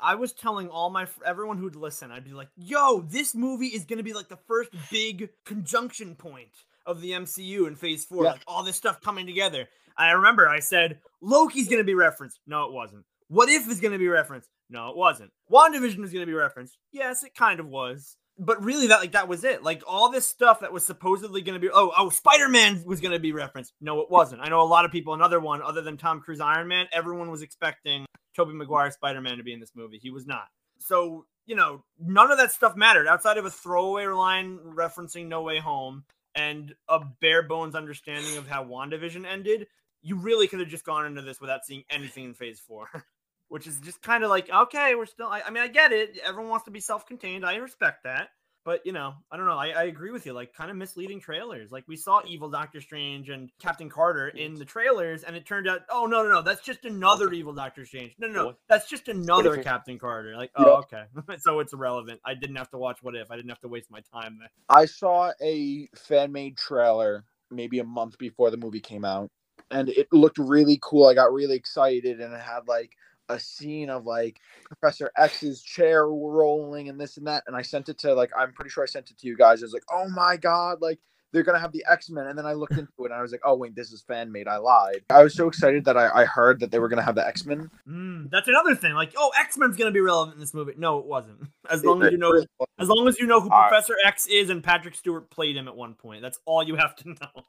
I 0.00 0.14
was 0.16 0.32
telling 0.32 0.68
all 0.68 0.90
my 0.90 1.06
everyone 1.24 1.58
who'd 1.58 1.76
listen, 1.76 2.10
I'd 2.12 2.24
be 2.24 2.32
like, 2.32 2.48
"Yo, 2.56 3.00
this 3.02 3.34
movie 3.34 3.68
is 3.68 3.84
gonna 3.84 4.02
be 4.02 4.12
like 4.12 4.28
the 4.28 4.36
first 4.48 4.70
big 4.90 5.30
conjunction 5.44 6.14
point 6.14 6.50
of 6.86 7.00
the 7.00 7.12
MCU 7.12 7.66
in 7.66 7.74
Phase 7.76 8.04
Four, 8.04 8.24
Yeah. 8.24 8.32
like 8.32 8.42
all 8.46 8.62
this 8.62 8.76
stuff 8.76 9.00
coming 9.00 9.26
together." 9.26 9.68
I 9.96 10.12
remember 10.12 10.48
I 10.48 10.60
said 10.60 11.00
Loki's 11.20 11.68
gonna 11.68 11.84
be 11.84 11.94
referenced. 11.94 12.40
No, 12.46 12.64
it 12.66 12.72
wasn't. 12.72 13.04
What 13.28 13.48
if 13.48 13.68
is 13.68 13.80
gonna 13.80 13.98
be 13.98 14.08
referenced? 14.08 14.48
No, 14.72 14.88
it 14.88 14.96
wasn't. 14.96 15.30
WandaVision 15.50 16.02
is 16.04 16.12
gonna 16.12 16.26
be 16.26 16.32
referenced. 16.32 16.78
Yes, 16.90 17.22
it 17.22 17.34
kind 17.34 17.60
of 17.60 17.66
was. 17.68 18.16
But 18.38 18.64
really, 18.64 18.86
that 18.88 19.00
like 19.00 19.12
that 19.12 19.28
was 19.28 19.44
it. 19.44 19.62
Like 19.62 19.82
all 19.86 20.10
this 20.10 20.26
stuff 20.26 20.60
that 20.60 20.72
was 20.72 20.84
supposedly 20.84 21.42
going 21.42 21.60
to 21.60 21.60
be. 21.60 21.70
Oh, 21.72 21.92
oh, 21.96 22.08
Spider 22.08 22.48
Man 22.48 22.82
was 22.86 23.00
going 23.00 23.12
to 23.12 23.20
be 23.20 23.32
referenced. 23.32 23.74
No, 23.80 24.00
it 24.00 24.10
wasn't. 24.10 24.40
I 24.40 24.48
know 24.48 24.62
a 24.62 24.64
lot 24.64 24.86
of 24.86 24.90
people. 24.90 25.12
Another 25.12 25.38
one, 25.38 25.60
other 25.60 25.82
than 25.82 25.98
Tom 25.98 26.20
Cruise 26.20 26.40
Iron 26.40 26.66
Man, 26.66 26.86
everyone 26.92 27.30
was 27.30 27.42
expecting 27.42 28.06
Tobey 28.34 28.54
Maguire 28.54 28.90
Spider 28.90 29.20
Man 29.20 29.36
to 29.36 29.44
be 29.44 29.52
in 29.52 29.60
this 29.60 29.72
movie. 29.74 29.98
He 30.00 30.10
was 30.10 30.26
not. 30.26 30.46
So, 30.78 31.26
you 31.46 31.54
know, 31.54 31.84
none 31.98 32.30
of 32.30 32.38
that 32.38 32.52
stuff 32.52 32.74
mattered 32.74 33.06
outside 33.06 33.36
of 33.36 33.44
a 33.44 33.50
throwaway 33.50 34.06
line 34.06 34.58
referencing 34.64 35.28
No 35.28 35.42
Way 35.42 35.58
Home 35.58 36.04
and 36.34 36.74
a 36.88 37.00
bare 37.20 37.42
bones 37.42 37.74
understanding 37.74 38.36
of 38.38 38.48
how 38.48 38.64
WandaVision 38.64 39.26
ended. 39.26 39.66
You 40.00 40.16
really 40.16 40.48
could 40.48 40.60
have 40.60 40.68
just 40.68 40.84
gone 40.84 41.06
into 41.06 41.22
this 41.22 41.40
without 41.40 41.64
seeing 41.64 41.84
anything 41.90 42.24
in 42.24 42.34
phase 42.34 42.58
four, 42.58 42.88
which 43.52 43.66
is 43.66 43.78
just 43.80 44.00
kind 44.00 44.24
of 44.24 44.30
like, 44.30 44.48
okay, 44.50 44.94
we're 44.94 45.04
still, 45.04 45.26
I, 45.26 45.42
I 45.42 45.50
mean, 45.50 45.62
I 45.62 45.68
get 45.68 45.92
it. 45.92 46.18
Everyone 46.24 46.48
wants 46.48 46.64
to 46.64 46.70
be 46.70 46.80
self 46.80 47.04
contained. 47.04 47.44
I 47.44 47.56
respect 47.56 48.04
that. 48.04 48.30
But, 48.64 48.80
you 48.86 48.92
know, 48.92 49.12
I 49.30 49.36
don't 49.36 49.44
know. 49.44 49.58
I, 49.58 49.70
I 49.70 49.82
agree 49.84 50.10
with 50.10 50.24
you. 50.24 50.32
Like, 50.32 50.54
kind 50.54 50.70
of 50.70 50.76
misleading 50.78 51.20
trailers. 51.20 51.70
Like, 51.70 51.84
we 51.86 51.96
saw 51.96 52.22
Evil 52.26 52.48
Doctor 52.48 52.80
Strange 52.80 53.28
and 53.28 53.50
Captain 53.60 53.90
Carter 53.90 54.28
in 54.28 54.54
the 54.54 54.64
trailers, 54.64 55.22
and 55.24 55.36
it 55.36 55.44
turned 55.44 55.68
out, 55.68 55.80
oh, 55.90 56.06
no, 56.06 56.22
no, 56.22 56.30
no. 56.30 56.40
That's 56.42 56.62
just 56.62 56.86
another 56.86 57.30
Evil 57.32 57.52
Doctor 57.52 57.84
Strange. 57.84 58.14
No, 58.18 58.26
no, 58.28 58.32
no. 58.32 58.54
That's 58.70 58.88
just 58.88 59.08
another 59.08 59.62
Captain 59.62 59.98
Carter. 59.98 60.34
Like, 60.34 60.52
oh, 60.56 60.76
okay. 60.76 61.02
so 61.38 61.60
it's 61.60 61.74
irrelevant. 61.74 62.20
I 62.24 62.32
didn't 62.32 62.56
have 62.56 62.70
to 62.70 62.78
watch 62.78 63.02
What 63.02 63.14
If. 63.14 63.30
I 63.30 63.36
didn't 63.36 63.50
have 63.50 63.60
to 63.60 63.68
waste 63.68 63.90
my 63.90 64.00
time 64.14 64.38
there. 64.38 64.50
I 64.70 64.86
saw 64.86 65.32
a 65.42 65.88
fan 65.94 66.32
made 66.32 66.56
trailer 66.56 67.24
maybe 67.50 67.80
a 67.80 67.84
month 67.84 68.16
before 68.16 68.50
the 68.50 68.56
movie 68.56 68.80
came 68.80 69.04
out, 69.04 69.28
and 69.70 69.90
it 69.90 70.06
looked 70.10 70.38
really 70.38 70.78
cool. 70.80 71.06
I 71.06 71.12
got 71.12 71.34
really 71.34 71.56
excited, 71.56 72.18
and 72.20 72.32
it 72.32 72.40
had 72.40 72.66
like 72.66 72.92
a 73.32 73.40
scene 73.40 73.90
of 73.90 74.06
like 74.06 74.40
Professor 74.64 75.10
X's 75.16 75.62
chair 75.62 76.06
rolling 76.06 76.88
and 76.88 77.00
this 77.00 77.16
and 77.16 77.26
that. 77.26 77.44
And 77.46 77.56
I 77.56 77.62
sent 77.62 77.88
it 77.88 77.98
to 77.98 78.14
like 78.14 78.30
I'm 78.36 78.52
pretty 78.52 78.70
sure 78.70 78.84
I 78.84 78.86
sent 78.86 79.10
it 79.10 79.18
to 79.18 79.26
you 79.26 79.36
guys. 79.36 79.62
I 79.62 79.66
was 79.66 79.72
like, 79.72 79.84
oh 79.90 80.08
my 80.08 80.36
god, 80.36 80.80
like 80.80 81.00
they're 81.32 81.42
gonna 81.42 81.58
have 81.58 81.72
the 81.72 81.84
X 81.90 82.10
Men. 82.10 82.26
And 82.26 82.38
then 82.38 82.46
I 82.46 82.52
looked 82.52 82.72
into 82.72 82.92
it 83.00 83.06
and 83.06 83.14
I 83.14 83.22
was 83.22 83.32
like, 83.32 83.40
oh 83.44 83.54
wait, 83.54 83.74
this 83.74 83.92
is 83.92 84.02
fan 84.02 84.30
made. 84.30 84.48
I 84.48 84.58
lied. 84.58 85.04
I 85.10 85.22
was 85.22 85.34
so 85.34 85.48
excited 85.48 85.84
that 85.86 85.96
I, 85.96 86.22
I 86.22 86.24
heard 86.24 86.60
that 86.60 86.70
they 86.70 86.78
were 86.78 86.88
gonna 86.88 87.02
have 87.02 87.14
the 87.14 87.26
X 87.26 87.44
Men. 87.44 87.70
Mm, 87.88 88.30
that's 88.30 88.48
another 88.48 88.74
thing. 88.74 88.94
Like, 88.94 89.12
oh, 89.16 89.32
X 89.38 89.56
Men's 89.58 89.76
gonna 89.76 89.90
be 89.90 90.00
relevant 90.00 90.34
in 90.34 90.40
this 90.40 90.54
movie. 90.54 90.74
No, 90.76 90.98
it 90.98 91.06
wasn't. 91.06 91.40
As 91.70 91.84
long 91.84 92.02
as 92.02 92.12
you 92.12 92.18
know, 92.18 92.44
as 92.78 92.88
long 92.88 93.08
as 93.08 93.18
you 93.18 93.26
know 93.26 93.40
who 93.40 93.48
All 93.48 93.60
right. 93.60 93.68
Professor 93.68 93.94
X 94.04 94.26
is 94.26 94.50
and 94.50 94.62
Patrick 94.62 94.94
Stewart 94.94 95.30
played 95.30 95.56
him 95.56 95.68
at 95.68 95.76
one 95.76 95.94
point. 95.94 96.22
That's 96.22 96.38
all 96.44 96.62
you 96.62 96.76
have 96.76 96.96
to 96.96 97.08
know. 97.08 97.44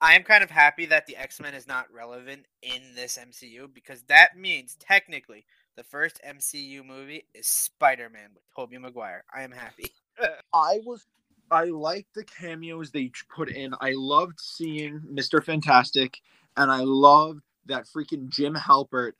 I 0.00 0.14
am 0.14 0.22
kind 0.22 0.44
of 0.44 0.50
happy 0.50 0.86
that 0.86 1.06
the 1.06 1.16
X 1.16 1.40
Men 1.40 1.54
is 1.54 1.66
not 1.66 1.92
relevant 1.92 2.46
in 2.62 2.94
this 2.94 3.18
MCU 3.20 3.72
because 3.72 4.02
that 4.02 4.36
means 4.36 4.76
technically 4.78 5.44
the 5.76 5.84
first 5.84 6.20
MCU 6.26 6.84
movie 6.84 7.26
is 7.34 7.46
Spider 7.46 8.08
Man 8.10 8.30
with 8.34 8.44
Tobey 8.54 8.78
Maguire. 8.78 9.24
I 9.34 9.42
am 9.42 9.52
happy. 9.52 9.92
I 10.54 10.80
was 10.84 11.06
I 11.50 11.64
like 11.64 12.06
the 12.14 12.24
cameos 12.24 12.90
they 12.90 13.10
put 13.34 13.50
in. 13.50 13.74
I 13.80 13.92
loved 13.94 14.40
seeing 14.40 15.00
Mr. 15.12 15.42
Fantastic, 15.42 16.20
and 16.56 16.70
I 16.70 16.80
loved 16.80 17.42
that 17.66 17.86
freaking 17.86 18.28
Jim 18.28 18.54
Halpert 18.54 19.12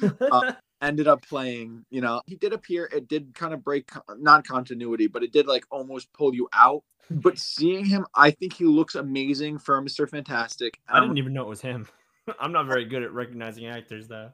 uh, 0.32 0.52
ended 0.80 1.08
up 1.08 1.26
playing. 1.26 1.84
You 1.90 2.00
know, 2.00 2.22
he 2.26 2.36
did 2.36 2.52
appear. 2.52 2.88
It 2.92 3.08
did 3.08 3.34
kind 3.34 3.54
of 3.54 3.64
break 3.64 3.90
non 4.18 4.42
continuity, 4.42 5.06
but 5.06 5.22
it 5.22 5.32
did 5.32 5.46
like 5.46 5.64
almost 5.70 6.12
pull 6.12 6.34
you 6.34 6.48
out. 6.52 6.82
But 7.10 7.38
seeing 7.38 7.84
him, 7.84 8.06
I 8.14 8.30
think 8.30 8.54
he 8.54 8.64
looks 8.64 8.94
amazing 8.94 9.58
for 9.58 9.80
Mr. 9.82 10.08
Fantastic. 10.08 10.80
I 10.88 11.00
didn't 11.00 11.18
even 11.18 11.34
know 11.34 11.42
it 11.42 11.48
was 11.48 11.60
him. 11.60 11.86
I'm 12.40 12.52
not 12.52 12.66
very 12.66 12.86
good 12.86 13.02
at 13.02 13.12
recognizing 13.12 13.66
actors, 13.66 14.08
though. 14.08 14.30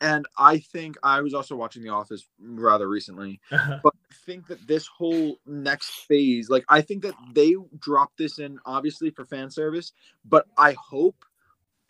And 0.00 0.26
I 0.38 0.58
think 0.58 0.96
I 1.02 1.20
was 1.20 1.34
also 1.34 1.54
watching 1.56 1.82
The 1.82 1.90
Office 1.90 2.26
rather 2.40 2.88
recently, 2.88 3.40
but 3.50 3.92
I 4.10 4.14
think 4.24 4.46
that 4.48 4.66
this 4.66 4.86
whole 4.86 5.38
next 5.46 5.90
phase, 6.08 6.48
like 6.48 6.64
I 6.68 6.80
think 6.80 7.02
that 7.02 7.14
they 7.34 7.54
dropped 7.78 8.16
this 8.16 8.38
in 8.38 8.58
obviously 8.64 9.10
for 9.10 9.24
fan 9.26 9.50
service, 9.50 9.92
but 10.24 10.46
I 10.56 10.72
hope 10.72 11.16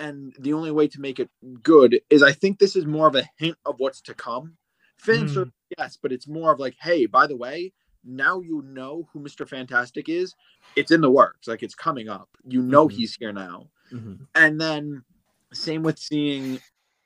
and 0.01 0.35
the 0.41 0.55
only 0.55 0.71
way 0.71 0.89
to 0.89 1.01
make 1.01 1.21
it 1.21 1.31
good 1.63 2.01
is 2.11 2.23
I 2.23 2.33
think 2.33 2.59
this 2.59 2.75
is 2.75 2.87
more 2.87 3.07
of 3.07 3.15
a 3.15 3.29
hint 3.39 3.57
of 3.67 3.77
what's 3.79 4.01
to 4.03 4.15
come. 4.15 4.57
Fan 4.97 5.27
Hmm. 5.29 5.35
service, 5.35 5.53
yes, 5.79 5.99
but 6.01 6.11
it's 6.13 6.27
more 6.27 6.53
of 6.53 6.59
like, 6.59 6.75
hey, 6.81 7.07
by 7.07 7.27
the 7.27 7.37
way, 7.37 7.73
now 8.03 8.41
you 8.41 8.63
know 8.63 9.09
who 9.13 9.21
Mr. 9.21 9.47
Fantastic 9.47 10.09
is. 10.09 10.35
It's 10.75 10.91
in 10.91 11.01
the 11.01 11.11
works, 11.11 11.47
like 11.49 11.63
it's 11.63 11.75
coming 11.75 12.09
up. 12.09 12.29
You 12.49 12.63
know 12.63 12.89
Mhm. 12.89 12.93
he's 12.93 13.15
here 13.17 13.33
now. 13.33 13.71
Mhm. 13.93 14.27
And 14.35 14.61
then 14.61 15.05
same 15.53 15.83
with 15.83 15.99
seeing 15.99 16.61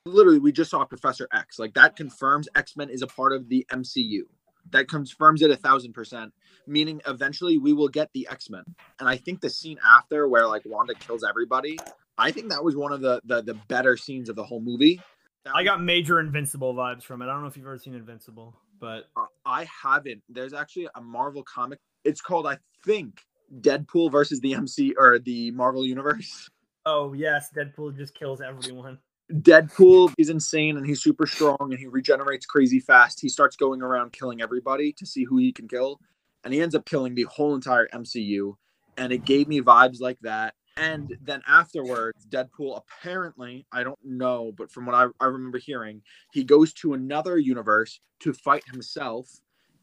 literally 0.07 0.39
we 0.39 0.53
just 0.53 0.71
saw 0.71 0.85
Professor 0.85 1.29
X. 1.33 1.59
Like 1.59 1.75
that 1.75 1.97
confirms 1.97 2.49
X-Men 2.55 2.91
is 2.91 3.03
a 3.03 3.07
part 3.07 3.33
of 3.33 3.49
the 3.49 3.67
MCU. 3.73 4.23
That 4.71 4.89
confirms 4.89 5.43
it 5.43 5.51
a 5.51 5.57
thousand 5.57 5.93
percent. 5.93 6.33
Meaning 6.67 7.01
eventually 7.07 7.59
we 7.59 7.73
will 7.73 7.89
get 7.89 8.11
the 8.13 8.27
X-Men. 8.31 8.65
And 9.01 9.09
I 9.09 9.17
think 9.17 9.41
the 9.41 9.51
scene 9.51 9.79
after 9.85 10.29
where 10.29 10.47
like 10.47 10.63
Wanda 10.65 10.95
kills 10.95 11.25
everybody, 11.25 11.79
I 12.19 12.31
think 12.31 12.51
that 12.51 12.63
was 12.63 12.77
one 12.77 12.93
of 12.93 13.01
the 13.01 13.21
the, 13.25 13.43
the 13.43 13.55
better 13.69 13.97
scenes 13.97 14.29
of 14.29 14.37
the 14.37 14.45
whole 14.45 14.61
movie. 14.61 15.01
That 15.45 15.55
I 15.55 15.65
got 15.65 15.83
major 15.83 16.21
Invincible 16.21 16.75
vibes 16.75 17.03
from 17.03 17.21
it. 17.21 17.27
I 17.27 17.29
don't 17.33 17.43
know 17.43 17.49
if 17.49 17.57
you've 17.57 17.67
ever 17.67 17.79
seen 17.79 17.95
Invincible, 17.95 18.55
but 18.81 19.05
Uh, 19.17 19.27
I 19.45 19.67
haven't. 19.83 20.23
There's 20.29 20.55
actually 20.55 20.89
a 20.95 21.03
Marvel 21.03 21.43
comic. 21.43 21.81
It's 22.03 22.23
called, 22.23 22.47
I 22.47 22.57
think, 22.85 23.21
Deadpool 23.61 24.11
versus 24.11 24.41
the 24.41 24.55
MC 24.55 24.95
or 24.97 25.19
the 25.19 25.51
Marvel 25.51 25.85
Universe. 25.85 26.49
oh 26.87 27.13
yes, 27.13 27.51
Deadpool 27.55 27.95
just 27.97 28.15
kills 28.15 28.41
everyone. 28.41 28.99
Deadpool 29.33 30.13
is 30.19 30.29
insane 30.29 30.77
and 30.77 30.87
he's 30.87 31.03
super 31.03 31.27
strong 31.27 31.57
and 31.61 31.79
he 31.79 31.87
regenerates 31.87 32.45
crazy 32.45 32.81
fast. 32.81 33.21
He 33.21 33.29
starts 33.29 33.57
going 33.57 33.83
around 33.83 34.13
killing 34.13 34.43
everybody 34.43 34.93
to 34.95 35.07
see 35.07 35.25
who 35.25 35.39
he 35.39 35.53
can 35.53 35.67
kill. 35.67 36.01
And 36.45 36.53
he 36.53 36.61
ends 36.61 36.75
up 36.75 36.85
killing 36.85 37.15
the 37.15 37.23
whole 37.25 37.55
entire 37.55 37.89
MCU. 37.89 38.55
And 38.99 39.13
it 39.13 39.25
gave 39.25 39.49
me 39.49 39.63
vibes 39.63 40.01
like 40.01 40.19
that. 40.21 40.55
And 40.77 41.17
then 41.23 41.41
afterwards, 41.49 42.27
Deadpool 42.27 42.83
apparently, 42.83 43.67
I 43.73 43.83
don't 43.83 43.99
know, 44.05 44.53
but 44.57 44.71
from 44.71 44.87
what 44.87 44.95
I, 44.95 45.07
I 45.21 45.27
remember 45.27 45.59
hearing, 45.59 46.03
he 46.33 46.45
goes 46.45 46.73
to 46.75 46.95
another 46.95 47.39
universe 47.39 48.01
to 48.21 48.33
fight 48.33 48.65
himself, 48.71 49.31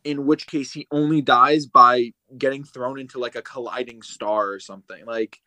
in 0.04 0.26
which 0.26 0.48
case 0.48 0.72
he 0.72 0.88
only 0.92 1.22
dies 1.22 1.66
by 1.66 2.12
getting 2.38 2.64
thrown 2.64 3.00
into 3.00 3.20
like 3.20 3.36
a 3.36 3.42
colliding 3.42 4.02
star 4.02 4.52
or 4.52 4.60
something. 4.60 5.06
Like, 5.06 5.40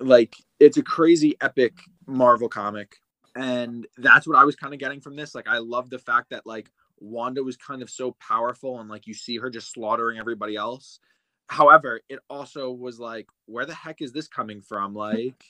like 0.00 0.34
it's 0.58 0.78
a 0.78 0.82
crazy 0.82 1.36
epic 1.40 1.74
Marvel 2.06 2.48
comic 2.48 2.96
and 3.34 3.86
that's 3.96 4.26
what 4.26 4.36
I 4.36 4.44
was 4.44 4.56
kind 4.56 4.74
of 4.74 4.80
getting 4.80 5.00
from 5.00 5.16
this. 5.16 5.34
Like, 5.34 5.48
I 5.48 5.58
love 5.58 5.90
the 5.90 5.98
fact 5.98 6.30
that 6.30 6.46
like 6.46 6.70
Wanda 7.00 7.42
was 7.42 7.56
kind 7.56 7.82
of 7.82 7.90
so 7.90 8.12
powerful, 8.20 8.80
and 8.80 8.88
like 8.88 9.06
you 9.06 9.14
see 9.14 9.38
her 9.38 9.50
just 9.50 9.72
slaughtering 9.72 10.18
everybody 10.18 10.56
else. 10.56 11.00
However, 11.48 12.00
it 12.08 12.20
also 12.30 12.70
was 12.70 12.98
like, 12.98 13.26
where 13.46 13.66
the 13.66 13.74
heck 13.74 14.00
is 14.00 14.12
this 14.12 14.28
coming 14.28 14.60
from? 14.60 14.94
Like, 15.02 15.44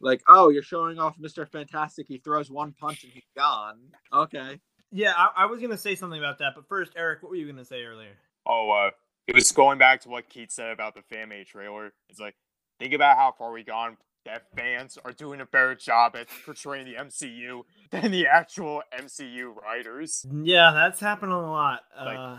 like 0.00 0.22
oh, 0.28 0.48
you're 0.48 0.62
showing 0.62 0.98
off 0.98 1.18
Mister 1.18 1.46
Fantastic. 1.46 2.06
He 2.08 2.18
throws 2.18 2.50
one 2.50 2.72
punch 2.72 3.04
and 3.04 3.12
he's 3.12 3.22
gone. 3.36 3.78
Okay. 4.12 4.60
Yeah, 4.90 5.14
I, 5.16 5.30
I 5.36 5.46
was 5.46 5.60
gonna 5.60 5.78
say 5.78 5.94
something 5.94 6.18
about 6.18 6.38
that, 6.38 6.54
but 6.54 6.68
first, 6.68 6.92
Eric, 6.96 7.22
what 7.22 7.30
were 7.30 7.36
you 7.36 7.46
gonna 7.46 7.64
say 7.64 7.84
earlier? 7.84 8.14
Oh, 8.44 8.70
uh, 8.70 8.90
it 9.26 9.34
was 9.34 9.52
going 9.52 9.78
back 9.78 10.00
to 10.02 10.08
what 10.08 10.28
Keith 10.28 10.50
said 10.50 10.70
about 10.70 10.94
the 10.94 11.02
fan 11.02 11.28
made 11.28 11.46
trailer. 11.46 11.92
It's 12.08 12.18
like, 12.20 12.34
think 12.80 12.92
about 12.92 13.16
how 13.16 13.32
far 13.32 13.52
we've 13.52 13.64
gone. 13.64 13.96
That 14.24 14.44
fans 14.56 14.98
are 15.04 15.12
doing 15.12 15.40
a 15.40 15.46
better 15.46 15.74
job 15.74 16.14
at 16.14 16.28
portraying 16.46 16.86
the 16.86 16.94
MCU 16.94 17.62
than 17.90 18.12
the 18.12 18.26
actual 18.28 18.82
MCU 18.96 19.54
writers. 19.56 20.24
Yeah, 20.30 20.70
that's 20.72 21.00
happening 21.00 21.34
a 21.34 21.50
lot. 21.50 21.80
Like- 21.98 22.16
Uh, 22.18 22.38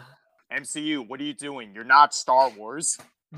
MCU, 0.51 1.07
what 1.07 1.19
are 1.19 1.23
you 1.23 1.33
doing? 1.33 1.73
You're 1.73 1.83
not 1.83 2.13
Star 2.13 2.49
Wars. 2.49 2.97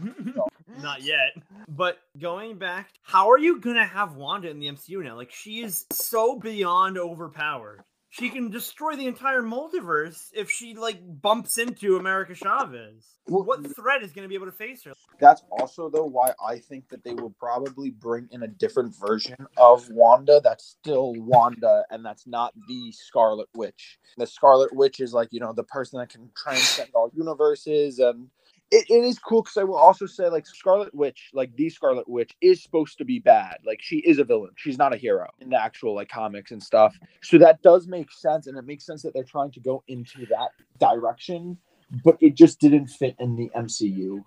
Not 0.81 1.03
yet. 1.03 1.31
But 1.69 1.97
going 2.19 2.57
back, 2.57 2.89
how 3.01 3.31
are 3.31 3.37
you 3.37 3.61
gonna 3.61 3.85
have 3.85 4.15
Wanda 4.15 4.49
in 4.49 4.59
the 4.59 4.67
MCU 4.67 5.01
now? 5.01 5.15
Like 5.15 5.31
she 5.31 5.61
is 5.63 5.85
so 5.91 6.37
beyond 6.37 6.97
overpowered. 6.97 7.81
She 8.17 8.29
can 8.29 8.49
destroy 8.49 8.95
the 8.95 9.07
entire 9.07 9.41
multiverse 9.41 10.29
if 10.33 10.49
she 10.49 10.73
like 10.73 10.99
bumps 11.21 11.57
into 11.57 11.97
America 11.97 12.33
Chavez. 12.33 13.03
Well, 13.27 13.43
What 13.43 13.75
threat 13.75 14.03
is 14.03 14.13
gonna 14.13 14.29
be 14.29 14.35
able 14.35 14.45
to 14.45 14.53
face 14.53 14.85
her? 14.85 14.93
That's 15.19 15.43
also 15.51 15.89
though 15.89 16.05
why 16.05 16.31
I 16.45 16.59
think 16.59 16.87
that 16.89 17.03
they 17.03 17.13
will 17.13 17.35
probably 17.37 17.89
bring 17.89 18.29
in 18.31 18.43
a 18.43 18.47
different 18.47 18.95
version 18.95 19.35
of 19.57 19.89
Wanda 19.89 20.39
that's 20.41 20.77
still 20.81 21.13
Wanda 21.17 21.83
and 21.89 22.05
that's 22.05 22.25
not 22.25 22.53
the 22.69 22.89
Scarlet 22.93 23.49
Witch. 23.53 23.99
The 24.15 24.27
Scarlet 24.27 24.73
Witch 24.73 25.01
is 25.01 25.13
like, 25.13 25.27
you 25.31 25.41
know, 25.41 25.51
the 25.51 25.63
person 25.65 25.99
that 25.99 26.07
can 26.07 26.29
transcend 26.37 26.91
all 26.95 27.11
universes 27.13 27.99
and 27.99 28.29
it, 28.71 28.85
it 28.89 29.03
is 29.03 29.19
cool 29.19 29.41
because 29.41 29.57
I 29.57 29.63
will 29.63 29.77
also 29.77 30.05
say 30.05 30.27
like 30.29 30.45
Scarlet 30.47 30.93
Witch, 30.93 31.29
like 31.33 31.55
the 31.55 31.69
Scarlet 31.69 32.07
Witch, 32.07 32.31
is 32.41 32.63
supposed 32.63 32.97
to 32.97 33.05
be 33.05 33.19
bad. 33.19 33.57
Like 33.65 33.79
she 33.81 33.97
is 33.97 34.19
a 34.19 34.23
villain. 34.23 34.51
She's 34.55 34.77
not 34.77 34.93
a 34.93 34.97
hero 34.97 35.27
in 35.39 35.49
the 35.49 35.61
actual 35.61 35.95
like 35.95 36.09
comics 36.09 36.51
and 36.51 36.61
stuff. 36.61 36.97
So 37.21 37.37
that 37.37 37.61
does 37.61 37.87
make 37.87 38.11
sense, 38.11 38.47
and 38.47 38.57
it 38.57 38.65
makes 38.65 38.85
sense 38.85 39.03
that 39.03 39.13
they're 39.13 39.23
trying 39.23 39.51
to 39.51 39.59
go 39.59 39.83
into 39.87 40.25
that 40.27 40.49
direction. 40.79 41.57
But 42.03 42.17
it 42.19 42.35
just 42.35 42.59
didn't 42.59 42.87
fit 42.87 43.15
in 43.19 43.35
the 43.35 43.51
MCU. 43.55 44.23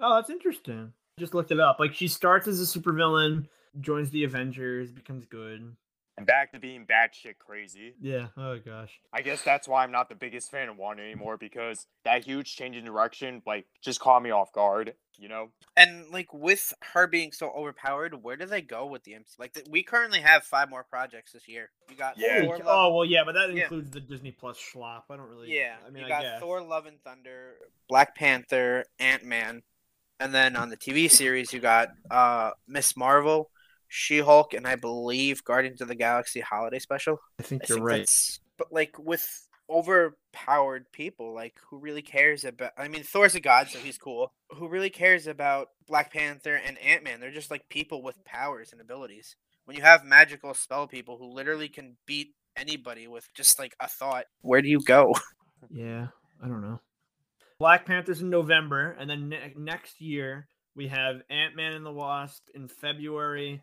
Oh, 0.00 0.14
that's 0.16 0.30
interesting. 0.30 0.92
Just 1.18 1.34
looked 1.34 1.50
it 1.50 1.58
up. 1.58 1.80
Like 1.80 1.94
she 1.94 2.08
starts 2.08 2.46
as 2.46 2.60
a 2.60 2.78
supervillain, 2.78 3.46
joins 3.80 4.10
the 4.10 4.24
Avengers, 4.24 4.92
becomes 4.92 5.24
good. 5.24 5.74
And 6.18 6.26
back 6.26 6.52
to 6.52 6.58
being 6.58 6.84
batshit 6.86 7.38
crazy. 7.38 7.94
Yeah. 8.00 8.26
Oh 8.36 8.58
gosh. 8.58 9.00
I 9.12 9.22
guess 9.22 9.42
that's 9.42 9.66
why 9.66 9.82
I'm 9.84 9.92
not 9.92 10.08
the 10.08 10.14
biggest 10.14 10.50
fan 10.50 10.68
of 10.68 10.76
Wanda 10.76 11.02
anymore 11.02 11.36
because 11.38 11.86
that 12.04 12.24
huge 12.24 12.54
change 12.56 12.76
in 12.76 12.84
direction, 12.84 13.40
like, 13.46 13.66
just 13.82 14.00
caught 14.00 14.22
me 14.22 14.30
off 14.30 14.52
guard, 14.52 14.94
you 15.16 15.28
know? 15.28 15.48
And 15.76 16.10
like 16.10 16.32
with 16.34 16.74
her 16.92 17.06
being 17.06 17.32
so 17.32 17.50
overpowered, 17.50 18.22
where 18.22 18.36
do 18.36 18.46
they 18.46 18.60
go 18.62 18.86
with 18.86 19.04
the 19.04 19.14
MC? 19.14 19.34
Like 19.38 19.54
th- 19.54 19.66
we 19.70 19.82
currently 19.82 20.20
have 20.20 20.42
five 20.44 20.68
more 20.68 20.84
projects 20.84 21.32
this 21.32 21.46
year. 21.48 21.70
You 21.88 21.96
got 21.96 22.18
Yeah. 22.18 22.42
Thor, 22.42 22.58
Love- 22.58 22.66
Oh 22.66 22.94
well, 22.96 23.04
yeah, 23.04 23.22
but 23.24 23.32
that 23.34 23.52
Yeah. 23.54 23.62
includes 23.62 23.90
the 23.90 24.00
Disney 24.00 24.32
Plus 24.32 24.58
schlop. 24.58 25.02
I 25.10 25.16
don't 25.16 25.28
really. 25.28 25.54
yeah. 25.56 25.76
I 25.86 25.90
mean, 25.90 26.00
you 26.00 26.06
I 26.06 26.08
got 26.08 26.22
guess. 26.22 26.40
Thor: 26.40 26.60
Love 26.62 26.86
and 26.86 27.00
Thunder, 27.02 27.54
Black 27.88 28.14
Panther, 28.16 28.84
Ant 28.98 29.24
Man, 29.24 29.62
and 30.18 30.34
then 30.34 30.56
on 30.56 30.68
the 30.68 30.76
TV 30.76 31.08
series 31.08 31.52
you 31.52 31.60
got 31.60 31.90
uh 32.10 32.50
Miss 32.66 32.96
Marvel, 32.96 33.50
She 33.88 34.18
Hulk, 34.18 34.54
and 34.54 34.66
I 34.66 34.76
believe 34.76 35.44
Guardians 35.44 35.80
of 35.80 35.88
the 35.88 35.94
Galaxy 35.94 36.40
Holiday 36.40 36.78
Special. 36.78 37.18
I 37.40 37.42
think 37.42 37.62
I 37.62 37.66
you're 37.68 37.78
think 37.78 37.88
right. 37.88 38.38
But 38.56 38.72
like 38.72 38.98
with 38.98 39.26
overpowered 39.70 40.90
people, 40.92 41.34
like 41.34 41.54
who 41.68 41.78
really 41.78 42.02
cares 42.02 42.44
about? 42.44 42.72
I 42.76 42.88
mean, 42.88 43.02
Thor's 43.02 43.34
a 43.34 43.40
god, 43.40 43.68
so 43.68 43.78
he's 43.78 43.98
cool. 43.98 44.32
Who 44.50 44.68
really 44.68 44.90
cares 44.90 45.26
about 45.26 45.68
Black 45.86 46.12
Panther 46.12 46.54
and 46.54 46.78
Ant 46.78 47.04
Man? 47.04 47.20
They're 47.20 47.30
just 47.30 47.50
like 47.50 47.68
people 47.68 48.02
with 48.02 48.24
powers 48.24 48.72
and 48.72 48.80
abilities. 48.80 49.36
When 49.64 49.76
you 49.76 49.82
have 49.82 50.04
magical 50.04 50.54
spell 50.54 50.86
people 50.86 51.18
who 51.18 51.32
literally 51.32 51.68
can 51.68 51.96
beat 52.06 52.28
anybody 52.56 53.06
with 53.06 53.28
just 53.34 53.58
like 53.58 53.74
a 53.80 53.88
thought, 53.88 54.24
where 54.40 54.62
do 54.62 54.68
you 54.68 54.80
go? 54.80 55.14
Yeah, 55.70 56.06
I 56.40 56.46
don't 56.46 56.62
know. 56.62 56.80
Black 57.58 57.84
Panther's 57.84 58.22
in 58.22 58.30
November, 58.30 58.96
and 58.98 59.10
then 59.10 59.28
ne- 59.28 59.54
next 59.56 60.00
year 60.00 60.46
we 60.76 60.86
have 60.88 61.16
Ant 61.28 61.56
Man 61.56 61.72
and 61.72 61.84
the 61.84 61.92
Wasp 61.92 62.44
in 62.54 62.68
February. 62.68 63.60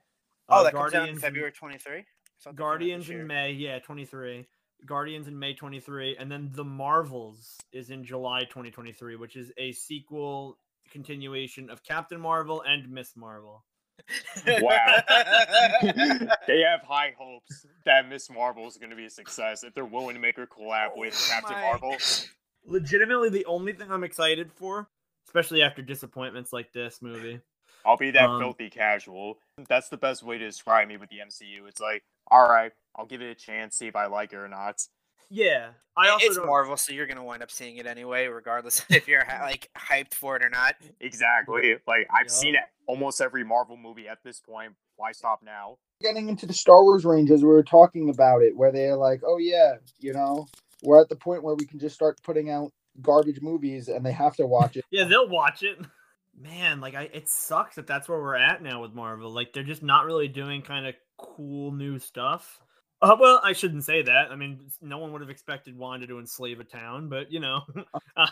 Oh, 0.49 0.59
uh, 0.59 0.63
that 0.63 0.73
comes 0.73 0.93
out 0.93 1.09
in 1.09 1.15
Guardians 1.15 1.17
in- 1.17 1.21
February 1.21 1.51
twenty 1.51 1.77
three. 1.77 2.05
Guardians 2.53 3.09
in 3.09 3.25
May, 3.25 3.51
yeah, 3.53 3.79
23. 3.79 4.45
Guardians 4.85 5.27
in 5.27 5.39
May 5.39 5.53
23, 5.55 6.17
and 6.17 6.31
then 6.31 6.51
The 6.53 6.63
Marvels 6.65 7.55
is 7.71 7.89
in 7.89 8.03
July 8.03 8.41
2023, 8.43 9.15
which 9.15 9.35
is 9.35 9.51
a 9.57 9.71
sequel 9.71 10.59
continuation 10.91 11.69
of 11.71 11.81
Captain 11.83 12.19
Marvel 12.19 12.61
and 12.67 12.87
Miss 12.91 13.15
Marvel. 13.15 13.63
Wow. 14.45 14.97
they 16.47 16.61
have 16.61 16.81
high 16.87 17.15
hopes 17.17 17.65
that 17.85 18.07
Miss 18.09 18.29
Marvel 18.29 18.67
is 18.67 18.77
going 18.77 18.89
to 18.89 18.95
be 18.95 19.05
a 19.05 19.09
success 19.09 19.63
if 19.63 19.73
they're 19.73 19.85
willing 19.85 20.13
to 20.15 20.21
make 20.21 20.35
her 20.35 20.45
collab 20.45 20.89
with 20.97 21.15
Oh 21.15 21.31
Captain 21.33 21.55
my- 21.55 21.61
Marvel. 21.61 21.95
Legitimately, 22.67 23.29
the 23.29 23.45
only 23.45 23.73
thing 23.73 23.89
I'm 23.91 24.03
excited 24.03 24.51
for, 24.51 24.89
especially 25.27 25.61
after 25.63 25.81
disappointments 25.81 26.51
like 26.51 26.71
this 26.73 27.01
movie. 27.01 27.39
I'll 27.85 27.97
be 27.97 28.11
that 28.11 28.29
Um, 28.29 28.41
filthy 28.41 28.69
casual. 28.69 29.37
That's 29.69 29.89
the 29.89 29.97
best 29.97 30.23
way 30.23 30.37
to 30.37 30.45
describe 30.45 30.87
me 30.87 30.97
with 30.97 31.09
the 31.09 31.19
MCU. 31.19 31.67
It's 31.67 31.79
like, 31.79 32.03
all 32.31 32.47
right, 32.49 32.71
I'll 32.95 33.05
give 33.05 33.21
it 33.21 33.29
a 33.29 33.35
chance, 33.35 33.75
see 33.77 33.87
if 33.87 33.95
I 33.95 34.07
like 34.07 34.33
it 34.33 34.37
or 34.37 34.47
not. 34.47 34.81
Yeah, 35.29 35.69
I 35.97 36.07
I 36.07 36.09
also 36.11 36.25
it's 36.27 36.35
don't- 36.37 36.45
Marvel, 36.45 36.77
so 36.77 36.93
you're 36.93 37.07
gonna 37.07 37.23
wind 37.23 37.41
up 37.41 37.49
seeing 37.51 37.77
it 37.77 37.87
anyway, 37.87 38.27
regardless 38.27 38.83
if 38.89 39.07
you're 39.07 39.23
like 39.41 39.69
hyped 39.77 40.13
for 40.13 40.35
it 40.35 40.43
or 40.43 40.49
not. 40.49 40.75
Exactly. 40.99 41.75
Like 41.87 42.07
I've 42.11 42.25
Yeah. 42.27 42.31
seen 42.31 42.55
almost 42.87 43.21
every 43.21 43.43
Marvel 43.43 43.77
movie 43.77 44.07
at 44.07 44.19
this 44.23 44.39
point. 44.39 44.73
Why 44.97 45.11
stop 45.11 45.41
now? 45.43 45.77
Getting 46.01 46.29
into 46.29 46.45
the 46.45 46.53
Star 46.53 46.83
Wars 46.83 47.05
ranges, 47.05 47.41
we 47.41 47.47
were 47.49 47.63
talking 47.63 48.09
about 48.09 48.41
it, 48.43 48.55
where 48.55 48.71
they're 48.71 48.95
like, 48.97 49.21
"Oh 49.25 49.37
yeah, 49.37 49.75
you 49.99 50.13
know, 50.13 50.45
we're 50.83 51.01
at 51.01 51.09
the 51.09 51.15
point 51.15 51.41
where 51.43 51.55
we 51.55 51.65
can 51.65 51.79
just 51.79 51.95
start 51.95 52.21
putting 52.23 52.49
out 52.49 52.71
garbage 53.01 53.41
movies, 53.41 53.87
and 53.87 54.05
they 54.05 54.11
have 54.11 54.35
to 54.35 54.45
watch 54.45 54.77
it." 54.77 54.85
Yeah, 54.91 55.05
they'll 55.05 55.27
watch 55.29 55.63
it. 55.63 55.79
Man, 56.37 56.81
like 56.81 56.95
I, 56.95 57.03
it 57.13 57.29
sucks 57.29 57.75
that 57.75 57.87
that's 57.87 58.09
where 58.09 58.19
we're 58.19 58.35
at 58.35 58.61
now 58.61 58.81
with 58.81 58.93
Marvel. 58.93 59.31
Like 59.31 59.53
they're 59.53 59.63
just 59.63 59.83
not 59.83 60.05
really 60.05 60.27
doing 60.27 60.61
kind 60.61 60.85
of 60.85 60.95
cool 61.17 61.71
new 61.71 61.97
stuff. 61.99 62.59
Uh, 63.01 63.15
well, 63.19 63.39
I 63.43 63.53
shouldn't 63.53 63.85
say 63.85 64.01
that. 64.01 64.31
I 64.31 64.35
mean, 64.35 64.59
no 64.81 64.97
one 64.97 65.11
would 65.11 65.21
have 65.21 65.29
expected 65.29 65.77
Wanda 65.77 66.07
to 66.07 66.19
enslave 66.19 66.59
a 66.59 66.63
town, 66.63 67.07
but 67.09 67.31
you 67.31 67.39
know, 67.39 67.61
uh, 68.17 68.27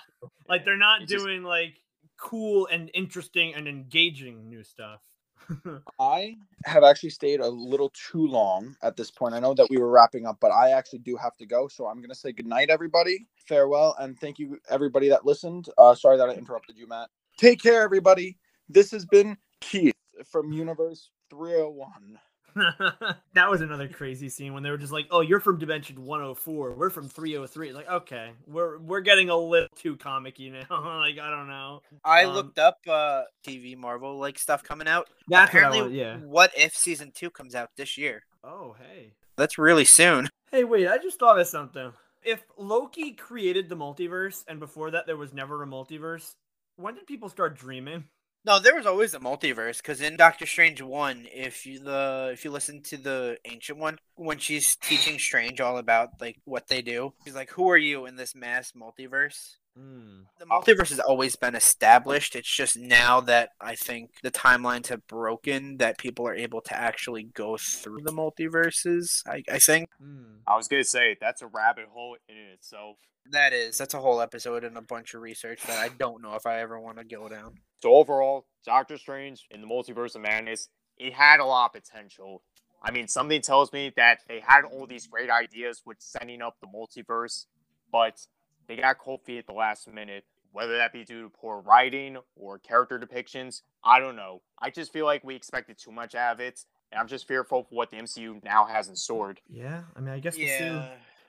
like 0.49 0.65
they're 0.65 0.77
not 0.77 1.03
It 1.03 1.09
just- 1.09 1.23
doing 1.23 1.43
like 1.43 1.75
cool 2.19 2.67
and 2.71 2.91
interesting 2.93 3.53
and 3.55 3.67
engaging 3.67 4.49
new 4.49 4.63
stuff. 4.63 5.01
I 5.99 6.35
have 6.63 6.83
actually 6.83 7.09
stayed 7.09 7.41
a 7.41 7.47
little 7.49 7.91
too 8.11 8.25
long 8.27 8.75
at 8.81 8.95
this 8.95 9.11
point. 9.11 9.33
I 9.33 9.39
know 9.39 9.53
that 9.55 9.67
we 9.69 9.77
were 9.77 9.89
wrapping 9.89 10.25
up, 10.25 10.37
but 10.39 10.51
I 10.51 10.71
actually 10.71 10.99
do 10.99 11.17
have 11.17 11.35
to 11.37 11.45
go. 11.45 11.67
So 11.67 11.85
I'm 11.87 11.97
going 11.97 12.09
to 12.09 12.15
say 12.15 12.31
goodnight, 12.31 12.69
everybody. 12.69 13.27
Farewell. 13.47 13.93
And 13.99 14.17
thank 14.17 14.39
you, 14.39 14.57
everybody 14.69 15.09
that 15.09 15.25
listened. 15.25 15.67
Uh, 15.77 15.95
sorry 15.95 16.17
that 16.17 16.29
I 16.29 16.33
interrupted 16.33 16.77
you, 16.77 16.87
Matt. 16.87 17.09
Take 17.43 17.61
care, 17.61 17.81
everybody. 17.81 18.37
This 18.69 18.89
has 18.91 19.05
been 19.05 19.35
Keith 19.59 19.93
from 20.31 20.53
Universe 20.53 21.09
301. 21.29 22.17
that 23.33 23.49
was 23.49 23.59
another 23.59 23.89
crazy 23.89 24.29
scene 24.29 24.53
when 24.53 24.63
they 24.63 24.69
were 24.69 24.77
just 24.77 24.93
like, 24.93 25.07
"Oh, 25.11 25.19
you're 25.19 25.41
from 25.41 25.59
Dimension 25.59 26.05
104. 26.05 26.71
We're 26.71 26.89
from 26.89 27.09
303." 27.09 27.73
Like, 27.73 27.89
okay, 27.89 28.31
we're 28.47 28.77
we're 28.77 29.01
getting 29.01 29.29
a 29.29 29.35
little 29.35 29.67
too 29.75 29.97
comic-y 29.97 30.51
now. 30.53 30.67
like, 30.99 31.19
I 31.19 31.29
don't 31.29 31.49
know. 31.49 31.81
I 32.05 32.23
Um, 32.23 32.33
looked 32.33 32.59
up 32.59 32.77
uh 32.87 33.23
TV 33.45 33.75
Marvel 33.75 34.17
like 34.19 34.39
stuff 34.39 34.63
coming 34.63 34.87
out. 34.87 35.09
That's 35.27 35.53
what 35.53 35.63
I 35.63 35.67
Apparently. 35.67 35.99
Yeah. 35.99 36.19
What 36.19 36.51
if 36.55 36.73
season 36.73 37.11
two 37.13 37.29
comes 37.29 37.55
out 37.55 37.71
this 37.75 37.97
year? 37.97 38.23
Oh, 38.45 38.73
hey. 38.79 39.15
That's 39.35 39.57
really 39.57 39.83
soon. 39.85 40.29
Hey, 40.49 40.63
wait, 40.63 40.87
I 40.87 40.97
just 40.99 41.17
thought 41.19 41.39
of 41.39 41.47
something. 41.47 41.91
If 42.23 42.43
Loki 42.57 43.13
created 43.13 43.67
the 43.69 43.75
multiverse 43.75 44.43
and 44.47 44.59
before 44.59 44.91
that 44.91 45.07
there 45.07 45.17
was 45.17 45.33
never 45.33 45.63
a 45.63 45.65
multiverse, 45.65 46.35
when 46.75 46.95
did 46.95 47.07
people 47.07 47.29
start 47.29 47.57
dreaming? 47.57 48.05
No, 48.45 48.59
there 48.59 48.75
was 48.75 48.85
always 48.85 49.13
a 49.13 49.19
multiverse 49.19 49.77
because 49.77 50.01
in 50.01 50.17
Doctor 50.17 50.45
Strange 50.45 50.81
one, 50.81 51.27
if 51.33 51.65
you 51.65 51.79
the 51.79 52.31
if 52.33 52.43
you 52.43 52.51
listen 52.51 52.83
to 52.83 52.97
the 52.97 53.37
ancient 53.45 53.79
one, 53.79 53.97
when 54.15 54.37
she's 54.37 54.75
teaching 54.75 55.17
Strange 55.17 55.61
all 55.61 55.77
about 55.77 56.09
like 56.19 56.37
what 56.43 56.67
they 56.67 56.81
do, 56.81 57.13
she's 57.23 57.35
like, 57.35 57.51
"Who 57.51 57.69
are 57.69 57.77
you 57.77 58.05
in 58.05 58.17
this 58.17 58.35
mass 58.35 58.73
multiverse?" 58.73 59.55
Hmm. 59.77 60.23
The 60.39 60.45
multiverse 60.45 60.89
has 60.89 60.99
always 60.99 61.35
been 61.37 61.55
established. 61.55 62.35
It's 62.35 62.53
just 62.53 62.77
now 62.77 63.21
that 63.21 63.49
I 63.61 63.75
think 63.75 64.11
the 64.21 64.29
timelines 64.29 64.87
have 64.87 65.07
broken 65.07 65.77
that 65.77 65.97
people 65.97 66.27
are 66.27 66.35
able 66.35 66.61
to 66.61 66.75
actually 66.75 67.23
go 67.23 67.55
through 67.57 68.01
the 68.03 68.11
multiverses. 68.11 69.21
I, 69.25 69.43
I 69.49 69.59
think 69.59 69.87
Hmm. 69.97 70.39
I 70.45 70.57
was 70.57 70.67
gonna 70.67 70.83
say 70.83 71.15
that's 71.19 71.41
a 71.41 71.47
rabbit 71.47 71.85
hole 71.91 72.17
in 72.27 72.35
itself. 72.53 72.97
That 73.31 73.53
is 73.53 73.77
that's 73.77 73.93
a 73.93 73.99
whole 73.99 74.21
episode 74.21 74.63
and 74.63 74.77
a 74.77 74.81
bunch 74.81 75.13
of 75.13 75.21
research 75.21 75.63
that 75.63 75.79
I 75.79 75.89
don't 75.89 76.21
know 76.21 76.35
if 76.35 76.45
I 76.45 76.59
ever 76.59 76.79
want 76.79 76.97
to 76.97 77.03
go 77.03 77.29
down. 77.29 77.55
So 77.81 77.93
overall, 77.93 78.45
Doctor 78.65 78.97
Strange 78.97 79.45
in 79.51 79.61
the 79.61 79.67
Multiverse 79.67 80.15
of 80.15 80.21
Madness, 80.21 80.69
it 80.97 81.13
had 81.13 81.39
a 81.39 81.45
lot 81.45 81.67
of 81.67 81.81
potential. 81.81 82.43
I 82.81 82.91
mean, 82.91 83.07
something 83.07 83.41
tells 83.41 83.71
me 83.71 83.93
that 83.95 84.19
they 84.27 84.41
had 84.41 84.63
all 84.65 84.85
these 84.85 85.07
great 85.07 85.29
ideas 85.29 85.81
with 85.85 85.97
setting 85.99 86.41
up 86.41 86.57
the 86.59 86.67
multiverse, 86.67 87.45
but 87.91 88.27
they 88.67 88.75
got 88.75 88.97
cold 88.97 89.21
feet 89.23 89.39
at 89.39 89.47
the 89.47 89.53
last 89.53 89.91
minute. 89.91 90.25
Whether 90.51 90.77
that 90.77 90.93
be 90.93 91.03
due 91.03 91.23
to 91.23 91.29
poor 91.29 91.61
writing 91.61 92.17
or 92.35 92.59
character 92.59 92.99
depictions, 92.99 93.61
I 93.83 93.99
don't 93.99 94.15
know. 94.15 94.41
I 94.61 94.69
just 94.69 94.93
feel 94.93 95.05
like 95.05 95.23
we 95.23 95.35
expected 95.35 95.79
too 95.79 95.91
much 95.91 96.13
out 96.13 96.33
of 96.33 96.39
it, 96.41 96.59
and 96.91 96.99
I'm 96.99 97.07
just 97.07 97.27
fearful 97.27 97.63
for 97.63 97.73
what 97.73 97.89
the 97.89 97.97
MCU 97.97 98.43
now 98.43 98.65
has 98.65 98.87
in 98.87 98.95
store. 98.95 99.33
Yeah, 99.49 99.81
I 99.95 99.99
mean, 99.99 100.13
I 100.13 100.19
guess 100.19 100.37
we'll 100.37 100.47
see. 100.47 100.81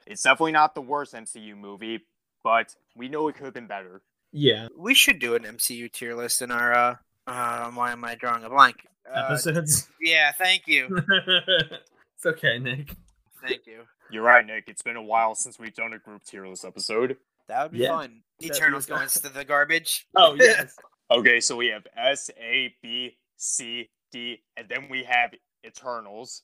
It's 0.07 0.23
definitely 0.23 0.53
not 0.53 0.75
the 0.75 0.83
worst 0.83 1.15
MCU 1.15 1.57
movie, 1.57 2.01
but 2.43 2.75
we 2.97 3.09
know 3.09 3.29
it 3.29 3.37
could 3.37 3.45
have 3.45 3.55
been 3.55 3.67
better. 3.67 4.03
Yeah, 4.33 4.69
we 4.77 4.95
should 4.95 5.19
do 5.19 5.35
an 5.35 5.45
MCU 5.45 5.91
tier 5.91 6.15
list 6.15 6.43
in 6.43 6.51
our 6.51 6.75
uh, 6.75 6.97
uh 7.27 7.71
why 7.71 7.93
am 7.93 8.05
I 8.05 8.15
drawing 8.17 8.45
a 8.45 8.51
blank? 8.51 8.77
Uh, 9.09 9.21
episodes. 9.27 9.89
yeah, 10.01 10.33
thank 10.33 10.67
you. 10.67 10.89
it's 12.17 12.27
okay, 12.27 12.59
Nick. 12.59 12.95
Thank 13.47 13.67
you. 13.67 13.83
You're 14.11 14.23
right, 14.23 14.45
Nick. 14.45 14.65
It's 14.67 14.83
been 14.83 14.97
a 14.97 15.03
while 15.03 15.35
since 15.35 15.59
we've 15.59 15.75
done 15.75 15.93
a 15.93 15.99
group 15.99 16.25
tier 16.25 16.47
list 16.47 16.65
episode. 16.65 17.17
That 17.49 17.63
would 17.65 17.73
be 17.73 17.79
Yeah. 17.79 17.91
fun. 17.91 18.23
That- 18.41 18.57
Eternals 18.57 18.87
going 18.87 19.09
to 19.09 19.29
the 19.33 19.45
garbage. 19.45 20.07
Oh 20.17 20.35
yes. 20.39 20.77
Okay, 21.11 21.41
so 21.41 21.57
we 21.57 21.67
have 21.69 21.87
S, 21.97 22.31
A, 22.41 22.75
B, 22.83 23.17
C, 23.37 23.91
D, 24.11 24.43
and 24.57 24.69
then 24.69 24.89
we 24.91 25.05
have 25.05 25.31
Eternals. 25.65 26.43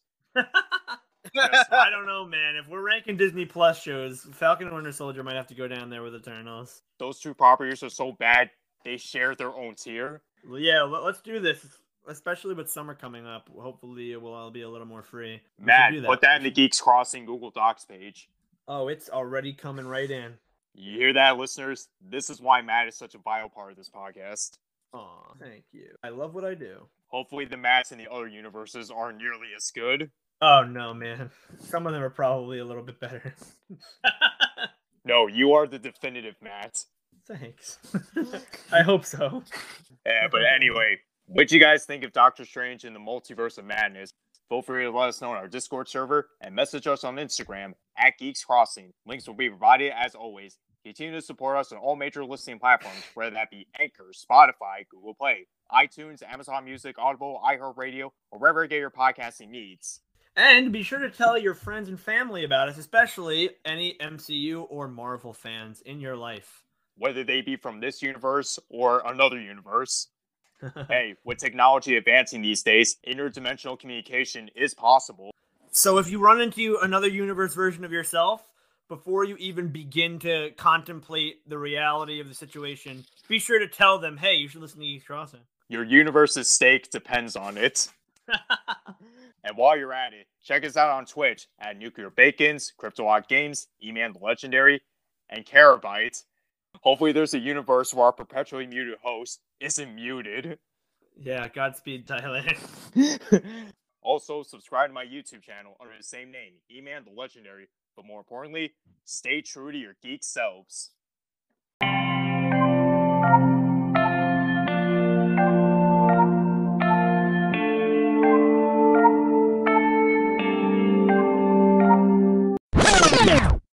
Just- 1.35 1.73
I 1.73 1.91
don't 1.91 2.07
know, 2.07 2.25
man. 2.27 2.57
If 2.57 2.69
we're 2.69 2.83
ranking 2.83 3.17
Disney 3.17 3.45
Plus 3.45 3.81
shows, 3.81 4.27
Falcon 4.33 4.67
and 4.69 4.77
Winter 4.77 4.93
Soldier 4.93 5.23
might 5.23 5.37
have 5.37 5.47
to 5.49 5.55
go 5.55 5.69
down 5.69 5.91
there 5.91 6.03
with 6.03 6.15
Eternals. 6.15 6.83
Those 6.99 7.21
two 7.21 7.35
properties 7.35 7.83
are 7.83 7.91
so 7.91 8.13
bad, 8.13 8.51
they 8.85 8.97
share 8.97 9.35
their 9.35 9.55
own 9.55 9.75
tier. 9.75 10.23
Well, 10.49 10.59
yeah, 10.59 10.83
let, 10.83 11.03
us 11.03 11.21
do 11.21 11.39
this, 11.41 11.65
especially 12.09 12.55
with 12.55 12.71
summer 12.71 12.95
coming 12.95 13.27
up. 13.27 13.51
Hopefully, 13.57 14.13
it 14.13 14.21
will 14.21 14.35
all 14.35 14.51
be 14.51 14.63
a 14.63 14.69
little 14.69 14.87
more 14.87 15.03
free. 15.03 15.41
We 15.59 15.67
Matt, 15.67 15.93
do 15.93 16.03
put 16.03 16.23
that 16.23 16.39
in 16.39 16.43
the 16.43 16.51
Geeks 16.51 16.81
Crossing 16.81 17.27
Google 17.27 17.51
Docs 17.51 17.85
page. 17.85 18.29
Oh, 18.69 18.89
it's 18.89 19.11
already 19.11 19.53
coming 19.53 19.87
right 19.87 20.11
in. 20.11 20.35
You 20.75 20.99
hear 20.99 21.13
that, 21.15 21.37
listeners? 21.37 21.89
This 22.01 22.31
is 22.31 22.41
why 22.41 22.63
Matt 22.63 22.89
is 22.89 22.97
such 22.97 23.15
a 23.15 23.19
vital 23.19 23.49
part 23.49 23.73
of 23.73 23.77
this 23.77 23.91
podcast. 23.91 24.59
Aw, 24.93 25.35
thank 25.39 25.65
you. 25.73 25.89
I 26.03 26.09
love 26.09 26.35
what 26.35 26.45
I 26.45 26.55
do. 26.55 26.87
Hopefully, 27.09 27.45
the 27.45 27.57
Matts 27.57 27.93
in 27.93 27.99
the 27.99 28.11
other 28.11 28.29
universes 28.29 28.91
aren't 28.91 29.19
nearly 29.19 29.49
as 29.57 29.71
good. 29.73 30.11
Oh 30.43 30.63
no, 30.63 30.95
man. 30.95 31.31
Some 31.59 31.87
of 31.87 31.93
them 31.93 32.03
are 32.03 32.11
probably 32.11 32.59
a 32.59 32.65
little 32.65 32.83
bit 32.83 32.99
better. 33.01 33.35
No, 35.05 35.27
you 35.27 35.53
are 35.53 35.67
the 35.67 35.79
definitive 35.79 36.37
Matt. 36.43 36.85
Thanks. 37.27 37.79
I 38.73 38.83
hope 38.83 39.05
so. 39.05 39.43
Yeah, 40.05 40.29
but 40.31 40.43
anyway, 40.45 40.99
what 41.27 41.49
do 41.49 41.55
you 41.55 41.61
guys 41.61 41.85
think 41.85 42.05
of 42.05 42.13
Doctor 42.13 42.45
Strange 42.45 42.85
in 42.85 42.93
the 42.93 43.01
Multiverse 43.01 43.57
of 43.59 43.65
Madness? 43.65 44.13
Feel 44.49 44.63
free 44.63 44.85
to 44.85 44.91
let 44.91 45.09
us 45.09 45.21
know 45.21 45.31
on 45.31 45.37
our 45.37 45.49
Discord 45.49 45.89
server 45.89 46.29
and 46.41 46.55
message 46.55 46.87
us 46.87 47.05
on 47.05 47.17
Instagram 47.17 47.73
at 47.97 48.19
Geeks 48.19 48.45
Crossing. 48.45 48.93
Links 49.07 49.27
will 49.27 49.35
be 49.35 49.49
provided 49.49 49.93
as 49.97 50.15
always. 50.15 50.59
Continue 50.85 51.15
to 51.15 51.23
support 51.23 51.57
us 51.57 51.73
on 51.73 51.79
all 51.79 51.95
major 51.95 52.25
listening 52.25 52.59
platforms, 52.59 53.03
whether 53.15 53.31
that 53.31 53.51
be 53.51 53.67
Anchor, 53.79 54.13
Spotify, 54.13 54.87
Google 54.91 55.15
Play, 55.15 55.47
iTunes, 55.73 56.23
Amazon 56.23 56.65
Music, 56.65 56.97
Audible, 56.99 57.41
iHeartRadio, 57.45 58.11
or 58.31 58.39
wherever 58.39 58.63
you 58.63 58.69
get 58.69 58.79
your 58.79 58.91
podcasting 58.91 59.49
needs. 59.51 60.01
And 60.37 60.73
be 60.73 60.83
sure 60.83 61.01
to 61.01 61.11
tell 61.11 61.37
your 61.37 61.55
friends 61.55 61.89
and 61.89 61.99
family 61.99 62.45
about 62.45 62.69
us, 62.69 62.79
especially 62.79 63.51
any 63.65 63.97
MCU 64.01 64.67
or 64.69 64.89
Marvel 64.89 65.33
fans 65.33 65.81
in 65.81 66.01
your 66.01 66.17
life. 66.17 66.63
Whether 66.97 67.25
they 67.25 67.41
be 67.41 67.57
from 67.57 67.81
this 67.81 68.03
universe 68.03 68.59
or 68.69 69.03
another 69.05 69.41
universe. 69.41 70.09
hey, 70.89 71.15
with 71.25 71.39
technology 71.39 71.97
advancing 71.97 72.43
these 72.43 72.63
days, 72.63 72.97
interdimensional 73.07 73.79
communication 73.79 74.51
is 74.55 74.75
possible. 74.75 75.31
so 75.73 75.99
if 75.99 76.11
you 76.11 76.21
run 76.21 76.41
into 76.41 76.79
another 76.83 77.09
universe 77.09 77.55
version 77.55 77.85
of 77.85 77.93
yourself, 77.93 78.43
before 78.89 79.25
you 79.25 79.37
even 79.37 79.69
begin 79.69 80.19
to 80.19 80.51
contemplate 80.57 81.49
the 81.49 81.57
reality 81.57 82.21
of 82.21 82.29
the 82.29 82.35
situation, 82.35 83.05
be 83.29 83.39
sure 83.39 83.59
to 83.59 83.69
tell 83.69 83.99
them, 83.99 84.17
hey, 84.17 84.35
you 84.35 84.49
should 84.49 84.61
listen 84.61 84.81
to 84.81 84.85
Geeks 84.85 85.07
Crossing. 85.07 85.41
Your 85.69 85.85
universe's 85.85 86.51
stake 86.51 86.91
depends 86.91 87.37
on 87.37 87.57
it. 87.57 87.89
And 89.45 89.57
while 89.57 89.77
you're 89.77 89.93
at 89.93 90.13
it, 90.13 90.27
check 90.45 90.65
us 90.65 90.77
out 90.77 90.91
on 90.91 91.07
Twitch 91.07 91.49
at 91.59 91.79
Nuclear 91.79 92.11
Bacons, 92.11 92.73
CryptoWalk 92.79 93.29
Games, 93.29 93.69
E-Man 93.83 94.13
the 94.13 94.19
Legendary, 94.19 94.83
and 95.29 95.47
Carabyte. 95.47 96.25
Hopefully 96.83 97.13
there's 97.13 97.35
a 97.35 97.39
universe 97.39 97.93
where 97.95 98.07
our 98.07 98.13
perpetually 98.13 98.67
muted 98.67 98.99
host 99.03 99.41
isn't 99.61 99.95
muted. 99.95 100.59
yeah, 101.19 101.49
Godspeed, 101.49 102.07
Tyler. 102.07 102.45
also, 104.03 104.43
subscribe 104.43 104.91
to 104.91 104.95
my 104.95 105.05
YouTube 105.05 105.43
channel 105.43 105.77
under 105.81 105.97
the 105.97 106.03
same 106.03 106.31
name, 106.31 106.55
E-Man 106.71 107.05
the 107.05 107.19
Legendary. 107.19 107.69
But 107.97 108.07
more 108.07 108.19
importantly, 108.19 108.73
stay 109.05 109.41
true 109.43 109.73
to 109.73 109.79
your 109.79 109.97
geek 110.03 110.23
selves. 110.23 110.93